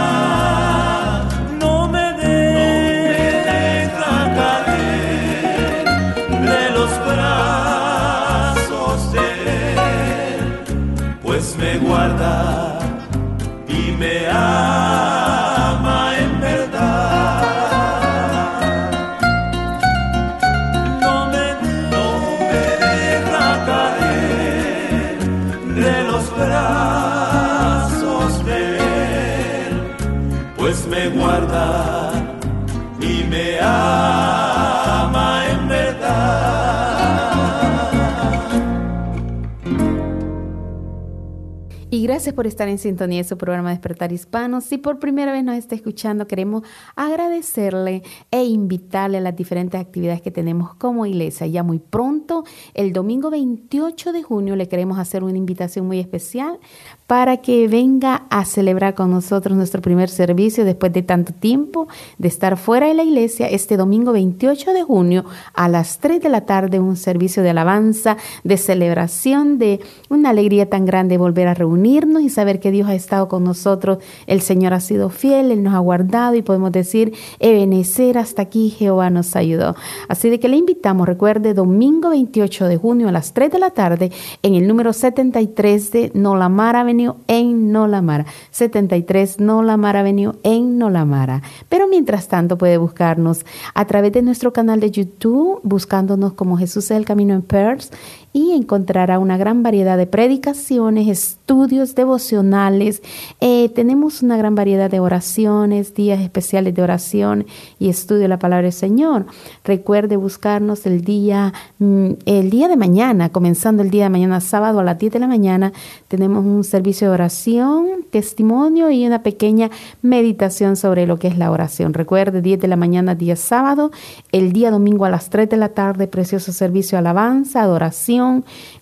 gracias 42.17 42.35
por 42.35 42.47
estar 42.47 42.67
en 42.67 42.79
sintonía 42.79 43.19
de 43.19 43.29
su 43.29 43.37
programa 43.37 43.69
Despertar 43.69 44.11
Hispano. 44.11 44.63
Si 44.63 44.79
por 44.79 44.99
primera 44.99 45.33
vez 45.33 45.45
nos 45.45 45.55
está 45.55 45.75
escuchando, 45.75 46.27
queremos 46.27 46.63
agradecerle 46.95 48.03
e 48.31 48.43
invitarle 48.43 49.19
a 49.19 49.21
las 49.21 49.37
diferentes 49.37 49.79
actividades 49.79 50.23
que 50.23 50.31
tenemos 50.31 50.75
como 50.77 51.05
iglesia. 51.05 51.47
Ya 51.47 51.63
muy 51.63 51.79
pronto, 51.79 52.45
el 52.73 52.95
domingo 52.95 53.29
28 53.29 54.15
de 54.15 54.23
junio, 54.23 54.57
le 54.57 54.67
queremos 54.67 54.99
hacer 54.99 55.25
una 55.25 55.37
invitación 55.37 55.87
muy 55.87 56.01
especial 56.01 56.59
para 57.07 57.37
que 57.37 57.69
venga 57.69 58.25
a 58.31 58.45
celebrar 58.45 58.95
con 58.95 59.11
nosotros 59.11 59.57
nuestro 59.57 59.81
primer 59.81 60.09
servicio 60.09 60.65
después 60.65 60.93
de 60.93 61.03
tanto 61.03 61.33
tiempo 61.33 61.87
de 62.19 62.27
estar 62.27 62.57
fuera 62.57 62.89
de 62.89 62.95
la 62.95 63.05
iglesia. 63.05 63.47
Este 63.49 63.77
domingo 63.77 64.13
28 64.13 64.73
de 64.73 64.83
junio 64.83 65.25
a 65.55 65.69
las 65.69 65.99
3 65.99 66.21
de 66.21 66.29
la 66.29 66.43
tarde, 66.43 66.81
un 66.81 66.97
servicio 66.97 67.45
de 67.45 67.51
alabanza, 67.51 68.17
de 68.43 68.57
celebración, 68.57 69.59
de 69.59 69.81
una 70.09 70.31
alegría 70.31 70.69
tan 70.69 70.85
grande 70.85 71.17
volver 71.17 71.47
a 71.47 71.55
reunirnos 71.55 72.23
y 72.23 72.29
saber 72.29 72.59
que 72.59 72.73
Dios 72.73 72.89
ha 72.89 72.95
estado 72.95 73.29
con 73.29 73.45
nosotros. 73.45 73.99
El 74.27 74.41
Señor 74.41 74.75
ha 74.75 74.81
sido 74.81 75.09
fiel, 75.09 75.53
Él 75.53 75.63
nos 75.63 75.75
ha 75.75 75.79
guardado 75.79 76.35
y 76.35 76.43
podemos 76.43 76.73
decir, 76.73 77.15
Ebenecer, 77.39 78.19
hasta 78.19 78.43
aquí 78.43 78.71
Jehová 78.71 79.11
nos 79.11 79.37
ayudó. 79.37 79.77
Así 80.09 80.29
de 80.29 80.41
que 80.41 80.49
le 80.49 80.57
invitamos, 80.57 81.07
recuerde, 81.07 81.55
domingo 81.55 82.11
28 82.11 82.67
de 82.67 82.77
junio 82.77 83.09
a 83.09 83.13
las 83.13 83.33
3 83.33 83.53
de 83.53 83.59
la 83.61 83.71
tarde 83.71 84.11
en 84.43 84.55
el 84.57 84.67
número 84.67 84.93
73 84.93 85.93
de 85.93 86.11
Nolamar 86.15 86.75
Avenue 86.97 87.15
en 87.27 87.73
Nolamara. 87.73 88.25
73 88.51 89.41
Nolamara 89.41 90.01
Avenue 90.01 90.33
en 90.43 90.79
Nolamara. 90.79 91.43
Pero 91.69 91.89
mientras 91.89 92.29
tanto 92.29 92.57
puede 92.57 92.79
buscarnos 92.79 93.45
a 93.75 93.85
través 93.85 94.13
de 94.13 94.23
nuestro 94.23 94.53
canal 94.53 94.81
de 94.81 94.91
YouTube, 94.91 95.61
buscándonos 95.63 96.33
como 96.33 96.57
Jesús 96.57 96.87
es 96.87 96.93
el 96.93 97.05
Camino 97.05 97.35
en 97.35 97.43
Perth 97.43 97.93
y 98.37 98.53
encontrará 98.53 99.19
una 99.19 99.39
gran 99.39 99.63
variedad 99.63 99.97
de 99.97 100.07
predicaciones, 100.07 101.09
estudios 101.09 101.95
devocionales. 101.95 103.03
Eh, 103.41 103.71
tenemos 103.71 104.23
una 104.23 104.37
gran 104.37 104.55
variedad 104.55 104.91
de 104.91 105.01
oraciones, 105.01 105.95
días 105.95 106.21
especiales 106.21 106.75
de 106.75 106.83
oración 106.83 107.47
y 107.79 107.89
estudio 107.89 108.21
de 108.21 108.29
la 108.29 108.39
palabra 108.39 108.65
del 108.65 108.75
Señor. 108.75 109.25
Recuerde 109.65 110.19
buscarnos 110.19 110.85
el 110.85 111.01
día, 111.01 111.55
mm, 111.79 112.11
el 112.27 112.51
día 112.51 112.69
de 112.69 112.77
mañana, 112.77 113.31
comenzando 113.31 113.83
el 113.83 113.89
día 113.89 114.05
de 114.05 114.11
mañana, 114.11 114.43
sábado 114.43 114.81
a 114.81 114.85
las 114.85 114.99
10 114.99 115.15
de 115.15 115.19
la 115.19 115.29
mañana, 115.29 115.73
tenemos 116.09 116.45
un 116.45 116.63
servicio 116.63 117.09
de 117.09 117.15
oración, 117.15 117.87
testimonio 118.11 118.91
y 118.91 119.07
una 119.07 119.23
pequeña 119.23 119.71
meditación 120.03 120.77
sobre 120.77 121.07
lo 121.07 121.19
que 121.19 121.29
es 121.29 121.39
la 121.39 121.51
oración. 121.51 121.95
Recuerde, 121.95 122.43
10 122.43 122.61
de 122.61 122.69
la 122.69 122.77
mañana, 122.77 123.15
día 123.15 123.35
sábado, 123.35 123.93
el 124.31 124.53
día 124.53 124.71
domingo 124.71 125.07
a 125.07 125.11
las 125.11 125.31
3 125.31 125.49
de 125.49 125.57
la 125.57 125.71
tarde, 125.71 126.07
precioso 126.07 126.53
servicio 126.53 126.99
alabanza, 126.99 127.63
adoración 127.63 128.26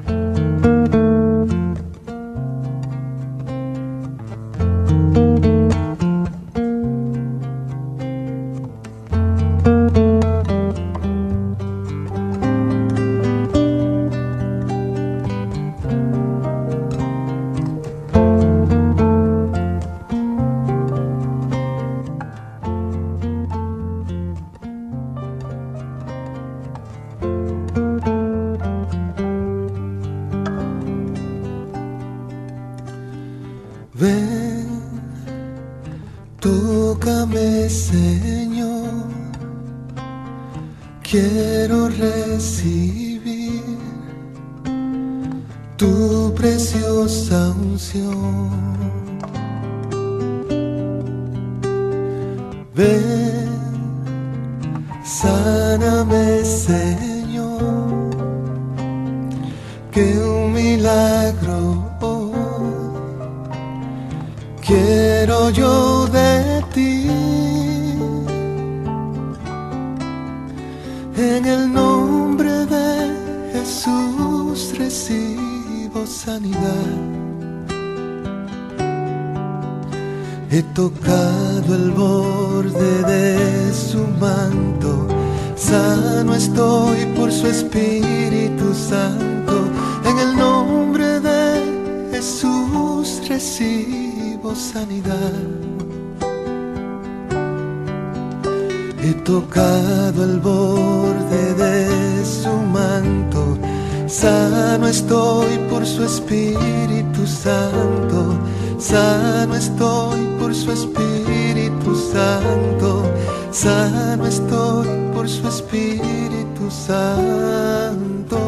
Espíritu 106.15 107.27
Santo, 107.27 108.39
sano 108.79 109.57
estoy 109.57 110.21
por 110.39 110.55
su 110.55 110.71
Espíritu 110.71 111.97
Santo, 111.97 113.11
sano 113.51 114.25
estoy 114.25 114.87
por 115.13 115.29
su 115.29 115.49
Espíritu 115.49 116.71
Santo. 116.71 118.44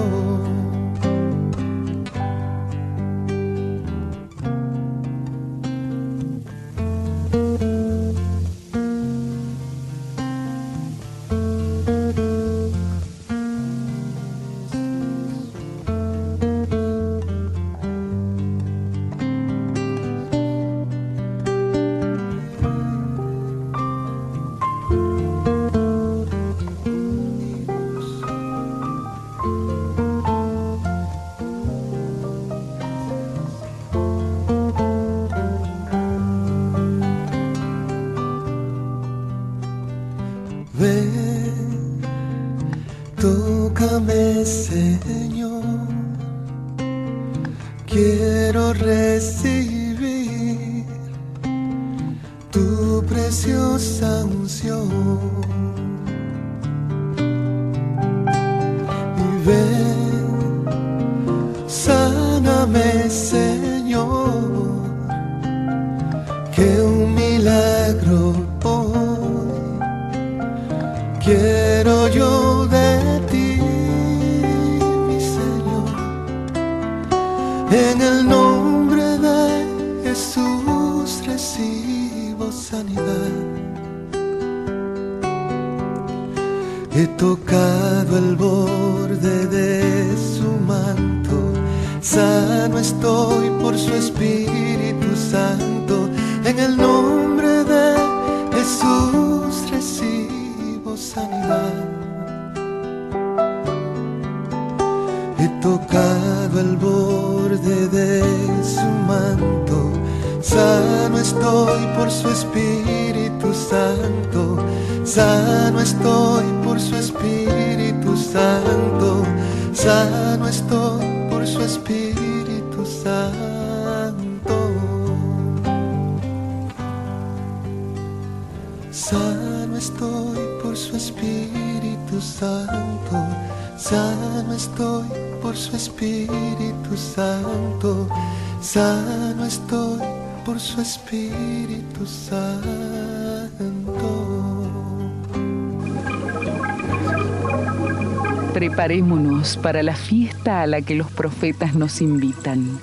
Para 149.67 149.83
la 149.83 149.97
fiesta 149.97 150.63
a 150.63 150.67
la 150.69 150.81
que 150.81 150.95
los 150.95 151.11
profetas 151.11 151.75
nos 151.75 152.01
invitan. 152.01 152.79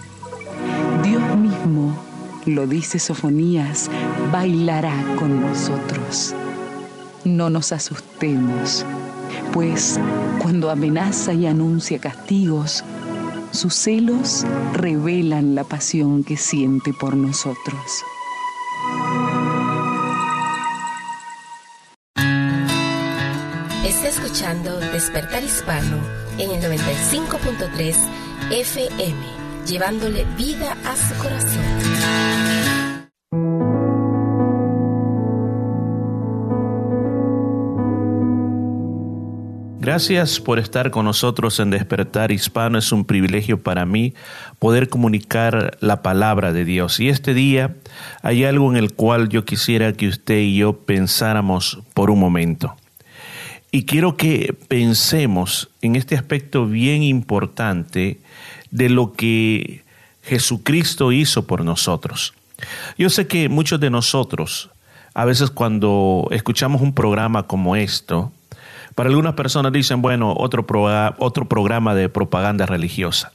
Dios 1.02 1.38
mismo, 1.38 1.98
lo 2.46 2.68
dice 2.68 3.00
Sofonías, 3.00 3.90
bailará 4.34 4.94
con 5.18 5.40
nosotros. 5.40 6.36
No 7.24 7.50
nos 7.50 7.72
asustemos, 7.72 8.86
pues 9.54 9.98
cuando 10.42 10.70
amenaza 10.70 11.32
y 11.32 11.46
anuncia 11.46 12.00
castigos, 12.00 12.84
sus 13.52 13.74
celos 13.74 14.46
revelan 14.74 15.56
la 15.56 15.64
pasión 15.64 16.26
que 16.26 16.36
siente 16.36 16.92
por 16.92 17.16
nosotros. 17.16 18.04
Está 23.86 24.10
escuchando 24.10 24.82
Despertar 24.92 25.46
Hispano 25.46 26.23
en 26.38 26.52
el 26.52 26.62
95.3 26.62 27.96
FM, 28.52 29.16
llevándole 29.68 30.26
vida 30.38 30.76
a 30.86 30.96
su 30.96 31.16
corazón. 31.22 31.64
Gracias 39.84 40.40
por 40.40 40.60
estar 40.60 40.92
con 40.92 41.04
nosotros 41.04 41.60
en 41.60 41.70
Despertar 41.70 42.32
Hispano. 42.32 42.78
Es 42.78 42.94
un 42.94 43.04
privilegio 43.04 43.62
para 43.62 43.86
mí 43.86 44.14
poder 44.58 44.88
comunicar 44.88 45.78
la 45.82 46.02
palabra 46.02 46.54
de 46.54 46.64
Dios. 46.64 47.02
Y 47.02 47.10
este 47.10 47.34
día 47.34 47.76
hay 48.22 48.46
algo 48.46 48.72
en 48.72 48.78
el 48.78 48.94
cual 48.94 49.28
yo 49.28 49.44
quisiera 49.44 49.92
que 49.92 50.08
usted 50.08 50.38
y 50.38 50.56
yo 50.56 50.78
pensáramos 50.86 51.80
por 51.94 52.12
un 52.12 52.20
momento. 52.20 52.78
Y 53.76 53.86
quiero 53.86 54.18
que 54.18 54.56
pensemos 54.68 55.68
en 55.82 55.96
este 55.96 56.16
aspecto 56.16 56.68
bien 56.68 57.02
importante 57.02 58.20
de 58.70 58.88
lo 58.88 59.14
que 59.14 59.84
Jesucristo 60.22 61.12
hizo 61.12 61.48
por 61.48 61.66
nosotros. 61.66 62.36
Yo 63.00 63.10
sé 63.10 63.26
que 63.26 63.50
muchos 63.50 63.80
de 63.80 63.90
nosotros, 63.90 64.70
a 65.16 65.26
veces 65.26 65.50
cuando 65.50 66.28
escuchamos 66.30 66.84
un 66.84 66.94
programa 66.94 67.48
como 67.48 67.76
esto, 67.76 68.32
para 68.94 69.10
algunas 69.10 69.34
personas 69.34 69.74
dicen, 69.74 70.04
bueno, 70.04 70.36
otro, 70.38 70.68
otro 71.18 71.50
programa 71.50 71.96
de 71.96 72.10
propaganda 72.10 72.68
religiosa. 72.68 73.32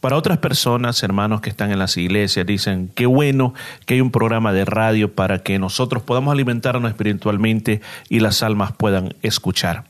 Para 0.00 0.16
otras 0.16 0.38
personas, 0.38 1.02
hermanos 1.02 1.42
que 1.42 1.50
están 1.50 1.70
en 1.72 1.78
las 1.78 1.98
iglesias, 1.98 2.46
dicen, 2.46 2.90
qué 2.94 3.04
bueno 3.04 3.52
que 3.84 3.94
hay 3.94 4.00
un 4.00 4.10
programa 4.10 4.50
de 4.54 4.64
radio 4.64 5.12
para 5.12 5.40
que 5.40 5.58
nosotros 5.58 6.02
podamos 6.02 6.32
alimentarnos 6.32 6.90
espiritualmente 6.90 7.82
y 8.08 8.20
las 8.20 8.42
almas 8.42 8.72
puedan 8.72 9.14
escuchar. 9.20 9.84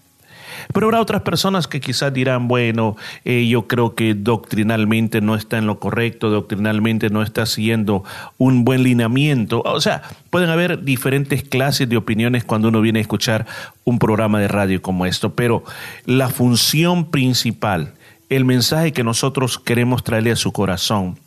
Pero 0.74 0.86
habrá 0.86 1.00
otras 1.00 1.22
personas 1.22 1.68
que 1.68 1.80
quizás 1.80 2.12
dirán, 2.12 2.48
bueno, 2.48 2.96
eh, 3.24 3.46
yo 3.46 3.68
creo 3.68 3.94
que 3.94 4.14
doctrinalmente 4.14 5.20
no 5.20 5.36
está 5.36 5.58
en 5.58 5.66
lo 5.66 5.78
correcto, 5.78 6.28
doctrinalmente 6.28 7.08
no 7.08 7.22
está 7.22 7.46
siguiendo 7.46 8.02
un 8.36 8.64
buen 8.64 8.82
lineamiento. 8.82 9.62
O 9.64 9.80
sea, 9.80 10.02
pueden 10.30 10.50
haber 10.50 10.82
diferentes 10.82 11.44
clases 11.44 11.88
de 11.88 11.96
opiniones 11.96 12.42
cuando 12.42 12.68
uno 12.68 12.80
viene 12.80 12.98
a 12.98 13.02
escuchar 13.02 13.46
un 13.84 14.00
programa 14.00 14.40
de 14.40 14.48
radio 14.48 14.82
como 14.82 15.06
esto, 15.06 15.34
pero 15.34 15.62
la 16.04 16.28
función 16.28 17.10
principal 17.12 17.94
el 18.30 18.44
mensaje 18.44 18.92
que 18.92 19.04
nosotros 19.04 19.58
queremos 19.58 20.04
traerle 20.04 20.30
a 20.30 20.36
su 20.36 20.52
corazón 20.52 21.18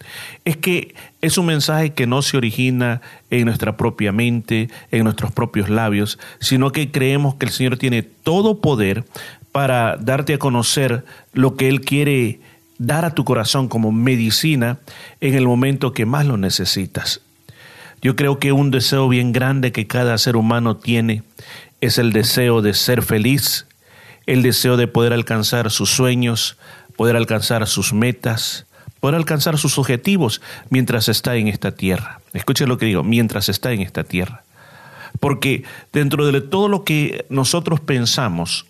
es 0.46 0.56
que 0.58 0.96
es 1.22 1.38
un 1.38 1.46
mensaje 1.46 1.94
que 1.94 2.08
no 2.08 2.22
se 2.22 2.38
origina 2.38 3.02
en 3.30 3.46
nuestra 3.46 3.76
propia 3.76 4.14
mente, 4.14 4.70
en 4.90 5.04
nuestros 5.04 5.32
propios 5.34 5.70
labios, 5.70 6.18
sino 6.40 6.72
que 6.72 6.92
creemos 6.92 7.36
que 7.36 7.46
el 7.46 7.52
Señor 7.52 7.78
tiene 7.78 8.04
todo 8.04 8.62
poder 8.62 9.04
para 9.52 9.98
darte 9.98 10.34
a 10.34 10.40
conocer 10.40 11.04
lo 11.34 11.56
que 11.58 11.68
Él 11.68 11.82
quiere 11.82 12.40
dar 12.78 13.06
a 13.06 13.14
tu 13.14 13.26
corazón 13.26 13.68
como 13.68 13.92
medicina 13.92 14.80
en 15.20 15.36
el 15.36 15.46
momento 15.46 15.94
que 15.94 16.06
más 16.06 16.26
lo 16.26 16.38
necesitas. 16.38 17.22
Yo 18.02 18.16
creo 18.16 18.40
que 18.40 18.54
un 18.54 18.72
deseo 18.72 19.08
bien 19.10 19.34
grande 19.34 19.72
que 19.74 19.88
cada 19.88 20.18
ser 20.18 20.38
humano 20.38 20.78
tiene 20.78 21.24
es 21.82 21.98
el 21.98 22.14
deseo 22.14 22.62
de 22.62 22.74
ser 22.74 23.02
feliz, 23.02 23.68
el 24.26 24.42
deseo 24.42 24.78
de 24.78 24.88
poder 24.88 25.14
alcanzar 25.14 25.70
sus 25.70 25.90
sueños, 25.90 26.58
poder 26.96 27.16
alcanzar 27.16 27.66
sus 27.68 27.94
metas, 27.94 28.66
poder 29.00 29.16
alcanzar 29.16 29.58
sus 29.58 29.78
objetivos 29.78 30.42
mientras 30.70 31.10
está 31.10 31.36
en 31.36 31.48
esta 31.48 31.72
tierra. 31.72 32.22
Escuchen 32.34 32.70
lo 32.70 32.78
que 32.78 32.86
digo, 32.86 33.04
mientras 33.04 33.50
está 33.50 33.72
en 33.72 33.82
esta 33.82 34.04
tierra. 34.04 34.44
Porque 35.20 35.64
dentro 35.92 36.26
de 36.26 36.42
todo 36.42 36.68
lo 36.68 36.84
que 36.84 37.26
nosotros 37.30 37.80
pensamos, 37.80 38.66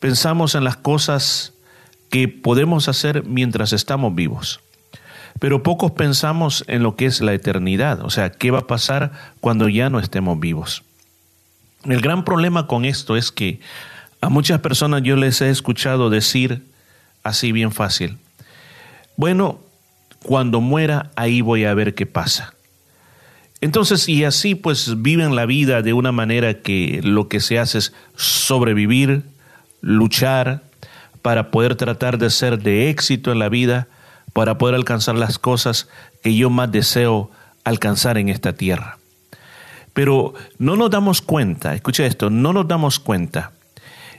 pensamos 0.00 0.54
en 0.54 0.64
las 0.64 0.76
cosas 0.76 1.52
que 2.10 2.28
podemos 2.28 2.88
hacer 2.88 3.24
mientras 3.24 3.72
estamos 3.72 4.14
vivos. 4.14 4.60
Pero 5.40 5.62
pocos 5.62 5.92
pensamos 5.92 6.64
en 6.68 6.82
lo 6.82 6.96
que 6.96 7.06
es 7.06 7.20
la 7.20 7.32
eternidad, 7.32 8.04
o 8.04 8.10
sea, 8.10 8.30
qué 8.30 8.50
va 8.50 8.60
a 8.60 8.66
pasar 8.66 9.12
cuando 9.40 9.68
ya 9.68 9.90
no 9.90 9.98
estemos 9.98 10.38
vivos. 10.38 10.84
El 11.84 12.00
gran 12.00 12.24
problema 12.24 12.66
con 12.66 12.84
esto 12.84 13.16
es 13.16 13.30
que 13.30 13.60
a 14.20 14.28
muchas 14.28 14.60
personas 14.60 15.02
yo 15.02 15.16
les 15.16 15.40
he 15.42 15.50
escuchado 15.50 16.08
decir, 16.08 16.62
así 17.24 17.50
bien 17.50 17.72
fácil. 17.72 18.18
Bueno, 19.16 19.58
cuando 20.22 20.60
muera, 20.60 21.10
ahí 21.16 21.40
voy 21.40 21.64
a 21.64 21.74
ver 21.74 21.94
qué 21.94 22.06
pasa. 22.06 22.54
Entonces, 23.60 24.08
y 24.08 24.24
así 24.24 24.54
pues 24.54 25.02
viven 25.02 25.34
la 25.34 25.46
vida 25.46 25.82
de 25.82 25.94
una 25.94 26.12
manera 26.12 26.60
que 26.60 27.00
lo 27.02 27.28
que 27.28 27.40
se 27.40 27.58
hace 27.58 27.78
es 27.78 27.94
sobrevivir, 28.14 29.22
luchar, 29.80 30.62
para 31.22 31.50
poder 31.50 31.74
tratar 31.74 32.18
de 32.18 32.28
ser 32.28 32.58
de 32.58 32.90
éxito 32.90 33.32
en 33.32 33.38
la 33.38 33.48
vida, 33.48 33.88
para 34.34 34.58
poder 34.58 34.74
alcanzar 34.74 35.14
las 35.14 35.38
cosas 35.38 35.88
que 36.22 36.36
yo 36.36 36.50
más 36.50 36.70
deseo 36.70 37.30
alcanzar 37.64 38.18
en 38.18 38.28
esta 38.28 38.52
tierra. 38.52 38.98
Pero 39.94 40.34
no 40.58 40.76
nos 40.76 40.90
damos 40.90 41.22
cuenta, 41.22 41.74
escucha 41.74 42.04
esto, 42.04 42.28
no 42.28 42.52
nos 42.52 42.68
damos 42.68 42.98
cuenta 42.98 43.53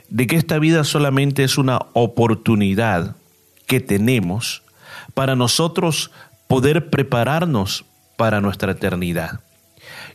de 0.08 0.26
que 0.26 0.36
esta 0.36 0.58
vida 0.58 0.84
solamente 0.84 1.44
es 1.44 1.58
una 1.58 1.78
oportunidad 1.92 3.16
que 3.66 3.80
tenemos 3.80 4.62
para 5.14 5.36
nosotros 5.36 6.10
poder 6.48 6.90
prepararnos 6.90 7.84
para 8.16 8.40
nuestra 8.40 8.72
eternidad. 8.72 9.40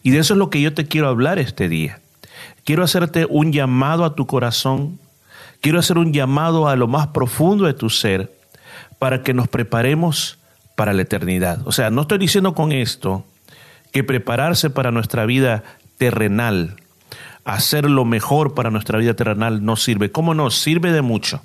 Y 0.03 0.11
de 0.11 0.19
eso 0.19 0.33
es 0.33 0.37
lo 0.37 0.49
que 0.49 0.61
yo 0.61 0.73
te 0.73 0.87
quiero 0.87 1.07
hablar 1.07 1.39
este 1.39 1.69
día. 1.69 1.99
Quiero 2.63 2.83
hacerte 2.83 3.25
un 3.29 3.51
llamado 3.51 4.05
a 4.05 4.15
tu 4.15 4.27
corazón, 4.27 4.99
quiero 5.61 5.79
hacer 5.79 5.97
un 5.97 6.13
llamado 6.13 6.67
a 6.67 6.75
lo 6.75 6.87
más 6.87 7.07
profundo 7.07 7.65
de 7.65 7.73
tu 7.73 7.89
ser 7.89 8.31
para 8.99 9.23
que 9.23 9.33
nos 9.33 9.47
preparemos 9.47 10.37
para 10.75 10.93
la 10.93 11.01
eternidad. 11.01 11.65
O 11.65 11.71
sea, 11.71 11.89
no 11.89 12.01
estoy 12.01 12.17
diciendo 12.17 12.53
con 12.53 12.71
esto 12.71 13.25
que 13.91 14.03
prepararse 14.03 14.69
para 14.69 14.91
nuestra 14.91 15.25
vida 15.25 15.63
terrenal, 15.97 16.77
hacer 17.45 17.89
lo 17.89 18.05
mejor 18.05 18.53
para 18.53 18.71
nuestra 18.71 18.99
vida 18.99 19.13
terrenal 19.15 19.63
no 19.65 19.75
sirve. 19.75 20.11
¿Cómo 20.11 20.33
no? 20.33 20.51
Sirve 20.51 20.91
de 20.91 21.01
mucho. 21.01 21.41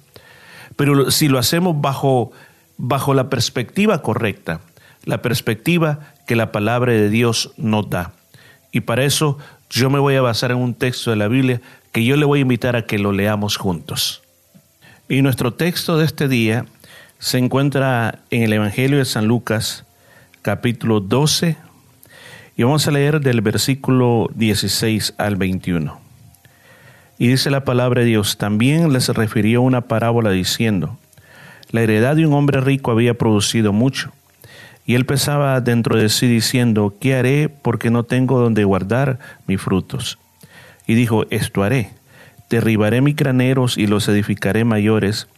Pero 0.77 1.11
si 1.11 1.29
lo 1.29 1.39
hacemos 1.39 1.81
bajo, 1.81 2.33
bajo 2.77 3.15
la 3.15 3.31
perspectiva 3.31 4.03
correcta, 4.03 4.61
la 5.05 5.23
perspectiva 5.23 6.01
que 6.27 6.37
la 6.37 6.53
palabra 6.53 6.93
de 6.93 7.09
Dios 7.09 7.53
nos 7.57 7.89
da. 7.89 8.13
Y 8.73 8.81
para 8.81 9.05
eso 9.05 9.39
yo 9.71 9.91
me 9.91 9.99
voy 9.99 10.17
a 10.17 10.23
basar 10.23 10.51
en 10.51 10.59
un 10.59 10.75
texto 10.75 11.11
de 11.11 11.17
la 11.17 11.29
Biblia 11.29 11.61
que 11.93 12.05
yo 12.05 12.17
le 12.17 12.27
voy 12.27 12.41
a 12.41 12.43
invitar 12.43 12.77
a 12.77 12.85
que 12.85 12.99
lo 12.99 13.13
leamos 13.13 13.57
juntos. 13.57 14.23
Y 15.09 15.23
nuestro 15.23 15.55
texto 15.55 15.97
de 15.97 16.05
este 16.05 16.29
día 16.29 16.67
se 17.19 17.39
encuentra 17.39 18.21
en 18.31 18.43
el 18.43 18.53
Evangelio 18.53 18.99
de 18.99 19.05
San 19.05 19.27
Lucas, 19.27 19.87
capítulo 20.43 21.01
12, 21.01 21.57
y 22.57 22.63
vamos 22.63 22.89
a 22.89 22.91
leer 22.91 23.21
del 23.21 23.43
versículo 23.43 24.31
16 24.35 25.15
al 25.19 25.37
21. 25.37 26.01
Y 27.19 27.29
dice 27.29 27.51
la 27.51 27.65
palabra 27.65 28.01
de 28.01 28.09
Dios, 28.09 28.39
también 28.39 28.93
les 28.93 29.09
refirió 29.09 29.61
una 29.61 29.83
parábola 29.83 30.31
diciendo, 30.31 30.99
la 31.71 31.83
heredad 31.83 32.17
de 32.17 32.27
un 32.27 32.33
hombre 32.33 32.61
rico 32.61 32.91
había 32.91 33.15
producido 33.15 33.73
mucho, 33.73 34.13
y 34.87 34.95
él 34.95 35.05
pensaba 35.05 35.61
dentro 35.61 35.97
de 35.99 36.09
sí 36.09 36.27
diciendo, 36.29 36.95
¿qué 36.99 37.15
haré 37.15 37.49
porque 37.49 37.91
no 37.91 38.05
tengo 38.05 38.41
donde 38.41 38.65
guardar 38.65 39.19
mis 39.47 39.61
frutos? 39.61 40.19
Y 40.87 40.95
dijo, 40.95 41.27
esto 41.31 41.63
haré, 41.63 41.91
derribaré 42.49 43.03
mis 43.03 43.17
graneros 43.17 43.77
y 43.77 43.87
los 43.87 44.09
edificaré 44.09 44.65
mayores, 44.65 45.29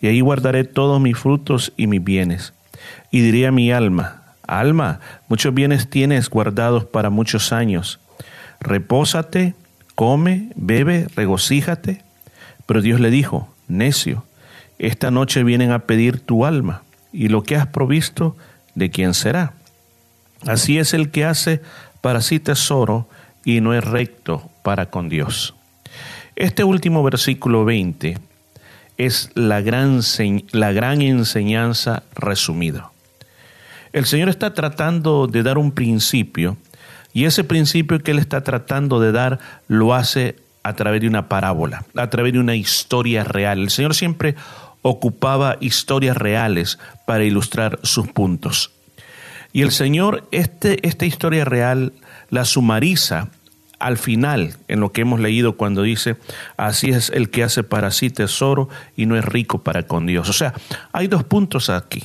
y 0.00 0.06
ahí 0.06 0.20
guardaré 0.20 0.64
todos 0.64 1.00
mis 1.00 1.18
frutos 1.18 1.72
y 1.76 1.86
mis 1.86 2.02
bienes. 2.02 2.54
Y 3.10 3.20
diré 3.20 3.46
a 3.46 3.52
mi 3.52 3.72
alma, 3.72 4.21
alma, 4.46 5.00
muchos 5.28 5.54
bienes 5.54 5.88
tienes 5.88 6.28
guardados 6.28 6.84
para 6.84 7.10
muchos 7.10 7.52
años, 7.52 8.00
repósate, 8.60 9.54
come, 9.94 10.50
bebe, 10.56 11.06
regocíjate. 11.14 12.02
Pero 12.66 12.80
Dios 12.80 13.00
le 13.00 13.10
dijo, 13.10 13.52
necio, 13.68 14.24
esta 14.78 15.10
noche 15.10 15.44
vienen 15.44 15.72
a 15.72 15.80
pedir 15.80 16.20
tu 16.20 16.44
alma, 16.44 16.82
y 17.12 17.28
lo 17.28 17.42
que 17.42 17.56
has 17.56 17.66
provisto, 17.66 18.36
¿de 18.74 18.90
quién 18.90 19.14
será? 19.14 19.52
Así 20.46 20.78
es 20.78 20.94
el 20.94 21.10
que 21.10 21.24
hace 21.24 21.60
para 22.00 22.20
sí 22.20 22.40
tesoro 22.40 23.08
y 23.44 23.60
no 23.60 23.74
es 23.74 23.84
recto 23.84 24.50
para 24.62 24.86
con 24.86 25.08
Dios. 25.08 25.54
Este 26.36 26.64
último 26.64 27.02
versículo 27.02 27.64
20 27.64 28.18
es 28.96 29.30
la 29.34 29.60
gran, 29.60 30.00
la 30.52 30.72
gran 30.72 31.02
enseñanza 31.02 32.04
resumida. 32.14 32.91
El 33.92 34.06
Señor 34.06 34.28
está 34.28 34.54
tratando 34.54 35.26
de 35.26 35.42
dar 35.42 35.58
un 35.58 35.72
principio 35.72 36.56
y 37.12 37.24
ese 37.24 37.44
principio 37.44 38.00
que 38.00 38.12
Él 38.12 38.18
está 38.18 38.42
tratando 38.42 39.00
de 39.00 39.12
dar 39.12 39.38
lo 39.68 39.94
hace 39.94 40.36
a 40.62 40.74
través 40.74 41.00
de 41.00 41.08
una 41.08 41.28
parábola, 41.28 41.84
a 41.94 42.08
través 42.08 42.32
de 42.32 42.38
una 42.38 42.54
historia 42.54 43.24
real. 43.24 43.58
El 43.60 43.70
Señor 43.70 43.94
siempre 43.94 44.34
ocupaba 44.80 45.56
historias 45.60 46.16
reales 46.16 46.78
para 47.06 47.24
ilustrar 47.24 47.78
sus 47.82 48.08
puntos. 48.08 48.72
Y 49.52 49.62
el 49.62 49.70
Señor, 49.70 50.26
este, 50.32 50.86
esta 50.86 51.04
historia 51.04 51.44
real 51.44 51.92
la 52.30 52.44
sumariza 52.44 53.28
al 53.78 53.98
final 53.98 54.56
en 54.68 54.80
lo 54.80 54.92
que 54.92 55.02
hemos 55.02 55.20
leído 55.20 55.56
cuando 55.56 55.82
dice, 55.82 56.16
así 56.56 56.90
es 56.90 57.10
el 57.10 57.30
que 57.30 57.42
hace 57.42 57.62
para 57.64 57.90
sí 57.90 58.10
tesoro 58.10 58.68
y 58.96 59.06
no 59.06 59.16
es 59.16 59.24
rico 59.24 59.62
para 59.62 59.82
con 59.82 60.06
Dios. 60.06 60.28
O 60.28 60.32
sea, 60.32 60.54
hay 60.92 61.08
dos 61.08 61.24
puntos 61.24 61.68
aquí. 61.68 62.04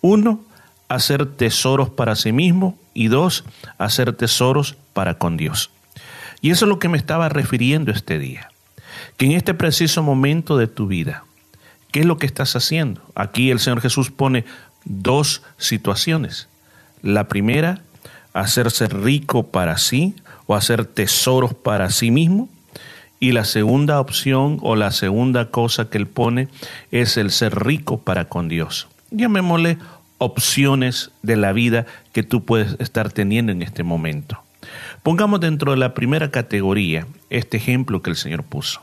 Uno, 0.00 0.44
hacer 0.88 1.26
tesoros 1.26 1.90
para 1.90 2.16
sí 2.16 2.32
mismo 2.32 2.78
y 2.94 3.08
dos, 3.08 3.44
hacer 3.78 4.12
tesoros 4.14 4.76
para 4.92 5.18
con 5.18 5.36
Dios. 5.36 5.70
Y 6.40 6.50
eso 6.50 6.64
es 6.64 6.68
lo 6.68 6.78
que 6.78 6.88
me 6.88 6.98
estaba 6.98 7.28
refiriendo 7.28 7.92
este 7.92 8.18
día. 8.18 8.50
Que 9.16 9.26
en 9.26 9.32
este 9.32 9.54
preciso 9.54 10.02
momento 10.02 10.56
de 10.56 10.66
tu 10.66 10.86
vida, 10.86 11.24
¿qué 11.92 12.00
es 12.00 12.06
lo 12.06 12.18
que 12.18 12.26
estás 12.26 12.56
haciendo? 12.56 13.02
Aquí 13.14 13.50
el 13.50 13.58
Señor 13.58 13.80
Jesús 13.80 14.10
pone 14.10 14.44
dos 14.84 15.42
situaciones. 15.56 16.48
La 17.02 17.28
primera, 17.28 17.82
hacerse 18.32 18.86
rico 18.86 19.48
para 19.48 19.78
sí 19.78 20.14
o 20.46 20.54
hacer 20.54 20.84
tesoros 20.84 21.54
para 21.54 21.90
sí 21.90 22.10
mismo. 22.10 22.48
Y 23.20 23.32
la 23.32 23.44
segunda 23.44 24.00
opción 24.00 24.58
o 24.62 24.76
la 24.76 24.92
segunda 24.92 25.50
cosa 25.50 25.90
que 25.90 25.98
él 25.98 26.06
pone 26.06 26.48
es 26.92 27.16
el 27.16 27.32
ser 27.32 27.64
rico 27.64 27.98
para 27.98 28.26
con 28.26 28.48
Dios. 28.48 28.86
Llamémosle 29.10 29.78
opciones 30.18 31.10
de 31.22 31.36
la 31.36 31.52
vida 31.52 31.86
que 32.12 32.22
tú 32.22 32.44
puedes 32.44 32.76
estar 32.80 33.12
teniendo 33.12 33.52
en 33.52 33.62
este 33.62 33.82
momento. 33.82 34.42
Pongamos 35.02 35.40
dentro 35.40 35.72
de 35.72 35.78
la 35.78 35.94
primera 35.94 36.30
categoría 36.30 37.06
este 37.30 37.56
ejemplo 37.56 38.02
que 38.02 38.10
el 38.10 38.16
Señor 38.16 38.42
puso. 38.42 38.82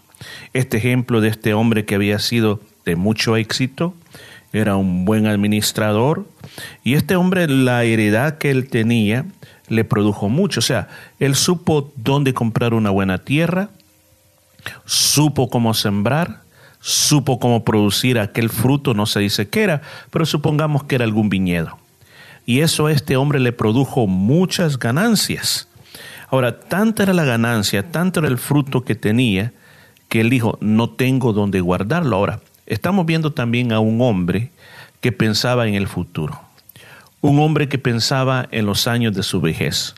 Este 0.53 0.77
ejemplo 0.77 1.21
de 1.21 1.27
este 1.27 1.53
hombre 1.53 1.85
que 1.85 1.95
había 1.95 2.19
sido 2.19 2.61
de 2.85 2.95
mucho 2.95 3.35
éxito, 3.35 3.93
era 4.53 4.77
un 4.77 5.03
buen 5.03 5.27
administrador 5.27 6.25
y 6.83 6.93
este 6.93 7.17
hombre 7.17 7.47
la 7.47 7.83
heredad 7.83 8.37
que 8.37 8.51
él 8.51 8.69
tenía 8.69 9.25
le 9.67 9.83
produjo 9.83 10.29
mucho. 10.29 10.59
O 10.59 10.63
sea, 10.63 10.87
él 11.19 11.35
supo 11.35 11.91
dónde 11.97 12.33
comprar 12.33 12.73
una 12.73 12.89
buena 12.89 13.17
tierra, 13.17 13.69
supo 14.85 15.49
cómo 15.49 15.73
sembrar, 15.73 16.41
supo 16.87 17.39
cómo 17.39 17.63
producir 17.63 18.19
aquel 18.19 18.51
fruto, 18.51 18.93
no 18.93 19.07
se 19.07 19.19
dice 19.19 19.49
qué 19.49 19.63
era, 19.63 19.81
pero 20.11 20.23
supongamos 20.23 20.83
que 20.83 20.93
era 20.93 21.03
algún 21.03 21.29
viñedo. 21.29 21.79
Y 22.45 22.59
eso 22.59 22.85
a 22.85 22.91
este 22.91 23.17
hombre 23.17 23.39
le 23.39 23.51
produjo 23.51 24.05
muchas 24.05 24.77
ganancias. 24.77 25.67
Ahora, 26.29 26.59
tanta 26.59 27.01
era 27.01 27.13
la 27.13 27.23
ganancia, 27.23 27.89
tanto 27.89 28.19
era 28.19 28.29
el 28.29 28.37
fruto 28.37 28.83
que 28.83 28.93
tenía, 28.93 29.51
que 30.09 30.21
él 30.21 30.29
dijo, 30.29 30.59
no 30.61 30.91
tengo 30.91 31.33
dónde 31.33 31.59
guardarlo. 31.59 32.17
Ahora, 32.17 32.39
estamos 32.67 33.07
viendo 33.07 33.33
también 33.33 33.71
a 33.71 33.79
un 33.79 33.99
hombre 34.01 34.51
que 35.01 35.11
pensaba 35.11 35.67
en 35.67 35.73
el 35.73 35.87
futuro. 35.87 36.39
Un 37.19 37.39
hombre 37.39 37.67
que 37.67 37.79
pensaba 37.79 38.47
en 38.51 38.67
los 38.67 38.85
años 38.85 39.15
de 39.15 39.23
su 39.23 39.41
vejez. 39.41 39.95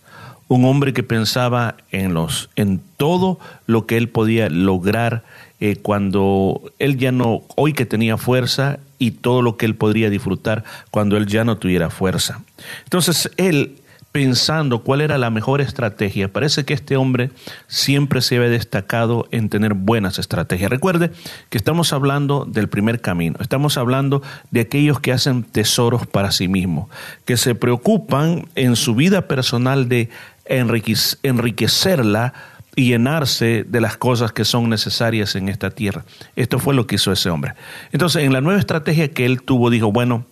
Un 0.47 0.63
hombre 0.63 0.93
que 0.93 1.03
pensaba 1.03 1.75
en, 1.91 2.13
los, 2.13 2.49
en 2.55 2.81
todo 2.95 3.41
lo 3.65 3.85
que 3.85 3.97
él 3.97 4.07
podía 4.07 4.49
lograr 4.49 5.25
eh, 5.59 5.77
cuando 5.77 6.71
él 6.79 6.97
ya 6.97 7.11
no, 7.11 7.43
hoy 7.55 7.73
que 7.73 7.85
tenía 7.85 8.17
fuerza 8.17 8.79
y 8.99 9.11
todo 9.11 9.41
lo 9.41 9.57
que 9.57 9.65
él 9.65 9.75
podría 9.75 10.09
disfrutar 10.09 10.63
cuando 10.91 11.17
él 11.17 11.27
ya 11.27 11.43
no 11.43 11.57
tuviera 11.57 11.89
fuerza. 11.89 12.41
Entonces 12.85 13.31
él 13.37 13.81
pensando 14.17 14.79
cuál 14.79 15.01
era 15.01 15.19
la 15.19 15.29
mejor 15.29 15.61
estrategia. 15.61 16.31
Parece 16.33 16.65
que 16.65 16.73
este 16.73 16.97
hombre 16.97 17.29
siempre 17.67 18.21
se 18.21 18.37
había 18.37 18.49
destacado 18.49 19.27
en 19.29 19.47
tener 19.47 19.75
buenas 19.75 20.17
estrategias. 20.17 20.71
Recuerde 20.71 21.11
que 21.49 21.57
estamos 21.59 21.93
hablando 21.93 22.43
del 22.45 22.67
primer 22.67 22.99
camino, 22.99 23.37
estamos 23.41 23.77
hablando 23.77 24.23
de 24.49 24.61
aquellos 24.61 24.99
que 24.99 25.11
hacen 25.11 25.43
tesoros 25.43 26.07
para 26.07 26.31
sí 26.31 26.47
mismos, 26.47 26.89
que 27.25 27.37
se 27.37 27.53
preocupan 27.53 28.47
en 28.55 28.75
su 28.75 28.95
vida 28.95 29.27
personal 29.27 29.87
de 29.87 30.09
enriquecerla 30.45 32.33
y 32.77 32.89
llenarse 32.89 33.65
de 33.67 33.81
las 33.81 33.97
cosas 33.97 34.31
que 34.31 34.45
son 34.45 34.69
necesarias 34.69 35.35
en 35.35 35.49
esta 35.49 35.71
tierra. 35.71 36.05
Esto 36.35 36.59
fue 36.59 36.75
lo 36.75 36.85
que 36.85 36.95
hizo 36.95 37.11
ese 37.11 37.31
hombre. 37.31 37.55
Entonces, 37.91 38.23
en 38.23 38.31
la 38.31 38.39
nueva 38.39 38.59
estrategia 38.59 39.11
que 39.11 39.25
él 39.25 39.41
tuvo, 39.41 39.71
dijo, 39.71 39.91
bueno, 39.91 40.27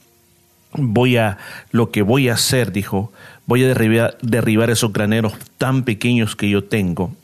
voy 0.74 1.18
a, 1.18 1.40
lo 1.72 1.90
que 1.90 2.04
voy 2.04 2.30
a 2.30 2.36
hacer, 2.36 2.72
dijo, 2.72 3.12
voy 3.48 3.64
a 3.64 3.74
derribar, 3.74 4.70
esos 4.70 4.94
graneros 4.94 5.34
tan 5.58 5.82
pequeños 5.86 6.36
que 6.36 6.48
yo 6.48 6.64
tengo 6.64 7.16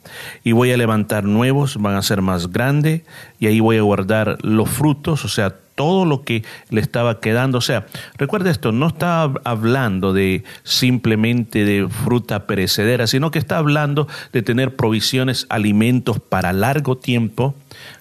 y 0.42 0.50
voy 0.50 0.72
a 0.72 0.76
levantar 0.76 1.22
nuevos, 1.22 1.76
van 1.76 1.94
a 1.94 2.02
ser 2.02 2.20
más 2.20 2.50
grandes 2.50 3.02
y 3.38 3.46
ahí 3.46 3.60
voy 3.60 3.76
a 3.76 3.82
guardar 3.82 4.38
los 4.44 4.68
frutos, 4.68 5.24
o 5.24 5.28
sea, 5.28 5.54
todo 5.74 6.04
lo 6.04 6.22
que 6.22 6.44
le 6.70 6.80
estaba 6.80 7.20
quedando. 7.20 7.58
O 7.58 7.62
sea, 7.62 7.86
recuerda 8.16 8.50
esto, 8.50 8.72
no 8.72 8.88
está 8.88 9.32
hablando 9.44 10.12
de 10.12 10.44
simplemente 10.62 11.64
de 11.64 11.88
fruta 11.88 12.46
perecedera, 12.46 13.06
sino 13.06 13.30
que 13.30 13.38
está 13.38 13.58
hablando 13.58 14.08
de 14.32 14.42
tener 14.42 14.76
provisiones, 14.76 15.46
alimentos 15.48 16.20
para 16.20 16.52
largo 16.52 16.96
tiempo. 16.96 17.54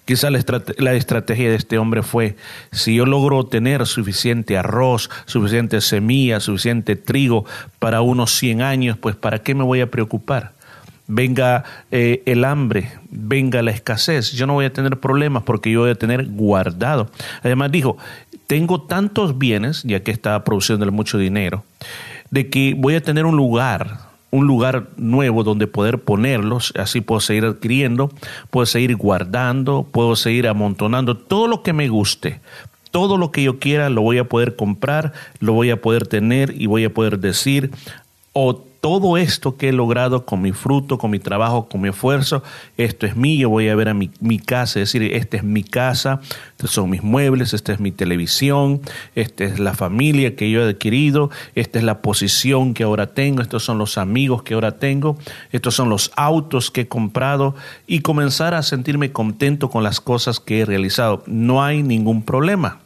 Quizá 0.05 0.29
la, 0.29 0.43
la, 0.77 0.93
estrategia 0.93 1.49
de 1.49 1.55
este 1.55 1.77
hombre 1.77 2.03
fue, 2.03 2.35
si 2.71 2.95
yo 2.95 3.05
logro 3.05 3.45
tener 3.45 3.85
suficiente 3.85 4.57
arroz, 4.57 5.09
suficiente 5.25 5.79
semilla, 5.79 6.39
suficiente 6.39 6.95
trigo 6.95 7.45
para 7.79 8.01
unos 8.01 8.31
100 8.31 8.61
años, 8.61 8.97
pues 8.97 9.15
¿para 9.15 9.39
qué 9.39 9.55
me 9.55 9.63
voy 9.63 9.81
a 9.81 9.89
preocupar? 9.89 10.53
Venga 11.11 11.65
eh, 11.91 12.23
el 12.25 12.45
hambre, 12.45 12.89
venga 13.09 13.61
la 13.61 13.71
escasez, 13.71 14.31
yo 14.31 14.47
no 14.47 14.53
voy 14.53 14.65
a 14.65 14.73
tener 14.73 14.97
problemas 14.97 15.43
porque 15.43 15.69
yo 15.69 15.81
voy 15.81 15.91
a 15.91 15.95
tener 15.95 16.27
guardado. 16.27 17.09
Además 17.43 17.71
dijo, 17.71 17.97
tengo 18.47 18.81
tantos 18.81 19.37
bienes, 19.37 19.83
ya 19.83 20.01
que 20.01 20.11
estaba 20.11 20.43
produciendo 20.43 20.89
mucho 20.91 21.17
dinero, 21.17 21.65
de 22.29 22.49
que 22.49 22.75
voy 22.77 22.95
a 22.95 23.03
tener 23.03 23.25
un 23.25 23.35
lugar 23.35 24.11
un 24.33 24.47
lugar 24.47 24.87
nuevo 24.95 25.43
donde 25.43 25.67
poder 25.67 25.99
ponerlos, 25.99 26.71
así 26.79 27.01
puedo 27.01 27.19
seguir 27.19 27.43
adquiriendo, 27.43 28.09
puedo 28.49 28.65
seguir 28.65 28.95
guardando, 28.95 29.85
puedo 29.91 30.15
seguir 30.15 30.47
amontonando 30.47 31.17
todo 31.17 31.47
lo 31.47 31.63
que 31.63 31.73
me 31.73 31.89
guste. 31.89 32.39
Todo 32.91 33.17
lo 33.17 33.31
que 33.31 33.43
yo 33.43 33.57
quiera 33.57 33.89
lo 33.89 34.01
voy 34.01 34.17
a 34.17 34.25
poder 34.25 34.57
comprar, 34.57 35.13
lo 35.39 35.53
voy 35.53 35.69
a 35.69 35.81
poder 35.81 36.07
tener 36.07 36.53
y 36.61 36.65
voy 36.65 36.83
a 36.83 36.93
poder 36.93 37.19
decir, 37.19 37.71
o 38.33 38.55
todo 38.81 39.15
esto 39.15 39.57
que 39.57 39.69
he 39.69 39.73
logrado 39.73 40.25
con 40.25 40.41
mi 40.41 40.53
fruto, 40.53 40.97
con 40.97 41.11
mi 41.11 41.19
trabajo, 41.19 41.69
con 41.69 41.81
mi 41.81 41.89
esfuerzo, 41.89 42.41
esto 42.77 43.05
es 43.05 43.15
mío, 43.15 43.47
voy 43.47 43.69
a 43.69 43.75
ver 43.75 43.89
a 43.89 43.93
mi, 43.93 44.39
casa, 44.39 44.79
es 44.79 44.91
decir, 44.91 45.13
esta 45.13 45.37
es 45.37 45.43
mi 45.43 45.63
casa, 45.63 46.19
estos 46.51 46.71
son 46.71 46.89
mis 46.89 47.03
muebles, 47.03 47.53
esta 47.53 47.73
es 47.73 47.79
mi 47.79 47.91
televisión, 47.91 48.81
esta 49.13 49.43
es 49.43 49.59
la 49.59 49.75
familia 49.75 50.35
que 50.35 50.49
yo 50.49 50.65
he 50.65 50.69
adquirido, 50.71 51.29
esta 51.53 51.77
es 51.77 51.85
la 51.85 52.01
posición 52.01 52.73
que 52.73 52.83
ahora 52.83 53.13
tengo, 53.13 53.43
estos 53.43 53.63
son 53.63 53.77
los 53.77 53.99
amigos 53.99 54.41
que 54.41 54.55
ahora 54.55 54.79
tengo, 54.79 55.15
estos 55.51 55.75
son 55.75 55.89
los 55.89 56.11
autos 56.15 56.71
que 56.71 56.81
he 56.81 56.87
comprado 56.87 57.53
y 57.85 57.99
comenzar 57.99 58.55
a 58.55 58.63
sentirme 58.63 59.11
contento 59.11 59.69
con 59.69 59.83
las 59.83 60.01
cosas 60.01 60.39
que 60.39 60.61
he 60.61 60.65
realizado. 60.65 61.21
No 61.27 61.63
hay 61.63 61.83
ningún 61.83 62.23
problema. 62.23 62.80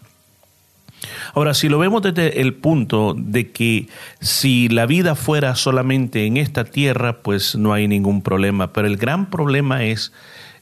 Ahora, 1.33 1.53
si 1.53 1.69
lo 1.69 1.79
vemos 1.79 2.01
desde 2.01 2.41
el 2.41 2.53
punto 2.53 3.15
de 3.17 3.51
que 3.51 3.87
si 4.19 4.67
la 4.69 4.85
vida 4.85 5.15
fuera 5.15 5.55
solamente 5.55 6.25
en 6.25 6.37
esta 6.37 6.65
tierra, 6.65 7.21
pues 7.21 7.55
no 7.55 7.73
hay 7.73 7.87
ningún 7.87 8.21
problema. 8.21 8.73
Pero 8.73 8.87
el 8.87 8.97
gran 8.97 9.29
problema 9.29 9.83
es 9.83 10.11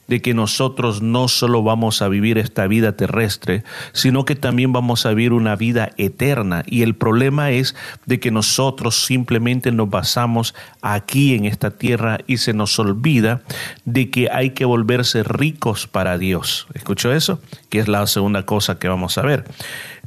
de 0.06 0.20
que 0.20 0.34
nosotros 0.34 1.02
no 1.02 1.28
solo 1.28 1.62
vamos 1.62 2.02
a 2.02 2.08
vivir 2.08 2.38
esta 2.38 2.66
vida 2.66 2.96
terrestre, 2.96 3.64
sino 3.92 4.24
que 4.24 4.36
también 4.36 4.72
vamos 4.72 5.06
a 5.06 5.10
vivir 5.10 5.32
una 5.32 5.56
vida 5.56 5.90
eterna. 5.96 6.62
Y 6.66 6.82
el 6.82 6.94
problema 6.94 7.50
es 7.50 7.74
de 8.06 8.20
que 8.20 8.30
nosotros 8.30 9.04
simplemente 9.04 9.72
nos 9.72 9.88
basamos 9.88 10.54
aquí 10.82 11.34
en 11.34 11.44
esta 11.46 11.70
tierra 11.70 12.18
y 12.26 12.38
se 12.38 12.52
nos 12.52 12.78
olvida 12.78 13.42
de 13.84 14.10
que 14.10 14.28
hay 14.30 14.50
que 14.50 14.64
volverse 14.64 15.22
ricos 15.22 15.86
para 15.86 16.18
Dios. 16.18 16.66
¿Escuchó 16.74 17.12
eso? 17.12 17.40
Que 17.70 17.78
es 17.78 17.88
la 17.88 18.06
segunda 18.06 18.44
cosa 18.44 18.78
que 18.78 18.88
vamos 18.88 19.16
a 19.18 19.22
ver. 19.22 19.44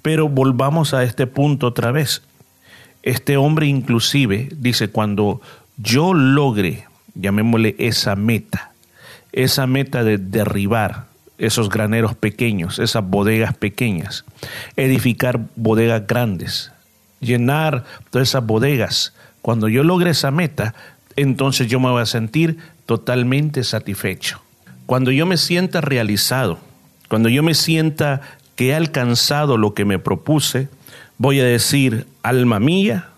Pero 0.01 0.29
volvamos 0.29 0.93
a 0.93 1.03
este 1.03 1.27
punto 1.27 1.67
otra 1.67 1.91
vez. 1.91 2.21
Este 3.03 3.37
hombre 3.37 3.67
inclusive 3.67 4.49
dice, 4.57 4.89
cuando 4.89 5.41
yo 5.77 6.13
logre, 6.13 6.85
llamémosle 7.15 7.75
esa 7.79 8.15
meta, 8.15 8.71
esa 9.31 9.67
meta 9.67 10.03
de 10.03 10.17
derribar 10.17 11.07
esos 11.37 11.69
graneros 11.69 12.15
pequeños, 12.15 12.79
esas 12.79 13.07
bodegas 13.07 13.55
pequeñas, 13.55 14.25
edificar 14.75 15.39
bodegas 15.55 16.07
grandes, 16.07 16.71
llenar 17.19 17.83
todas 18.09 18.29
esas 18.29 18.45
bodegas. 18.45 19.13
Cuando 19.41 19.67
yo 19.67 19.83
logre 19.83 20.11
esa 20.11 20.31
meta, 20.31 20.73
entonces 21.15 21.67
yo 21.67 21.79
me 21.79 21.89
voy 21.89 22.01
a 22.01 22.05
sentir 22.07 22.57
totalmente 22.85 23.63
satisfecho. 23.63 24.41
Cuando 24.85 25.11
yo 25.11 25.25
me 25.25 25.37
sienta 25.37 25.81
realizado, 25.81 26.59
cuando 27.07 27.29
yo 27.29 27.43
me 27.43 27.53
sienta 27.53 28.21
que 28.57 28.69
he 28.69 28.75
alcanzado 28.75 29.55
lo 29.55 29.73
que 29.73 29.85
me 29.85 29.99
propuse, 29.99 30.67
voy 31.17 31.39
a 31.39 31.45
decir, 31.45 32.07
alma 32.23 32.59
mía, 32.59 33.09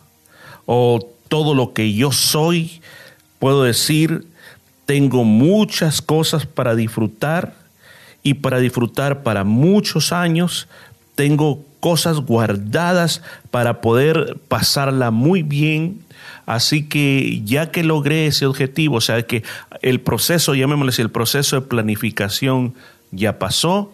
o 0.66 1.00
todo 1.30 1.56
lo 1.56 1.74
que 1.74 1.94
yo 1.94 2.12
soy, 2.12 2.82
puedo 3.40 3.64
decir, 3.64 4.28
tengo 4.86 5.24
muchas 5.24 6.02
cosas 6.02 6.46
para 6.46 6.76
disfrutar 6.76 7.56
y 8.22 8.36
para 8.36 8.60
disfrutar 8.60 9.24
para 9.24 9.44
muchos 9.44 10.12
años. 10.12 10.68
Tengo 11.16 11.64
cosas 11.80 12.18
guardadas 12.20 13.22
para 13.50 13.80
poder 13.82 14.38
pasarla 14.50 15.10
muy 15.10 15.42
bien. 15.42 16.02
Así 16.46 16.90
que 16.90 17.42
ya 17.46 17.72
que 17.72 17.84
logré 17.84 18.28
ese 18.28 18.46
objetivo, 18.46 18.98
o 18.98 19.02
sea 19.02 19.22
que 19.24 19.44
el 19.82 20.02
proceso, 20.02 20.54
llamémosle 20.54 21.02
el 21.02 21.12
proceso 21.12 21.56
de 21.56 21.68
planificación 21.68 22.74
ya 23.12 23.40
pasó, 23.40 23.94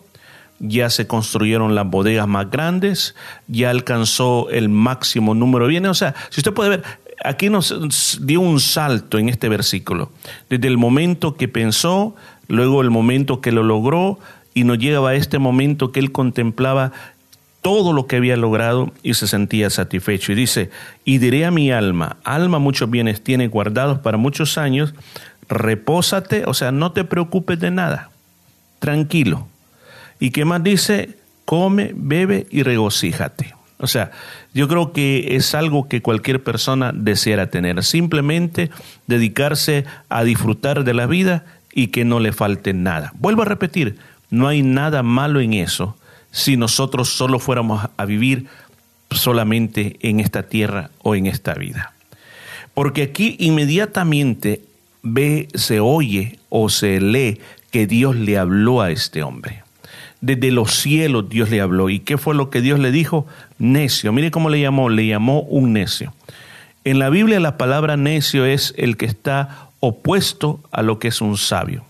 ya 0.59 0.89
se 0.89 1.07
construyeron 1.07 1.75
las 1.75 1.89
bodegas 1.89 2.27
más 2.27 2.49
grandes, 2.49 3.15
ya 3.47 3.69
alcanzó 3.69 4.49
el 4.49 4.69
máximo 4.69 5.35
número 5.35 5.65
de 5.65 5.71
bienes. 5.71 5.91
O 5.91 5.95
sea, 5.95 6.15
si 6.29 6.39
usted 6.39 6.53
puede 6.53 6.69
ver, 6.69 6.83
aquí 7.23 7.49
nos 7.49 8.19
dio 8.21 8.41
un 8.41 8.59
salto 8.59 9.17
en 9.17 9.29
este 9.29 9.49
versículo, 9.49 10.11
desde 10.49 10.67
el 10.67 10.77
momento 10.77 11.35
que 11.35 11.47
pensó, 11.47 12.15
luego 12.47 12.81
el 12.81 12.89
momento 12.89 13.41
que 13.41 13.51
lo 13.51 13.63
logró, 13.63 14.19
y 14.53 14.63
nos 14.63 14.79
llegaba 14.79 15.09
a 15.09 15.15
este 15.15 15.37
momento 15.37 15.91
que 15.91 15.99
él 15.99 16.13
contemplaba 16.13 16.93
todo 17.61 17.93
lo 17.93 18.07
que 18.07 18.15
había 18.15 18.37
logrado 18.37 18.93
y 19.03 19.15
se 19.15 19.27
sentía 19.27 19.69
satisfecho. 19.69 20.31
Y 20.31 20.35
dice, 20.35 20.69
y 21.03 21.17
diré 21.17 21.45
a 21.45 21.51
mi 21.51 21.71
alma, 21.71 22.17
alma 22.23 22.59
muchos 22.59 22.89
bienes 22.89 23.21
tiene 23.21 23.47
guardados 23.47 23.99
para 23.99 24.17
muchos 24.17 24.57
años, 24.57 24.93
repósate, 25.49 26.43
o 26.45 26.53
sea, 26.53 26.71
no 26.71 26.91
te 26.91 27.03
preocupes 27.03 27.59
de 27.59 27.71
nada, 27.71 28.11
tranquilo. 28.79 29.47
¿Y 30.19 30.31
qué 30.31 30.45
más 30.45 30.63
dice? 30.63 31.17
Come, 31.45 31.91
bebe 31.95 32.47
y 32.49 32.63
regocíjate. 32.63 33.53
O 33.77 33.87
sea, 33.87 34.11
yo 34.53 34.67
creo 34.67 34.93
que 34.93 35.35
es 35.35 35.53
algo 35.53 35.87
que 35.89 36.01
cualquier 36.01 36.41
persona 36.43 36.91
deseara 36.93 37.49
tener, 37.49 37.83
simplemente 37.83 38.71
dedicarse 39.05 39.85
a 40.09 40.23
disfrutar 40.23 40.83
de 40.85 40.93
la 40.93 41.07
vida 41.07 41.45
y 41.73 41.87
que 41.87 42.05
no 42.05 42.19
le 42.19 42.31
falte 42.31 42.73
nada. 42.73 43.11
Vuelvo 43.19 43.41
a 43.41 43.45
repetir, 43.45 43.97
no 44.29 44.47
hay 44.47 44.63
nada 44.63 45.03
malo 45.03 45.41
en 45.41 45.53
eso 45.53 45.97
si 46.31 46.57
nosotros 46.57 47.09
solo 47.09 47.39
fuéramos 47.39 47.87
a 47.95 48.05
vivir 48.05 48.47
solamente 49.11 49.97
en 50.01 50.19
esta 50.19 50.43
tierra 50.43 50.89
o 51.01 51.15
en 51.15 51.25
esta 51.27 51.53
vida. 51.53 51.93
Porque 52.73 53.03
aquí 53.03 53.35
inmediatamente 53.39 54.61
ve, 55.01 55.47
se 55.53 55.79
oye 55.79 56.39
o 56.49 56.69
se 56.69 56.99
lee 56.99 57.39
que 57.71 57.87
Dios 57.87 58.15
le 58.15 58.37
habló 58.37 58.81
a 58.81 58.91
este 58.91 59.21
hombre. 59.21 59.64
Desde 60.21 60.51
los 60.51 60.71
cielos 60.73 61.29
Dios 61.29 61.49
le 61.49 61.61
habló. 61.61 61.89
¿Y 61.89 61.99
qué 61.99 62.17
fue 62.17 62.35
lo 62.35 62.49
que 62.49 62.61
Dios 62.61 62.79
le 62.79 62.91
dijo? 62.91 63.27
Necio. 63.57 64.11
Mire 64.11 64.31
cómo 64.31 64.49
le 64.49 64.59
llamó. 64.59 64.89
Le 64.89 65.07
llamó 65.07 65.41
un 65.41 65.73
necio. 65.73 66.13
En 66.83 66.99
la 66.99 67.09
Biblia 67.09 67.39
la 67.39 67.57
palabra 67.57 67.97
necio 67.97 68.45
es 68.45 68.73
el 68.77 68.97
que 68.97 69.05
está 69.05 69.69
opuesto 69.79 70.59
a 70.71 70.81
lo 70.81 70.99
que 70.99 71.09
es 71.09 71.21
un 71.21 71.37
sabio. 71.37 71.85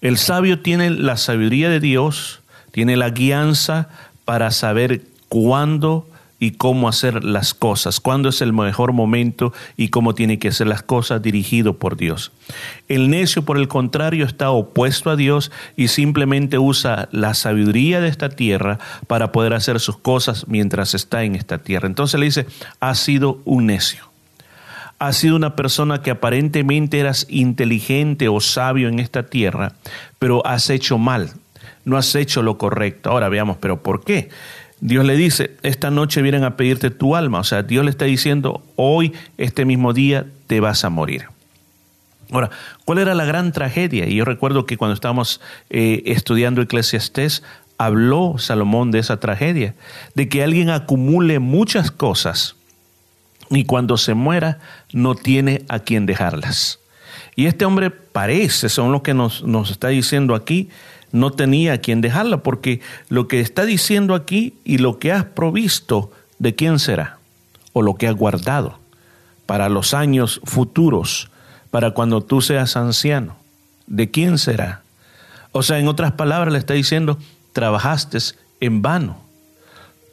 El 0.00 0.18
sabio 0.18 0.60
tiene 0.60 0.90
la 0.90 1.16
sabiduría 1.16 1.70
de 1.70 1.80
Dios, 1.80 2.42
tiene 2.72 2.96
la 2.96 3.10
guianza 3.10 3.88
para 4.24 4.50
saber 4.50 5.02
cuándo 5.28 6.06
y 6.38 6.52
cómo 6.52 6.88
hacer 6.88 7.24
las 7.24 7.54
cosas, 7.54 8.00
cuándo 8.00 8.28
es 8.28 8.40
el 8.42 8.52
mejor 8.52 8.92
momento 8.92 9.52
y 9.76 9.88
cómo 9.88 10.14
tiene 10.14 10.38
que 10.38 10.48
hacer 10.48 10.66
las 10.66 10.82
cosas 10.82 11.22
dirigido 11.22 11.78
por 11.78 11.96
Dios. 11.96 12.32
El 12.88 13.08
necio, 13.10 13.44
por 13.44 13.56
el 13.56 13.68
contrario, 13.68 14.26
está 14.26 14.50
opuesto 14.50 15.10
a 15.10 15.16
Dios 15.16 15.50
y 15.76 15.88
simplemente 15.88 16.58
usa 16.58 17.08
la 17.12 17.34
sabiduría 17.34 18.00
de 18.00 18.08
esta 18.08 18.28
tierra 18.28 18.78
para 19.06 19.32
poder 19.32 19.54
hacer 19.54 19.80
sus 19.80 19.96
cosas 19.96 20.46
mientras 20.48 20.94
está 20.94 21.24
en 21.24 21.34
esta 21.34 21.58
tierra. 21.58 21.86
Entonces 21.86 22.18
le 22.18 22.26
dice, 22.26 22.46
ha 22.80 22.94
sido 22.94 23.40
un 23.44 23.66
necio. 23.66 24.04
Ha 24.98 25.12
sido 25.12 25.36
una 25.36 25.56
persona 25.56 26.02
que 26.02 26.10
aparentemente 26.10 26.98
eras 26.98 27.26
inteligente 27.28 28.28
o 28.28 28.40
sabio 28.40 28.88
en 28.88 29.00
esta 29.00 29.24
tierra, 29.24 29.72
pero 30.18 30.46
has 30.46 30.70
hecho 30.70 30.98
mal, 30.98 31.32
no 31.84 31.96
has 31.96 32.14
hecho 32.14 32.42
lo 32.42 32.58
correcto. 32.58 33.10
Ahora 33.10 33.28
veamos, 33.28 33.56
pero 33.58 33.82
¿por 33.82 34.04
qué? 34.04 34.30
Dios 34.84 35.06
le 35.06 35.16
dice, 35.16 35.56
esta 35.62 35.90
noche 35.90 36.20
vienen 36.20 36.44
a 36.44 36.58
pedirte 36.58 36.90
tu 36.90 37.16
alma. 37.16 37.38
O 37.38 37.44
sea, 37.44 37.62
Dios 37.62 37.86
le 37.86 37.90
está 37.90 38.04
diciendo, 38.04 38.62
hoy, 38.76 39.14
este 39.38 39.64
mismo 39.64 39.94
día, 39.94 40.26
te 40.46 40.60
vas 40.60 40.84
a 40.84 40.90
morir. 40.90 41.24
Ahora, 42.30 42.50
¿cuál 42.84 42.98
era 42.98 43.14
la 43.14 43.24
gran 43.24 43.52
tragedia? 43.52 44.06
Y 44.06 44.16
yo 44.16 44.26
recuerdo 44.26 44.66
que 44.66 44.76
cuando 44.76 44.92
estábamos 44.92 45.40
eh, 45.70 46.02
estudiando 46.04 46.60
Eclesiastés, 46.60 47.42
habló 47.78 48.34
Salomón 48.36 48.90
de 48.90 48.98
esa 48.98 49.18
tragedia, 49.20 49.74
de 50.14 50.28
que 50.28 50.42
alguien 50.42 50.68
acumule 50.68 51.38
muchas 51.38 51.90
cosas 51.90 52.56
y 53.48 53.64
cuando 53.64 53.96
se 53.96 54.12
muera 54.12 54.58
no 54.92 55.14
tiene 55.14 55.64
a 55.68 55.78
quien 55.78 56.04
dejarlas. 56.04 56.78
Y 57.36 57.46
este 57.46 57.64
hombre 57.64 57.88
parece, 57.90 58.68
según 58.68 58.92
lo 58.92 59.02
que 59.02 59.14
nos, 59.14 59.44
nos 59.44 59.70
está 59.70 59.88
diciendo 59.88 60.34
aquí, 60.34 60.68
no 61.14 61.30
tenía 61.30 61.74
a 61.74 61.78
quien 61.78 62.00
dejarla, 62.00 62.42
porque 62.42 62.80
lo 63.08 63.28
que 63.28 63.40
está 63.40 63.64
diciendo 63.64 64.16
aquí 64.16 64.54
y 64.64 64.78
lo 64.78 64.98
que 64.98 65.12
has 65.12 65.24
provisto, 65.24 66.10
¿de 66.40 66.56
quién 66.56 66.80
será? 66.80 67.18
O 67.72 67.82
lo 67.82 67.94
que 67.94 68.08
has 68.08 68.16
guardado 68.16 68.80
para 69.46 69.68
los 69.68 69.94
años 69.94 70.40
futuros, 70.42 71.30
para 71.70 71.92
cuando 71.92 72.20
tú 72.20 72.40
seas 72.40 72.76
anciano, 72.76 73.36
¿de 73.86 74.10
quién 74.10 74.38
será? 74.38 74.82
O 75.52 75.62
sea, 75.62 75.78
en 75.78 75.86
otras 75.86 76.12
palabras 76.12 76.52
le 76.52 76.58
está 76.58 76.74
diciendo, 76.74 77.16
trabajaste 77.52 78.18
en 78.58 78.82
vano. 78.82 79.16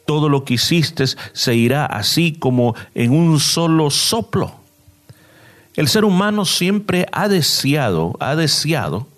Todo 0.06 0.28
lo 0.28 0.44
que 0.44 0.54
hiciste 0.54 1.04
se 1.32 1.54
irá 1.56 1.84
así 1.84 2.32
como 2.32 2.76
en 2.94 3.10
un 3.10 3.40
solo 3.40 3.90
soplo. 3.90 4.54
El 5.74 5.88
ser 5.88 6.04
humano 6.04 6.44
siempre 6.44 7.08
ha 7.10 7.26
deseado, 7.26 8.14
ha 8.20 8.36
deseado 8.36 9.08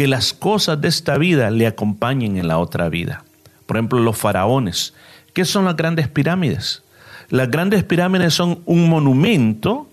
que 0.00 0.08
las 0.08 0.32
cosas 0.32 0.80
de 0.80 0.88
esta 0.88 1.18
vida 1.18 1.50
le 1.50 1.66
acompañen 1.66 2.38
en 2.38 2.48
la 2.48 2.56
otra 2.56 2.88
vida. 2.88 3.22
Por 3.66 3.76
ejemplo, 3.76 4.00
los 4.00 4.16
faraones. 4.16 4.94
¿Qué 5.34 5.44
son 5.44 5.66
las 5.66 5.76
grandes 5.76 6.08
pirámides? 6.08 6.82
Las 7.28 7.50
grandes 7.50 7.84
pirámides 7.84 8.32
son 8.32 8.62
un 8.64 8.88
monumento 8.88 9.90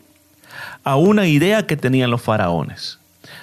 a 0.86 0.96
una 0.96 1.28
idea 1.28 1.68
que 1.68 1.76
tenían 1.76 2.10
los 2.10 2.22
faraones, 2.22 3.00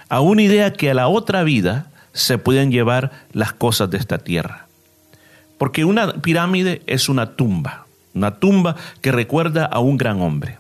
a 0.09 0.21
una 0.21 0.41
idea 0.41 0.73
que 0.73 0.91
a 0.91 0.95
la 0.95 1.07
otra 1.09 1.43
vida 1.43 1.91
se 2.15 2.39
pueden 2.39 2.73
llevar 2.73 3.13
las 3.35 3.53
cosas 3.53 3.91
de 3.91 3.99
esta 3.99 4.17
tierra. 4.17 4.67
Porque 5.59 5.85
una 5.85 6.15
pirámide 6.15 6.81
es 6.87 7.11
una 7.11 7.37
tumba, 7.37 7.85
una 8.15 8.37
tumba 8.37 8.77
que 9.03 9.13
recuerda 9.13 9.67
a 9.67 9.81
un 9.81 9.99
gran 9.99 10.23
hombre, 10.23 10.57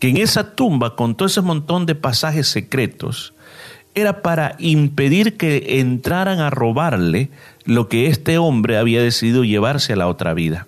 que 0.00 0.08
en 0.08 0.16
esa 0.16 0.56
tumba, 0.56 0.96
con 0.96 1.14
todo 1.14 1.28
ese 1.28 1.40
montón 1.40 1.86
de 1.86 1.94
pasajes 1.94 2.48
secretos, 2.48 3.32
era 3.96 4.20
para 4.20 4.56
impedir 4.58 5.38
que 5.38 5.80
entraran 5.80 6.38
a 6.38 6.50
robarle 6.50 7.30
lo 7.64 7.88
que 7.88 8.06
este 8.06 8.36
hombre 8.36 8.76
había 8.76 9.02
decidido 9.02 9.42
llevarse 9.42 9.94
a 9.94 9.96
la 9.96 10.06
otra 10.06 10.34
vida. 10.34 10.66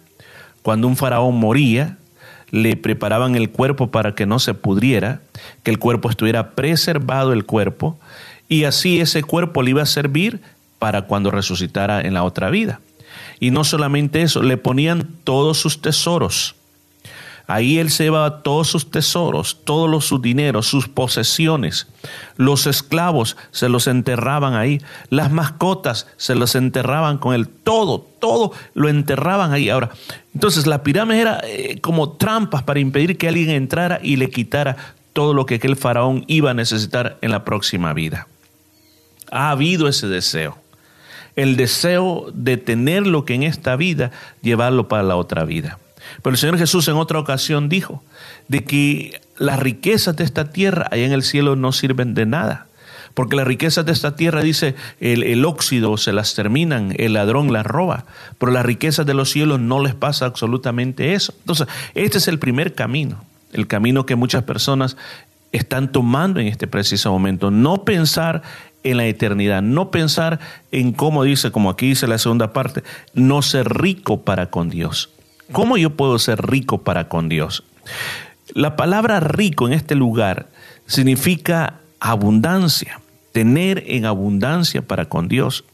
Cuando 0.63 0.89
un 0.89 0.97
faraón 0.97 1.37
moría, 1.37 1.99
le 2.51 2.75
preparaban 2.77 3.37
el 3.37 3.51
cuerpo 3.51 3.91
para 3.91 4.15
que 4.15 4.25
no 4.25 4.39
se 4.39 4.55
pudriera, 4.55 5.21
que 5.63 5.71
el 5.71 5.79
cuerpo 5.79 6.09
estuviera 6.09 6.53
preservado 6.53 7.35
el 7.35 7.45
cuerpo, 7.45 7.99
y 8.49 8.65
así 8.65 8.99
ese 8.99 9.23
cuerpo 9.23 9.63
le 9.63 9.71
iba 9.71 9.83
a 9.83 9.87
servir 9.87 10.41
para 10.79 11.03
cuando 11.03 11.31
resucitara 11.31 12.01
en 12.01 12.15
la 12.15 12.25
otra 12.25 12.49
vida. 12.49 12.81
Y 13.41 13.51
no 13.51 13.63
solamente 13.63 14.23
eso, 14.23 14.43
le 14.43 14.57
ponían 14.57 15.07
todos 15.25 15.59
sus 15.59 15.83
tesoros. 15.83 16.55
Ahí 17.51 17.79
él 17.79 17.91
se 17.91 18.05
llevaba 18.05 18.43
todos 18.43 18.69
sus 18.69 18.91
tesoros, 18.91 19.65
todos 19.65 19.89
los, 19.89 20.05
sus 20.05 20.21
dineros, 20.21 20.67
sus 20.67 20.87
posesiones. 20.87 21.87
Los 22.37 22.67
esclavos 22.67 23.39
se 23.53 23.71
los 23.71 23.87
enterraban 23.87 24.53
ahí. 24.53 24.83
Las 25.09 25.33
mascotas 25.33 26.07
se 26.19 26.35
los 26.35 26.55
enterraban 26.55 27.17
con 27.17 27.35
él. 27.35 27.49
Todo, 27.49 28.01
todo 28.01 28.53
lo 28.75 28.91
enterraban 28.91 29.55
ahí. 29.55 29.71
Ahora, 29.71 29.89
entonces 30.35 30.67
la 30.67 30.83
pirámide 30.83 31.23
era 31.23 31.41
eh, 31.43 31.81
como 31.81 32.11
trampas 32.11 32.65
para 32.65 32.81
impedir 32.81 33.17
que 33.17 33.29
alguien 33.29 33.49
entrara 33.49 33.99
y 34.03 34.17
le 34.17 34.29
quitara 34.29 34.77
todo 35.15 35.33
lo 35.33 35.47
que 35.47 35.55
aquel 35.55 35.77
faraón 35.77 36.25
iba 36.27 36.51
a 36.51 36.55
necesitar 36.55 37.17
en 37.23 37.31
la 37.31 37.47
próxima 37.47 37.95
vida. 37.95 38.29
Ha 39.31 39.53
habido 39.53 39.89
ese 39.89 40.07
deseo. 40.07 40.59
El 41.35 41.57
deseo 41.57 42.27
de 42.35 42.59
tener 42.59 43.07
lo 43.07 43.25
que 43.25 43.33
en 43.33 43.43
esta 43.43 43.75
vida, 43.77 44.11
llevarlo 44.43 44.87
para 44.87 45.03
la 45.03 45.17
otra 45.17 45.45
vida. 45.45 45.79
Pero 46.23 46.35
el 46.35 46.39
Señor 46.39 46.59
Jesús 46.59 46.89
en 46.89 46.97
otra 46.97 47.19
ocasión 47.19 47.69
dijo 47.69 48.03
de 48.49 48.65
que 48.65 49.21
las 49.37 49.59
riquezas 49.59 50.17
de 50.17 50.25
esta 50.25 50.51
tierra 50.51 50.89
allá 50.91 51.05
en 51.05 51.13
el 51.13 51.23
cielo 51.23 51.57
no 51.57 51.73
sirven 51.73 52.15
de 52.15 52.27
nada. 52.27 52.67
Porque 53.15 53.37
las 53.37 53.47
riquezas 53.47 53.85
de 53.85 53.93
esta 53.93 54.15
tierra, 54.15 54.43
dice, 54.43 54.77
el, 55.01 55.25
el, 55.25 55.45
óxido 55.45 55.97
se 55.97 56.13
las 56.13 56.35
terminan, 56.35 56.95
el 56.99 57.15
ladrón 57.15 57.53
las 57.53 57.67
roba, 57.67 58.05
pero 58.39 58.53
las 58.53 58.65
riquezas 58.65 59.07
de 59.07 59.15
los 59.15 59.31
cielos 59.31 59.59
no 59.59 59.83
les 59.83 59.95
pasa 59.95 60.27
absolutamente 60.27 61.15
eso. 61.15 61.35
Entonces, 61.41 61.67
este 61.95 62.19
es 62.19 62.29
el 62.29 62.39
primer 62.39 62.75
camino, 62.75 63.25
el 63.53 63.67
camino 63.67 64.07
que 64.07 64.15
muchas 64.15 64.45
personas 64.45 64.97
están 65.53 65.91
tomando 65.91 66.41
en 66.41 66.47
este 66.47 66.67
preciso 66.67 67.11
momento. 67.11 67.51
No 67.51 67.85
pensar 67.85 68.43
en 68.85 68.97
la 68.97 69.07
eternidad, 69.07 69.63
no 69.63 69.91
pensar 69.91 70.39
en 70.71 70.93
cómo 70.93 71.25
dice, 71.25 71.51
como 71.51 71.71
aquí 71.71 71.89
dice 71.89 72.07
la 72.07 72.19
segunda 72.19 72.53
parte, 72.53 72.83
no 73.15 73.43
ser 73.43 73.69
rico 73.69 74.23
para 74.23 74.51
con 74.51 74.71
Dios. 74.71 75.11
¿Cómo 75.53 75.77
yo 75.77 75.91
puedo 75.91 76.19
ser 76.19 76.47
rico 76.47 76.83
para 76.83 77.09
con 77.09 77.29
Dios? 77.29 77.65
La 78.53 78.77
palabra 78.77 79.21
rico 79.21 79.67
en 79.67 79.73
este 79.73 79.95
lugar 79.95 80.49
significa 80.87 81.81
abundancia, 82.01 83.01
tener 83.33 83.85
en 83.87 84.05
abundancia 84.05 84.83
para 84.83 85.07
con 85.07 85.29
Dios. 85.29 85.65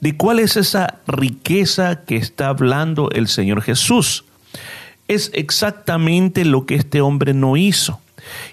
¿De 0.00 0.16
cuál 0.16 0.38
es 0.38 0.56
esa 0.56 1.00
riqueza 1.06 2.04
que 2.04 2.16
está 2.16 2.48
hablando 2.48 3.10
el 3.10 3.28
Señor 3.28 3.62
Jesús? 3.62 4.24
Es 5.08 5.30
exactamente 5.34 6.44
lo 6.44 6.66
que 6.66 6.74
este 6.74 7.00
hombre 7.00 7.34
no 7.34 7.56
hizo. 7.56 8.00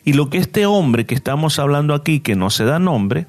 Y 0.04 0.14
lo 0.14 0.30
que 0.30 0.38
este 0.38 0.66
hombre 0.66 1.06
que 1.06 1.16
estamos 1.16 1.60
hablando 1.60 1.94
aquí, 1.94 2.20
que 2.20 2.36
no 2.36 2.50
se 2.50 2.66
da 2.66 2.80
nombre, 2.80 3.28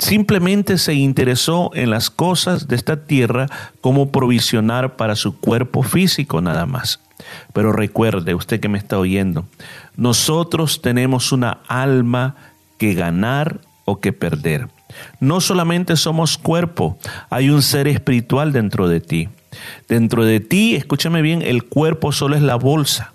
simplemente 0.00 0.78
se 0.78 0.94
interesó 0.94 1.70
en 1.74 1.90
las 1.90 2.10
cosas 2.10 2.68
de 2.68 2.76
esta 2.76 3.04
tierra 3.04 3.46
como 3.80 4.10
provisionar 4.10 4.96
para 4.96 5.14
su 5.14 5.38
cuerpo 5.38 5.82
físico 5.82 6.40
nada 6.40 6.66
más. 6.66 7.00
Pero 7.52 7.72
recuerde, 7.72 8.34
usted 8.34 8.60
que 8.60 8.68
me 8.68 8.78
está 8.78 8.98
oyendo, 8.98 9.46
nosotros 9.96 10.80
tenemos 10.80 11.32
una 11.32 11.60
alma 11.68 12.34
que 12.78 12.94
ganar 12.94 13.60
o 13.84 14.00
que 14.00 14.12
perder. 14.12 14.68
No 15.20 15.40
solamente 15.40 15.96
somos 15.96 16.38
cuerpo, 16.38 16.98
hay 17.28 17.50
un 17.50 17.62
ser 17.62 17.86
espiritual 17.86 18.52
dentro 18.52 18.88
de 18.88 19.00
ti. 19.00 19.28
Dentro 19.86 20.24
de 20.24 20.40
ti, 20.40 20.76
escúchame 20.76 21.20
bien, 21.20 21.42
el 21.42 21.64
cuerpo 21.64 22.10
solo 22.10 22.36
es 22.36 22.42
la 22.42 22.56
bolsa. 22.56 23.12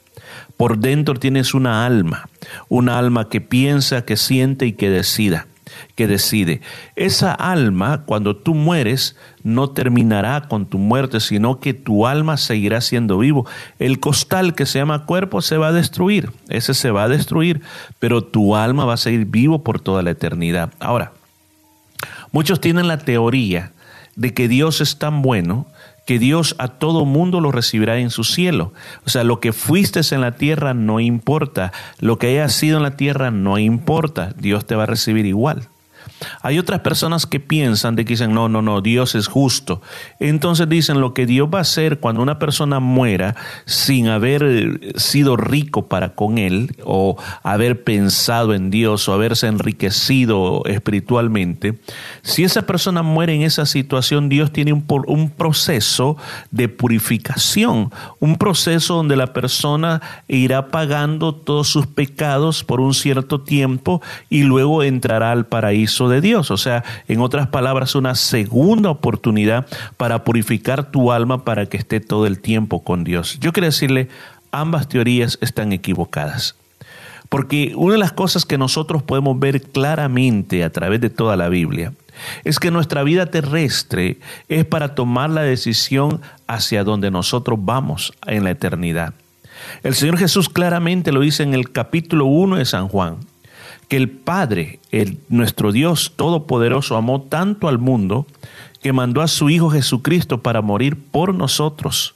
Por 0.55 0.77
dentro 0.77 1.15
tienes 1.15 1.53
una 1.53 1.85
alma, 1.85 2.29
una 2.69 2.99
alma 2.99 3.27
que 3.27 3.41
piensa, 3.41 4.05
que 4.05 4.17
siente 4.17 4.67
y 4.67 4.73
que 4.73 4.89
decida 4.89 5.47
que 5.95 6.07
decide. 6.07 6.61
Esa 6.95 7.31
alma, 7.31 8.03
cuando 8.05 8.35
tú 8.35 8.53
mueres, 8.53 9.15
no 9.43 9.69
terminará 9.69 10.47
con 10.47 10.65
tu 10.65 10.77
muerte, 10.77 11.19
sino 11.19 11.59
que 11.59 11.73
tu 11.73 12.07
alma 12.07 12.37
seguirá 12.37 12.81
siendo 12.81 13.17
vivo. 13.17 13.45
El 13.79 13.99
costal 13.99 14.55
que 14.55 14.65
se 14.65 14.79
llama 14.79 15.05
cuerpo 15.05 15.41
se 15.41 15.57
va 15.57 15.67
a 15.67 15.73
destruir, 15.73 16.31
ese 16.49 16.73
se 16.73 16.91
va 16.91 17.03
a 17.03 17.09
destruir, 17.09 17.61
pero 17.99 18.23
tu 18.23 18.55
alma 18.55 18.85
va 18.85 18.93
a 18.93 18.97
seguir 18.97 19.25
vivo 19.25 19.63
por 19.63 19.79
toda 19.79 20.01
la 20.01 20.11
eternidad. 20.11 20.71
Ahora, 20.79 21.13
muchos 22.31 22.59
tienen 22.59 22.87
la 22.87 22.97
teoría 22.97 23.71
de 24.15 24.33
que 24.33 24.47
Dios 24.47 24.81
es 24.81 24.97
tan 24.97 25.21
bueno 25.21 25.67
que 26.05 26.19
Dios 26.19 26.55
a 26.59 26.67
todo 26.67 27.05
mundo 27.05 27.41
lo 27.41 27.51
recibirá 27.51 27.97
en 27.97 28.11
su 28.11 28.23
cielo. 28.23 28.73
O 29.05 29.09
sea, 29.09 29.23
lo 29.23 29.39
que 29.39 29.53
fuiste 29.53 30.01
en 30.11 30.21
la 30.21 30.33
tierra 30.33 30.73
no 30.73 30.99
importa, 30.99 31.73
lo 31.99 32.17
que 32.17 32.27
hayas 32.27 32.53
sido 32.53 32.77
en 32.77 32.83
la 32.83 32.95
tierra 32.95 33.31
no 33.31 33.57
importa, 33.57 34.33
Dios 34.37 34.65
te 34.65 34.75
va 34.75 34.83
a 34.83 34.87
recibir 34.87 35.25
igual. 35.25 35.67
Hay 36.41 36.59
otras 36.59 36.81
personas 36.81 37.25
que 37.25 37.39
piensan 37.39 37.95
de 37.95 38.05
que 38.05 38.13
dicen, 38.13 38.33
no, 38.33 38.49
no, 38.49 38.61
no, 38.61 38.81
Dios 38.81 39.15
es 39.15 39.27
justo. 39.27 39.81
Entonces 40.19 40.69
dicen 40.69 41.01
lo 41.01 41.13
que 41.13 41.25
Dios 41.25 41.49
va 41.53 41.59
a 41.59 41.61
hacer 41.61 41.99
cuando 41.99 42.21
una 42.21 42.39
persona 42.39 42.79
muera 42.79 43.35
sin 43.65 44.07
haber 44.07 44.43
eh, 44.43 44.93
sido 44.95 45.35
rico 45.37 45.87
para 45.87 46.15
con 46.15 46.37
Él 46.37 46.75
o 46.83 47.17
haber 47.43 47.83
pensado 47.83 48.53
en 48.53 48.69
Dios 48.69 49.07
o 49.07 49.13
haberse 49.13 49.47
enriquecido 49.47 50.63
espiritualmente. 50.65 51.79
Si 52.21 52.43
esa 52.43 52.63
persona 52.63 53.03
muere 53.03 53.35
en 53.35 53.41
esa 53.41 53.65
situación, 53.65 54.29
Dios 54.29 54.51
tiene 54.51 54.73
un, 54.73 54.85
un 55.07 55.29
proceso 55.29 56.17
de 56.51 56.69
purificación, 56.69 57.91
un 58.19 58.37
proceso 58.37 58.95
donde 58.95 59.15
la 59.15 59.33
persona 59.33 60.01
irá 60.27 60.67
pagando 60.67 61.35
todos 61.35 61.67
sus 61.67 61.87
pecados 61.87 62.63
por 62.63 62.79
un 62.79 62.93
cierto 62.93 63.41
tiempo 63.41 64.01
y 64.29 64.43
luego 64.43 64.83
entrará 64.83 65.31
al 65.31 65.45
paraíso 65.45 66.04
de 66.09 66.21
Dios. 66.21 66.51
O 66.51 66.57
sea, 66.57 66.83
en 67.07 67.21
otras 67.21 67.47
palabras, 67.47 67.95
una 67.95 68.15
segunda 68.15 68.89
oportunidad 68.89 69.65
para 69.97 70.23
purificar 70.23 70.91
tu 70.91 71.11
alma 71.11 71.43
para 71.43 71.65
que 71.65 71.77
esté 71.77 71.99
todo 71.99 72.25
el 72.25 72.39
tiempo 72.39 72.83
con 72.83 73.03
Dios. 73.03 73.37
Yo 73.39 73.53
quiero 73.53 73.67
decirle, 73.67 74.09
ambas 74.51 74.87
teorías 74.87 75.37
están 75.41 75.71
equivocadas. 75.73 76.55
Porque 77.29 77.73
una 77.75 77.93
de 77.93 77.99
las 77.99 78.11
cosas 78.11 78.45
que 78.45 78.57
nosotros 78.57 79.03
podemos 79.03 79.39
ver 79.39 79.61
claramente 79.61 80.63
a 80.63 80.69
través 80.69 81.01
de 81.01 81.09
toda 81.09 81.35
la 81.35 81.49
Biblia 81.49 81.91
es 82.43 82.59
que 82.59 82.71
nuestra 82.71 83.03
vida 83.03 83.25
terrestre 83.25 84.19
es 84.47 84.65
para 84.65 84.95
tomar 84.95 85.29
la 85.29 85.41
decisión 85.41 86.21
hacia 86.47 86.83
donde 86.83 87.11
nosotros 87.11 87.59
vamos 87.61 88.13
en 88.25 88.43
la 88.43 88.51
eternidad. 88.51 89.13
El 89.83 89.95
Señor 89.95 90.17
Jesús 90.17 90.49
claramente 90.49 91.11
lo 91.11 91.21
dice 91.21 91.43
en 91.43 91.53
el 91.53 91.71
capítulo 91.71 92.25
1 92.25 92.57
de 92.57 92.65
San 92.65 92.87
Juan 92.87 93.17
que 93.87 93.97
el 93.97 94.09
Padre, 94.09 94.79
nuestro 95.29 95.71
Dios 95.71 96.13
Todopoderoso, 96.15 96.95
amó 96.95 97.21
tanto 97.21 97.67
al 97.67 97.79
mundo 97.79 98.25
que 98.81 98.93
mandó 98.93 99.21
a 99.21 99.27
su 99.27 99.49
Hijo 99.49 99.69
Jesucristo 99.69 100.41
para 100.41 100.61
morir 100.61 100.97
por 100.97 101.33
nosotros. 101.33 102.15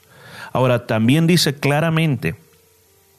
Ahora 0.54 0.86
también 0.88 1.28
dice 1.28 1.56
claramente 1.56 2.36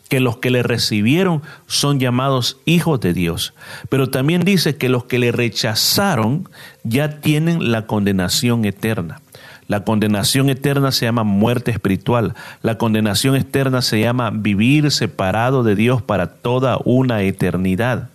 que 0.08 0.20
los 0.20 0.38
que 0.38 0.50
le 0.50 0.64
recibieron 0.64 1.42
son 1.66 2.00
llamados 2.00 2.58
hijos 2.64 3.00
de 3.00 3.14
Dios, 3.14 3.54
pero 3.88 4.10
también 4.10 4.42
dice 4.42 4.76
que 4.76 4.88
los 4.88 5.04
que 5.04 5.20
le 5.20 5.30
rechazaron 5.30 6.48
ya 6.82 7.20
tienen 7.20 7.70
la 7.70 7.86
condenación 7.86 8.64
eterna. 8.64 9.20
La 9.68 9.84
condenación 9.84 10.50
eterna 10.50 10.90
se 10.90 11.06
llama 11.06 11.22
muerte 11.22 11.70
espiritual. 11.70 12.34
La 12.60 12.76
condenación 12.76 13.36
eterna 13.36 13.82
se 13.82 14.00
llama 14.00 14.30
vivir 14.30 14.90
separado 14.90 15.62
de 15.62 15.76
Dios 15.76 16.02
para 16.02 16.32
toda 16.32 16.78
una 16.84 17.22
eternidad. 17.22 18.10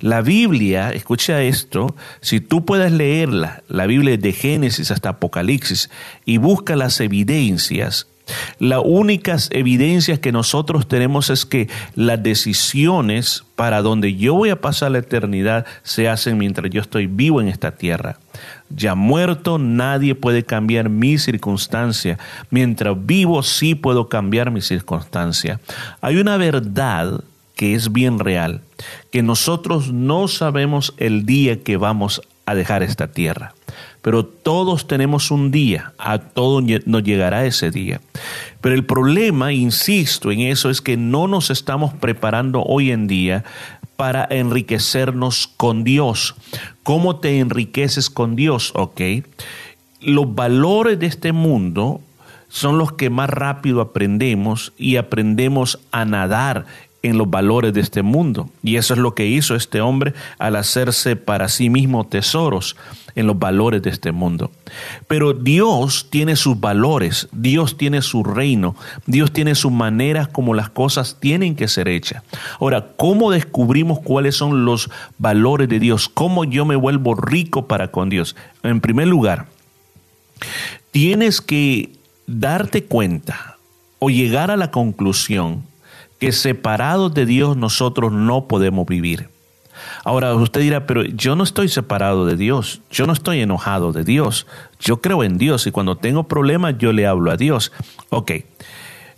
La 0.00 0.22
Biblia, 0.22 0.90
escucha 0.92 1.42
esto, 1.42 1.94
si 2.20 2.40
tú 2.40 2.64
puedes 2.64 2.90
leerla, 2.92 3.62
la 3.68 3.86
Biblia 3.86 4.16
de 4.16 4.32
Génesis 4.32 4.90
hasta 4.90 5.10
Apocalipsis, 5.10 5.90
y 6.24 6.38
busca 6.38 6.76
las 6.76 7.00
evidencias, 7.00 8.06
las 8.58 8.82
únicas 8.84 9.48
evidencias 9.52 10.18
que 10.18 10.32
nosotros 10.32 10.88
tenemos 10.88 11.30
es 11.30 11.46
que 11.46 11.68
las 11.94 12.22
decisiones 12.22 13.44
para 13.56 13.82
donde 13.82 14.16
yo 14.16 14.34
voy 14.34 14.50
a 14.50 14.60
pasar 14.60 14.92
la 14.92 14.98
eternidad 14.98 15.66
se 15.82 16.08
hacen 16.08 16.38
mientras 16.38 16.70
yo 16.70 16.80
estoy 16.80 17.06
vivo 17.06 17.40
en 17.40 17.48
esta 17.48 17.72
tierra. 17.72 18.18
Ya 18.68 18.94
muerto 18.94 19.58
nadie 19.58 20.14
puede 20.14 20.44
cambiar 20.44 20.88
mi 20.88 21.18
circunstancia. 21.18 22.18
Mientras 22.50 22.94
vivo 23.04 23.42
sí 23.42 23.74
puedo 23.74 24.08
cambiar 24.08 24.50
mi 24.50 24.60
circunstancia. 24.60 25.60
Hay 26.00 26.16
una 26.16 26.36
verdad 26.36 27.22
que 27.60 27.74
es 27.74 27.92
bien 27.92 28.18
real, 28.18 28.62
que 29.12 29.22
nosotros 29.22 29.92
no 29.92 30.28
sabemos 30.28 30.94
el 30.96 31.26
día 31.26 31.62
que 31.62 31.76
vamos 31.76 32.22
a 32.46 32.54
dejar 32.54 32.82
esta 32.82 33.12
tierra, 33.12 33.52
pero 34.00 34.24
todos 34.24 34.86
tenemos 34.86 35.30
un 35.30 35.50
día, 35.50 35.92
a 35.98 36.20
todos 36.20 36.64
nos 36.86 37.02
llegará 37.02 37.44
ese 37.44 37.70
día. 37.70 38.00
Pero 38.62 38.74
el 38.74 38.86
problema, 38.86 39.52
insisto 39.52 40.32
en 40.32 40.40
eso, 40.40 40.70
es 40.70 40.80
que 40.80 40.96
no 40.96 41.28
nos 41.28 41.50
estamos 41.50 41.92
preparando 41.92 42.62
hoy 42.62 42.92
en 42.92 43.06
día 43.06 43.44
para 43.96 44.26
enriquecernos 44.30 45.46
con 45.58 45.84
Dios. 45.84 46.36
¿Cómo 46.82 47.16
te 47.16 47.40
enriqueces 47.40 48.08
con 48.08 48.36
Dios? 48.36 48.72
Ok. 48.74 49.02
Los 50.00 50.34
valores 50.34 50.98
de 50.98 51.08
este 51.08 51.32
mundo 51.32 52.00
son 52.48 52.78
los 52.78 52.92
que 52.92 53.10
más 53.10 53.28
rápido 53.28 53.82
aprendemos 53.82 54.72
y 54.78 54.96
aprendemos 54.96 55.78
a 55.92 56.06
nadar 56.06 56.64
en 57.02 57.18
los 57.18 57.30
valores 57.30 57.72
de 57.72 57.80
este 57.80 58.02
mundo. 58.02 58.50
Y 58.62 58.76
eso 58.76 58.94
es 58.94 59.00
lo 59.00 59.14
que 59.14 59.26
hizo 59.26 59.54
este 59.54 59.80
hombre 59.80 60.14
al 60.38 60.56
hacerse 60.56 61.16
para 61.16 61.48
sí 61.48 61.70
mismo 61.70 62.06
tesoros 62.06 62.76
en 63.14 63.26
los 63.26 63.38
valores 63.38 63.82
de 63.82 63.90
este 63.90 64.12
mundo. 64.12 64.50
Pero 65.08 65.32
Dios 65.32 66.08
tiene 66.10 66.36
sus 66.36 66.60
valores, 66.60 67.28
Dios 67.32 67.76
tiene 67.76 68.02
su 68.02 68.22
reino, 68.22 68.76
Dios 69.06 69.32
tiene 69.32 69.54
sus 69.54 69.72
maneras 69.72 70.28
como 70.28 70.54
las 70.54 70.70
cosas 70.70 71.16
tienen 71.20 71.56
que 71.56 71.68
ser 71.68 71.88
hechas. 71.88 72.22
Ahora, 72.60 72.92
¿cómo 72.96 73.30
descubrimos 73.30 74.00
cuáles 74.00 74.36
son 74.36 74.64
los 74.64 74.90
valores 75.18 75.68
de 75.68 75.80
Dios? 75.80 76.08
¿Cómo 76.08 76.44
yo 76.44 76.64
me 76.64 76.76
vuelvo 76.76 77.14
rico 77.14 77.66
para 77.66 77.90
con 77.90 78.10
Dios? 78.10 78.36
En 78.62 78.80
primer 78.80 79.08
lugar, 79.08 79.46
tienes 80.90 81.40
que 81.40 81.92
darte 82.26 82.84
cuenta 82.84 83.56
o 83.98 84.08
llegar 84.10 84.50
a 84.50 84.56
la 84.56 84.70
conclusión 84.70 85.64
que 86.20 86.30
separados 86.30 87.12
de 87.14 87.26
Dios 87.26 87.56
nosotros 87.56 88.12
no 88.12 88.46
podemos 88.46 88.86
vivir. 88.86 89.28
Ahora 90.04 90.34
usted 90.34 90.60
dirá, 90.60 90.86
pero 90.86 91.02
yo 91.02 91.34
no 91.34 91.42
estoy 91.42 91.68
separado 91.68 92.26
de 92.26 92.36
Dios, 92.36 92.82
yo 92.90 93.06
no 93.06 93.14
estoy 93.14 93.40
enojado 93.40 93.92
de 93.92 94.04
Dios, 94.04 94.46
yo 94.78 95.00
creo 95.00 95.24
en 95.24 95.38
Dios 95.38 95.66
y 95.66 95.72
cuando 95.72 95.96
tengo 95.96 96.24
problemas 96.24 96.76
yo 96.78 96.92
le 96.92 97.06
hablo 97.06 97.30
a 97.30 97.36
Dios. 97.36 97.72
Ok, 98.10 98.32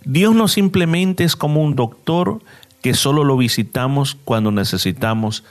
Dios 0.05 0.33
no 0.33 0.47
simplemente 0.47 1.25
es 1.25 1.35
como 1.35 1.61
un 1.61 1.75
doctor 1.75 2.39
que 2.81 2.93
solo 2.93 3.25
lo 3.25 3.37
visitamos 3.37 4.17
cuando 4.23 4.51
necesitamos 4.51 5.43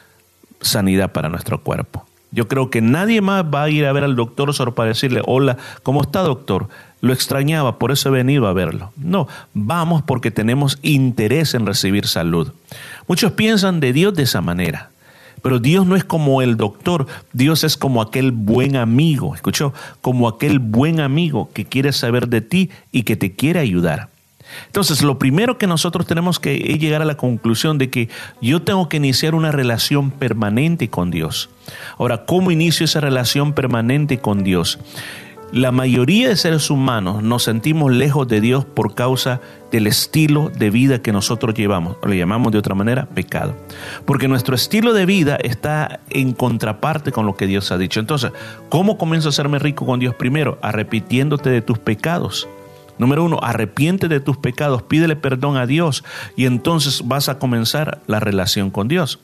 sanidad 0.61 1.13
para 1.13 1.29
nuestro 1.29 1.63
cuerpo. 1.63 2.07
Yo 2.31 2.49
creo 2.49 2.71
que 2.71 2.81
nadie 2.81 3.21
más 3.21 3.45
va 3.45 3.65
a 3.65 3.71
ir 3.71 3.85
a 3.85 3.93
ver 3.93 4.05
al 4.05 4.17
doctor 4.17 4.55
solo 4.55 4.75
para 4.75 4.89
decirle, 4.89 5.21
hola, 5.27 5.59
¿cómo 5.83 6.01
está 6.01 6.23
doctor? 6.23 6.69
Lo 7.03 7.13
extrañaba, 7.13 7.81
por 7.81 7.91
eso 7.91 8.09
he 8.09 8.13
venido 8.13 8.47
a 8.47 8.53
verlo. 8.53 8.93
No, 8.97 9.27
vamos 9.55 10.03
porque 10.03 10.31
tenemos 10.31 10.79
interés 10.83 11.53
en 11.53 11.67
recibir 11.67 12.07
salud. 12.07 12.53
Muchos 13.09 13.33
piensan 13.33 13.81
de 13.81 13.93
Dios 13.93 14.15
de 14.15 14.23
esa 14.23 14.41
manera. 14.41 14.91
Pero 15.43 15.59
Dios 15.59 15.85
no 15.85 15.97
es 15.97 16.05
como 16.05 16.41
el 16.41 16.57
doctor, 16.57 17.09
Dios 17.33 17.65
es 17.65 17.77
como 17.77 18.01
aquel 18.01 18.31
buen 18.31 18.77
amigo, 18.77 19.35
¿escuchó? 19.35 19.75
Como 20.01 20.29
aquel 20.29 20.61
buen 20.61 21.01
amigo 21.01 21.51
que 21.53 21.65
quiere 21.65 21.93
saber 21.93 22.29
de 22.29 22.41
ti 22.41 22.71
y 22.93 23.03
que 23.03 23.17
te 23.17 23.33
quiere 23.33 23.59
ayudar. 23.59 24.09
Entonces, 24.67 25.03
lo 25.03 25.19
primero 25.19 25.59
que 25.59 25.67
nosotros 25.67 26.07
tenemos 26.07 26.39
que 26.39 26.57
llegar 26.57 27.03
a 27.03 27.07
la 27.07 27.17
conclusión 27.17 27.79
de 27.79 27.91
que 27.91 28.11
yo 28.41 28.63
tengo 28.63 28.89
que 28.89 28.99
iniciar 28.99 29.35
una 29.35 29.51
relación 29.51 30.13
permanente 30.13 30.89
con 30.89 31.11
Dios. 31.11 31.51
Ahora, 31.99 32.27
¿cómo 32.27 32.53
inicio 32.53 32.85
esa 32.85 33.01
relación 33.01 33.55
permanente 33.55 34.19
con 34.19 34.45
Dios? 34.45 34.79
La 35.53 35.71
mayoría 35.71 36.31
de 36.31 36.37
seres 36.37 36.71
humanos 36.71 37.23
nos 37.23 37.43
sentimos 37.43 37.93
lejos 37.93 38.27
de 38.27 38.41
Dios 38.41 38.65
por 38.65 38.95
causa 38.95 39.43
del 39.71 39.87
estilo 39.87 40.49
de 40.49 40.71
vida 40.71 41.03
que 41.03 41.13
nosotros 41.13 41.55
llevamos, 41.55 41.99
o 42.01 42.09
le 42.09 42.17
llamamos 42.17 42.53
de 42.53 42.59
otra 42.59 42.75
manera 42.75 43.05
pecado. 43.05 43.55
Porque 44.07 44.29
nuestro 44.29 44.55
estilo 44.55 44.95
de 44.95 45.05
vida 45.05 45.37
está 45.37 46.01
en 46.09 46.33
contraparte 46.33 47.13
con 47.13 47.27
lo 47.27 47.37
que 47.37 47.47
Dios 47.47 47.71
ha 47.71 47.77
dicho. 47.77 48.01
Entonces, 48.01 48.33
¿cómo 48.71 48.97
comienzo 48.97 49.29
a 49.29 49.31
hacerme 49.31 49.59
rico 49.59 49.85
con 49.85 50.01
Dios? 50.01 50.15
Primero, 50.15 50.59
arrepintiéndote 50.63 51.51
de 51.51 51.61
tus 51.61 51.79
pecados. 51.79 52.49
Número 52.97 53.23
uno, 53.23 53.39
arrepiente 53.43 54.09
de 54.09 54.21
tus 54.21 54.39
pecados, 54.39 54.83
pídele 54.83 55.17
perdón 55.17 55.59
a 55.59 55.67
Dios 55.67 56.05
y 56.37 56.47
entonces 56.47 57.03
vas 57.07 57.29
a 57.29 57.39
comenzar 57.39 58.01
la 58.07 58.21
relación 58.21 58.71
con 58.71 58.89
Dios. 58.89 59.19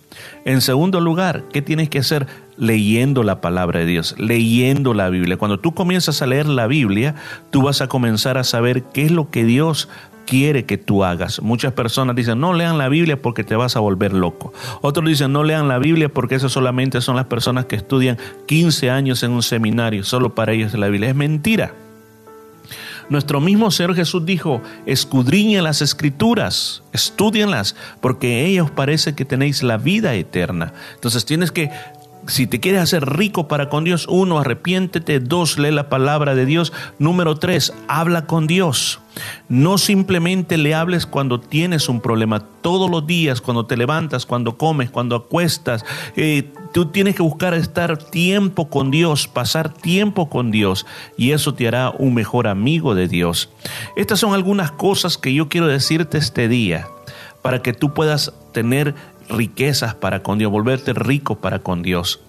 En 0.44 0.60
segundo 0.60 1.00
lugar, 1.00 1.44
¿qué 1.52 1.62
tienes 1.62 1.88
que 1.88 2.00
hacer? 2.00 2.26
Leyendo 2.58 3.22
la 3.22 3.40
palabra 3.40 3.80
de 3.80 3.86
Dios, 3.86 4.14
leyendo 4.18 4.92
la 4.92 5.10
Biblia. 5.10 5.36
Cuando 5.36 5.60
tú 5.60 5.74
comienzas 5.74 6.22
a 6.22 6.26
leer 6.26 6.46
la 6.46 6.66
Biblia, 6.66 7.14
tú 7.50 7.62
vas 7.62 7.80
a 7.80 7.88
comenzar 7.88 8.36
a 8.36 8.44
saber 8.44 8.82
qué 8.82 9.04
es 9.04 9.10
lo 9.10 9.30
que 9.30 9.44
Dios 9.44 9.88
quiere 10.28 10.66
que 10.66 10.76
tú 10.76 11.04
hagas. 11.04 11.40
Muchas 11.40 11.72
personas 11.72 12.14
dicen, 12.14 12.38
no 12.38 12.52
lean 12.52 12.76
la 12.76 12.88
Biblia 12.88 13.20
porque 13.20 13.44
te 13.44 13.56
vas 13.56 13.76
a 13.76 13.80
volver 13.80 14.12
loco. 14.12 14.52
Otros 14.82 15.06
dicen, 15.06 15.32
no 15.32 15.42
lean 15.42 15.68
la 15.68 15.78
Biblia 15.78 16.10
porque 16.10 16.34
esas 16.34 16.52
solamente 16.52 17.00
son 17.00 17.16
las 17.16 17.26
personas 17.26 17.64
que 17.64 17.76
estudian 17.76 18.18
15 18.46 18.90
años 18.90 19.22
en 19.22 19.30
un 19.30 19.42
seminario, 19.42 20.04
solo 20.04 20.34
para 20.34 20.52
ellos 20.52 20.74
la 20.74 20.88
Biblia. 20.88 21.08
Es 21.08 21.16
mentira. 21.16 21.72
Nuestro 23.08 23.40
mismo 23.40 23.70
Señor 23.70 23.94
Jesús 23.94 24.26
dijo, 24.26 24.60
escudriñen 24.84 25.64
las 25.64 25.80
escrituras, 25.80 26.82
estudienlas, 26.92 27.74
porque 28.02 28.40
en 28.40 28.46
ellas 28.48 28.70
parece 28.70 29.14
que 29.14 29.24
tenéis 29.24 29.62
la 29.62 29.78
vida 29.78 30.12
eterna. 30.14 30.74
Entonces 30.94 31.24
tienes 31.24 31.50
que 31.50 31.70
si 32.28 32.46
te 32.46 32.60
quieres 32.60 32.82
hacer 32.82 33.04
rico 33.04 33.48
para 33.48 33.68
con 33.68 33.84
Dios, 33.84 34.06
uno, 34.08 34.38
arrepiéntete, 34.38 35.18
dos, 35.18 35.58
lee 35.58 35.70
la 35.70 35.88
palabra 35.88 36.34
de 36.34 36.44
Dios, 36.46 36.72
número 36.98 37.36
tres, 37.36 37.72
habla 37.88 38.26
con 38.26 38.46
Dios. 38.46 39.00
No 39.48 39.78
simplemente 39.78 40.58
le 40.58 40.74
hables 40.74 41.06
cuando 41.06 41.40
tienes 41.40 41.88
un 41.88 42.00
problema, 42.00 42.40
todos 42.60 42.90
los 42.90 43.06
días, 43.06 43.40
cuando 43.40 43.66
te 43.66 43.76
levantas, 43.76 44.26
cuando 44.26 44.56
comes, 44.58 44.90
cuando 44.90 45.16
acuestas, 45.16 45.84
eh, 46.16 46.52
tú 46.72 46.86
tienes 46.86 47.16
que 47.16 47.22
buscar 47.22 47.54
estar 47.54 47.96
tiempo 47.96 48.68
con 48.68 48.90
Dios, 48.90 49.26
pasar 49.26 49.72
tiempo 49.72 50.28
con 50.28 50.50
Dios, 50.50 50.86
y 51.16 51.32
eso 51.32 51.54
te 51.54 51.66
hará 51.66 51.90
un 51.90 52.14
mejor 52.14 52.46
amigo 52.46 52.94
de 52.94 53.08
Dios. 53.08 53.48
Estas 53.96 54.20
son 54.20 54.34
algunas 54.34 54.70
cosas 54.70 55.16
que 55.16 55.32
yo 55.32 55.48
quiero 55.48 55.66
decirte 55.66 56.18
este 56.18 56.46
día 56.46 56.86
para 57.42 57.62
que 57.62 57.72
tú 57.72 57.94
puedas 57.94 58.34
tener 58.52 58.94
riquezas 59.28 59.94
para 59.94 60.22
con 60.22 60.38
Dios, 60.38 60.50
volverte 60.50 60.92
rico 60.92 61.36
para 61.36 61.58
con 61.58 61.82
Dios. 61.82 62.20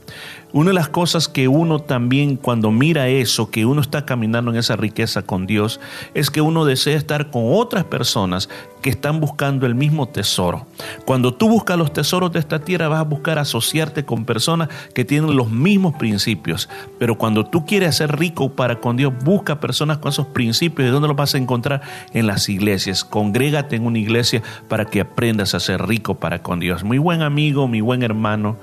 Una 0.51 0.71
de 0.71 0.73
las 0.73 0.89
cosas 0.89 1.27
que 1.27 1.47
uno 1.47 1.77
también 1.77 2.35
cuando 2.35 2.71
mira 2.71 3.07
eso, 3.07 3.51
que 3.51 3.67
uno 3.67 3.81
está 3.81 4.07
caminando 4.07 4.49
en 4.49 4.57
esa 4.57 4.75
riqueza 4.75 5.21
con 5.21 5.45
Dios, 5.45 5.79
es 6.15 6.31
que 6.31 6.41
uno 6.41 6.65
desea 6.65 6.97
estar 6.97 7.29
con 7.29 7.43
otras 7.53 7.83
personas 7.83 8.49
que 8.81 8.89
están 8.89 9.19
buscando 9.19 9.67
el 9.67 9.75
mismo 9.75 10.07
tesoro. 10.07 10.65
Cuando 11.05 11.35
tú 11.35 11.49
buscas 11.49 11.77
los 11.77 11.93
tesoros 11.93 12.31
de 12.31 12.39
esta 12.39 12.59
tierra, 12.59 12.87
vas 12.87 13.01
a 13.01 13.03
buscar 13.03 13.37
asociarte 13.37 14.05
con 14.05 14.25
personas 14.25 14.69
que 14.95 15.05
tienen 15.05 15.35
los 15.35 15.51
mismos 15.51 15.93
principios. 15.97 16.67
Pero 16.97 17.15
cuando 17.15 17.45
tú 17.45 17.67
quieres 17.67 17.97
ser 17.97 18.17
rico 18.17 18.49
para 18.49 18.79
con 18.79 18.97
Dios, 18.97 19.13
busca 19.23 19.59
personas 19.59 19.99
con 19.99 20.09
esos 20.09 20.25
principios. 20.27 20.87
¿De 20.87 20.91
dónde 20.91 21.09
los 21.09 21.17
vas 21.17 21.35
a 21.35 21.37
encontrar? 21.37 21.81
En 22.11 22.25
las 22.25 22.49
iglesias. 22.49 23.03
Congrégate 23.03 23.75
en 23.75 23.85
una 23.85 23.99
iglesia 23.99 24.41
para 24.67 24.85
que 24.85 25.01
aprendas 25.01 25.53
a 25.53 25.59
ser 25.59 25.85
rico 25.85 26.15
para 26.15 26.41
con 26.41 26.59
Dios. 26.59 26.83
Muy 26.83 26.97
buen 26.97 27.21
amigo, 27.21 27.67
mi 27.67 27.81
buen 27.81 28.01
hermano, 28.01 28.57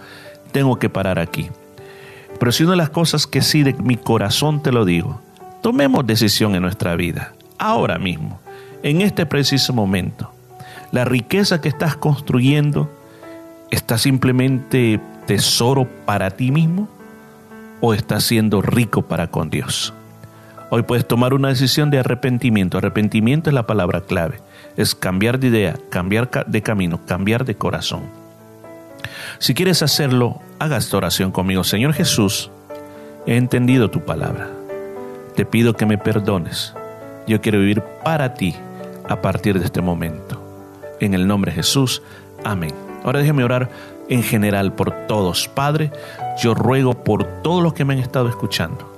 tengo 0.50 0.80
que 0.80 0.88
parar 0.88 1.20
aquí. 1.20 1.48
Pero 2.38 2.52
si 2.52 2.62
una 2.64 2.72
de 2.72 2.78
las 2.78 2.90
cosas 2.90 3.26
que 3.26 3.42
sí 3.42 3.62
de 3.62 3.74
mi 3.74 3.96
corazón 3.96 4.62
te 4.62 4.72
lo 4.72 4.84
digo, 4.84 5.20
tomemos 5.62 6.06
decisión 6.06 6.54
en 6.54 6.62
nuestra 6.62 6.96
vida, 6.96 7.32
ahora 7.58 7.98
mismo, 7.98 8.40
en 8.82 9.00
este 9.00 9.26
preciso 9.26 9.72
momento. 9.72 10.30
La 10.92 11.04
riqueza 11.04 11.60
que 11.60 11.68
estás 11.68 11.96
construyendo 11.96 12.90
está 13.70 13.98
simplemente 13.98 15.00
tesoro 15.26 15.88
para 16.04 16.30
ti 16.30 16.50
mismo 16.50 16.88
o 17.80 17.94
estás 17.94 18.24
siendo 18.24 18.62
rico 18.62 19.02
para 19.02 19.28
con 19.28 19.50
Dios. 19.50 19.92
Hoy 20.70 20.82
puedes 20.82 21.06
tomar 21.06 21.32
una 21.34 21.48
decisión 21.48 21.90
de 21.90 22.00
arrepentimiento. 22.00 22.78
Arrepentimiento 22.78 23.50
es 23.50 23.54
la 23.54 23.66
palabra 23.66 24.00
clave. 24.00 24.40
Es 24.76 24.94
cambiar 24.94 25.38
de 25.38 25.48
idea, 25.48 25.76
cambiar 25.90 26.28
de 26.46 26.62
camino, 26.62 27.00
cambiar 27.06 27.44
de 27.44 27.54
corazón. 27.54 28.02
Si 29.39 29.55
quieres 29.55 29.83
hacerlo, 29.83 30.41
haga 30.59 30.77
esta 30.77 30.97
oración 30.97 31.31
conmigo. 31.31 31.65
Señor 31.65 31.93
Jesús, 31.93 32.51
he 33.27 33.37
entendido 33.37 33.91
tu 33.91 34.05
palabra. 34.05 34.49
Te 35.35 35.45
pido 35.45 35.74
que 35.74 35.87
me 35.87 35.99
perdones. 35.99 36.74
Yo 37.27 37.41
quiero 37.41 37.59
vivir 37.59 37.83
para 38.05 38.35
ti 38.35 38.55
a 39.09 39.20
partir 39.20 39.59
de 39.59 39.65
este 39.65 39.83
momento. 39.83 40.43
En 41.01 41.15
el 41.15 41.27
nombre 41.27 41.51
de 41.51 41.57
Jesús, 41.57 42.03
amén. 42.45 42.73
Ahora 43.05 43.20
déjeme 43.20 43.45
orar 43.45 43.69
en 44.09 44.23
general 44.23 44.73
por 44.73 44.93
todos. 45.07 45.49
Padre, 45.49 45.91
yo 46.43 46.55
ruego 46.55 47.05
por 47.05 47.24
todos 47.43 47.62
los 47.62 47.74
que 47.74 47.85
me 47.85 47.95
han 47.95 48.01
estado 48.01 48.28
escuchando, 48.28 48.93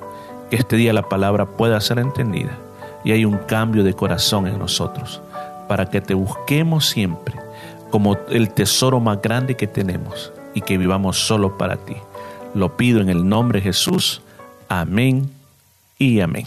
que 0.50 0.56
este 0.56 0.76
día 0.76 0.92
la 0.92 1.08
palabra 1.08 1.46
pueda 1.46 1.80
ser 1.80 1.98
entendida 1.98 2.56
y 3.04 3.12
hay 3.12 3.24
un 3.24 3.38
cambio 3.38 3.84
de 3.84 3.94
corazón 3.94 4.46
en 4.46 4.58
nosotros, 4.58 5.22
para 5.68 5.86
que 5.86 6.00
te 6.00 6.14
busquemos 6.14 6.86
siempre 6.86 7.47
como 7.90 8.16
el 8.30 8.50
tesoro 8.50 9.00
más 9.00 9.20
grande 9.22 9.56
que 9.56 9.66
tenemos 9.66 10.32
y 10.54 10.60
que 10.60 10.78
vivamos 10.78 11.18
solo 11.18 11.56
para 11.56 11.76
ti. 11.76 11.96
Lo 12.54 12.76
pido 12.76 13.00
en 13.00 13.08
el 13.08 13.28
nombre 13.28 13.60
de 13.60 13.64
Jesús. 13.64 14.22
Amén 14.68 15.30
y 15.98 16.20
amén. 16.20 16.46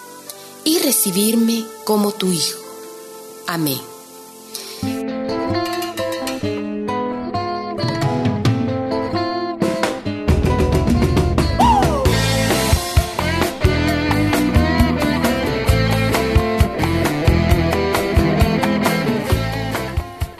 y 0.63 0.79
recibirme 0.79 1.65
como 1.85 2.11
tu 2.11 2.31
Hijo. 2.31 2.59
Amén. 3.47 3.79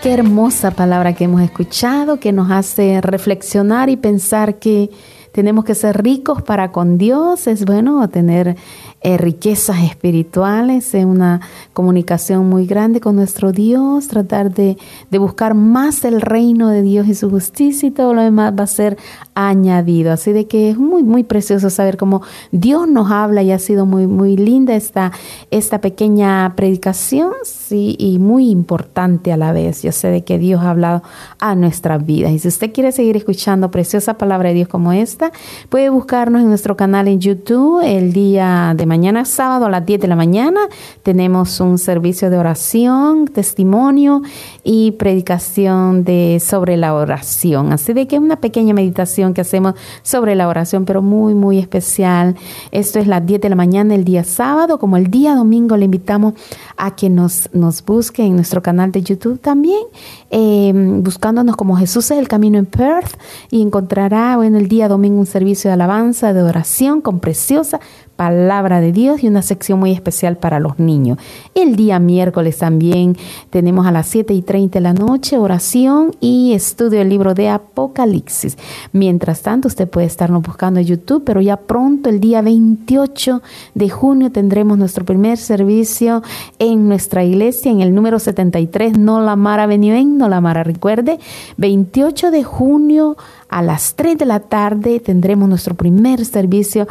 Qué 0.01 0.11
hermosa 0.11 0.71
palabra 0.71 1.13
que 1.13 1.25
hemos 1.25 1.41
escuchado, 1.41 2.19
que 2.19 2.31
nos 2.31 2.49
hace 2.49 3.01
reflexionar 3.01 3.89
y 3.91 3.97
pensar 3.97 4.57
que 4.57 4.89
tenemos 5.31 5.63
que 5.63 5.75
ser 5.75 6.01
ricos 6.01 6.41
para 6.41 6.71
con 6.71 6.97
Dios. 6.97 7.45
Es 7.45 7.65
bueno 7.65 8.09
tener 8.09 8.57
eh, 9.03 9.17
riquezas 9.17 9.83
espirituales, 9.83 10.93
en 10.93 11.07
una 11.07 11.41
comunicación 11.73 12.47
muy 12.47 12.67
grande 12.67 13.01
con 13.01 13.15
nuestro 13.15 13.51
Dios, 13.51 14.07
tratar 14.07 14.53
de, 14.53 14.77
de 15.09 15.17
buscar 15.17 15.55
más 15.55 16.05
el 16.05 16.21
reino 16.21 16.69
de 16.69 16.83
Dios 16.83 17.07
y 17.07 17.15
su 17.15 17.29
justicia 17.29 17.87
y 17.87 17.91
todo 17.91 18.13
lo 18.13 18.21
demás 18.21 18.53
va 18.57 18.63
a 18.63 18.67
ser 18.67 18.97
añadido. 19.33 20.11
Así 20.11 20.33
de 20.33 20.45
que 20.45 20.69
es 20.69 20.77
muy, 20.77 21.01
muy 21.01 21.23
precioso 21.23 21.71
saber 21.71 21.97
cómo 21.97 22.21
Dios 22.51 22.87
nos 22.87 23.09
habla 23.09 23.41
y 23.41 23.51
ha 23.51 23.59
sido 23.59 23.85
muy, 23.85 24.05
muy 24.05 24.37
linda 24.37 24.75
esta, 24.75 25.11
esta 25.49 25.81
pequeña 25.81 26.53
predicación, 26.55 27.31
sí, 27.43 27.95
y 27.97 28.19
muy 28.19 28.49
importante 28.49 29.31
a 29.31 29.37
la 29.37 29.51
vez. 29.51 29.81
Yo 29.81 29.91
sé 29.91 30.09
de 30.09 30.23
que 30.23 30.37
Dios 30.37 30.61
ha 30.61 30.69
hablado 30.69 31.01
a 31.39 31.55
nuestras 31.55 32.05
vidas. 32.05 32.31
Y 32.33 32.39
si 32.39 32.47
usted 32.47 32.71
quiere 32.71 32.91
seguir 32.91 33.17
escuchando 33.17 33.71
preciosa 33.71 34.17
palabra 34.19 34.49
de 34.49 34.55
Dios 34.55 34.67
como 34.67 34.93
esta, 34.93 35.31
puede 35.69 35.89
buscarnos 35.89 36.41
en 36.41 36.49
nuestro 36.49 36.77
canal 36.77 37.07
en 37.07 37.19
YouTube 37.19 37.81
el 37.83 38.13
día 38.13 38.73
de 38.77 38.90
mañana, 38.91 39.23
sábado 39.23 39.67
a 39.67 39.69
las 39.69 39.85
10 39.85 40.01
de 40.01 40.07
la 40.09 40.17
mañana. 40.17 40.59
Tenemos 41.01 41.61
un 41.61 41.77
servicio 41.77 42.29
de 42.29 42.37
oración, 42.37 43.25
testimonio 43.25 44.21
y 44.65 44.91
predicación 44.91 46.03
de 46.03 46.41
sobre 46.45 46.75
la 46.75 46.93
oración. 46.93 47.71
Así 47.71 47.93
de 47.93 48.05
que 48.05 48.17
es 48.17 48.21
una 48.21 48.35
pequeña 48.35 48.73
meditación 48.73 49.33
que 49.33 49.39
hacemos 49.39 49.75
sobre 50.03 50.35
la 50.35 50.49
oración, 50.49 50.83
pero 50.83 51.01
muy, 51.01 51.33
muy 51.33 51.57
especial. 51.57 52.35
Esto 52.71 52.99
es 52.99 53.07
las 53.07 53.25
10 53.25 53.39
de 53.39 53.47
la 53.47 53.55
mañana 53.55 53.95
el 53.95 54.03
día 54.03 54.25
sábado, 54.25 54.77
como 54.77 54.97
el 54.97 55.09
día 55.09 55.35
domingo 55.35 55.77
le 55.77 55.85
invitamos 55.85 56.33
a 56.75 56.93
que 56.93 57.09
nos, 57.09 57.47
nos 57.53 57.85
busque 57.85 58.25
en 58.25 58.35
nuestro 58.35 58.61
canal 58.61 58.91
de 58.91 59.03
YouTube 59.03 59.39
también, 59.39 59.83
eh, 60.31 60.73
buscándonos 61.01 61.55
como 61.55 61.77
Jesús 61.77 62.11
es 62.11 62.17
el 62.17 62.27
camino 62.27 62.57
en 62.57 62.65
Perth 62.65 63.17
y 63.49 63.61
encontrará 63.61 64.35
bueno, 64.35 64.57
el 64.57 64.67
día 64.67 64.89
domingo 64.89 65.19
un 65.21 65.25
servicio 65.25 65.69
de 65.69 65.75
alabanza, 65.75 66.33
de 66.33 66.43
oración 66.43 66.99
con 66.99 67.21
preciosa 67.21 67.79
palabra 68.21 68.81
de 68.81 68.91
Dios 68.91 69.23
y 69.23 69.27
una 69.27 69.41
sección 69.41 69.79
muy 69.79 69.93
especial 69.93 70.37
para 70.37 70.59
los 70.59 70.77
niños. 70.77 71.17
El 71.55 71.75
día 71.75 71.97
miércoles 71.97 72.59
también 72.59 73.17
tenemos 73.49 73.87
a 73.87 73.91
las 73.91 74.05
7 74.09 74.31
y 74.31 74.43
30 74.43 74.77
de 74.77 74.83
la 74.83 74.93
noche 74.93 75.39
oración 75.39 76.15
y 76.19 76.53
estudio 76.53 76.99
del 76.99 77.09
libro 77.09 77.33
de 77.33 77.49
Apocalipsis. 77.49 78.59
Mientras 78.93 79.41
tanto, 79.41 79.67
usted 79.67 79.89
puede 79.89 80.05
estarnos 80.05 80.43
buscando 80.43 80.79
en 80.79 80.85
YouTube, 80.85 81.23
pero 81.25 81.41
ya 81.41 81.57
pronto, 81.57 82.11
el 82.11 82.19
día 82.19 82.43
28 82.43 83.41
de 83.73 83.89
junio, 83.89 84.31
tendremos 84.31 84.77
nuestro 84.77 85.03
primer 85.03 85.39
servicio 85.39 86.21
en 86.59 86.87
nuestra 86.87 87.23
iglesia, 87.23 87.71
en 87.71 87.81
el 87.81 87.91
número 87.95 88.19
73, 88.19 88.99
No 88.99 89.19
La 89.19 89.35
Mara 89.35 89.63
Avenue 89.63 89.97
en 89.97 90.19
No 90.19 90.29
La 90.29 90.41
Mara. 90.41 90.63
Recuerde, 90.63 91.17
28 91.57 92.29
de 92.29 92.43
junio 92.43 93.17
a 93.51 93.61
las 93.61 93.95
3 93.95 94.17
de 94.17 94.25
la 94.25 94.39
tarde 94.39 95.01
tendremos 95.01 95.47
nuestro 95.47 95.75
primer 95.75 96.25
servicio 96.25 96.87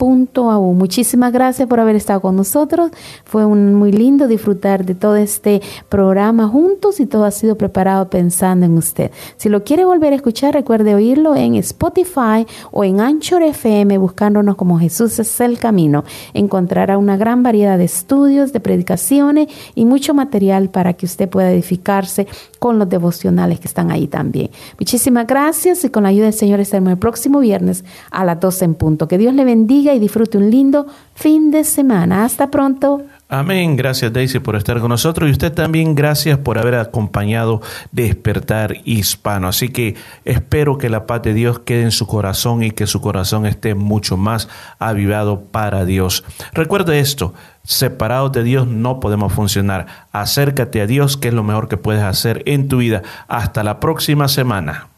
Muchísimas 0.00 1.30
gracias 1.30 1.68
por 1.68 1.78
haber 1.78 1.94
estado 1.94 2.22
con 2.22 2.34
nosotros. 2.34 2.90
Fue 3.24 3.44
un, 3.44 3.74
muy 3.74 3.92
lindo 3.92 4.28
disfrutar 4.28 4.86
de 4.86 4.94
todo 4.94 5.16
este 5.16 5.60
programa 5.90 6.48
juntos 6.48 7.00
y 7.00 7.06
todo 7.06 7.24
ha 7.24 7.30
sido 7.30 7.56
preparado 7.56 8.08
pensando 8.08 8.64
en 8.64 8.78
usted. 8.78 9.10
Si 9.36 9.50
lo 9.50 9.62
quiere 9.62 9.84
volver 9.84 10.14
a 10.14 10.16
escuchar, 10.16 10.54
recuerde 10.54 10.94
oírlo 10.94 11.36
en 11.36 11.54
Spotify 11.56 12.46
o 12.70 12.82
en 12.82 13.00
Anchor 13.00 13.42
FM 13.42 13.98
buscándonos 13.98 14.56
como 14.56 14.78
Jesús 14.78 15.18
es 15.18 15.40
el 15.40 15.58
camino. 15.58 16.04
Encontrará 16.32 16.96
una 16.96 17.18
gran 17.18 17.42
variedad 17.42 17.76
de 17.76 17.84
estudios, 17.84 18.54
de 18.54 18.60
predicaciones 18.60 19.48
y 19.74 19.84
mucho 19.84 20.14
material 20.14 20.70
para 20.70 20.94
que 20.94 21.04
usted 21.04 21.28
pueda 21.28 21.52
edificarse 21.52 22.26
con 22.60 22.78
los 22.78 22.88
devocionales 22.88 23.58
que 23.58 23.66
están 23.66 23.90
ahí 23.90 24.06
también. 24.06 24.50
Muchísimas 24.78 25.26
gracias 25.26 25.82
y 25.82 25.88
con 25.88 26.04
la 26.04 26.10
ayuda 26.10 26.26
del 26.26 26.34
Señor 26.34 26.60
estaremos 26.60 26.92
el 26.92 26.98
próximo 26.98 27.40
viernes 27.40 27.84
a 28.12 28.24
las 28.24 28.38
12 28.38 28.66
en 28.66 28.74
punto. 28.74 29.08
Que 29.08 29.18
Dios 29.18 29.34
le 29.34 29.44
bendiga 29.44 29.94
y 29.94 29.98
disfrute 29.98 30.38
un 30.38 30.50
lindo 30.50 30.86
fin 31.14 31.50
de 31.50 31.64
semana. 31.64 32.24
Hasta 32.24 32.50
pronto. 32.50 33.02
Amén. 33.32 33.76
Gracias 33.76 34.12
Daisy 34.12 34.40
por 34.40 34.56
estar 34.56 34.80
con 34.80 34.88
nosotros 34.88 35.28
y 35.28 35.32
usted 35.32 35.52
también 35.52 35.94
gracias 35.94 36.36
por 36.38 36.58
haber 36.58 36.74
acompañado 36.74 37.62
Despertar 37.92 38.78
Hispano. 38.84 39.46
Así 39.46 39.68
que 39.68 39.94
espero 40.24 40.78
que 40.78 40.90
la 40.90 41.06
paz 41.06 41.22
de 41.22 41.32
Dios 41.32 41.60
quede 41.60 41.82
en 41.82 41.92
su 41.92 42.08
corazón 42.08 42.64
y 42.64 42.72
que 42.72 42.88
su 42.88 43.00
corazón 43.00 43.46
esté 43.46 43.76
mucho 43.76 44.16
más 44.16 44.48
avivado 44.80 45.42
para 45.44 45.84
Dios. 45.84 46.24
Recuerde 46.54 46.98
esto, 46.98 47.32
separados 47.62 48.32
de 48.32 48.42
Dios 48.42 48.66
no 48.66 48.98
podemos 48.98 49.32
funcionar. 49.32 49.86
Acércate 50.10 50.80
a 50.80 50.88
Dios 50.88 51.16
que 51.16 51.28
es 51.28 51.34
lo 51.34 51.44
mejor 51.44 51.68
que 51.68 51.76
puedes 51.76 52.02
hacer 52.02 52.42
en 52.46 52.66
tu 52.66 52.78
vida. 52.78 53.02
Hasta 53.28 53.62
la 53.62 53.78
próxima 53.78 54.26
semana. 54.26 54.89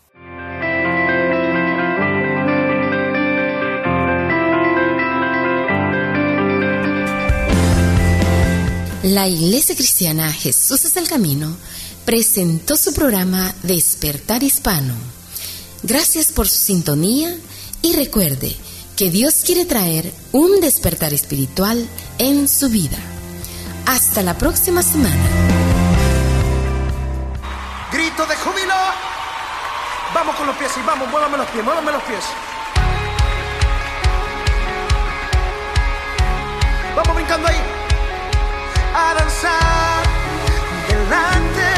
La 9.12 9.28
Iglesia 9.28 9.76
Cristiana 9.76 10.32
Jesús 10.32 10.86
es 10.86 10.96
el 10.96 11.06
Camino 11.06 11.54
presentó 12.06 12.76
su 12.76 12.94
programa 12.94 13.54
Despertar 13.62 14.42
Hispano. 14.42 14.94
Gracias 15.82 16.32
por 16.32 16.48
su 16.48 16.56
sintonía 16.56 17.36
y 17.82 17.94
recuerde 17.94 18.56
que 18.96 19.10
Dios 19.10 19.42
quiere 19.44 19.66
traer 19.66 20.10
un 20.32 20.62
despertar 20.62 21.12
espiritual 21.12 21.86
en 22.16 22.48
su 22.48 22.70
vida. 22.70 22.96
Hasta 23.84 24.22
la 24.22 24.38
próxima 24.38 24.82
semana. 24.82 25.28
Grito 27.92 28.24
de 28.24 28.36
júbilo. 28.36 28.74
Vamos 30.14 30.36
con 30.36 30.46
los 30.46 30.56
pies 30.56 30.72
y 30.74 30.86
vamos, 30.86 31.10
muévame 31.10 31.36
los 31.36 31.48
pies, 31.48 31.62
muévame 31.62 31.92
los 31.92 32.02
pies. 32.04 32.24
Vamos 36.96 37.14
brincando 37.14 37.48
ahí. 37.48 37.81
A 38.94 39.14
danzar 39.14 40.02
delante 40.86 41.71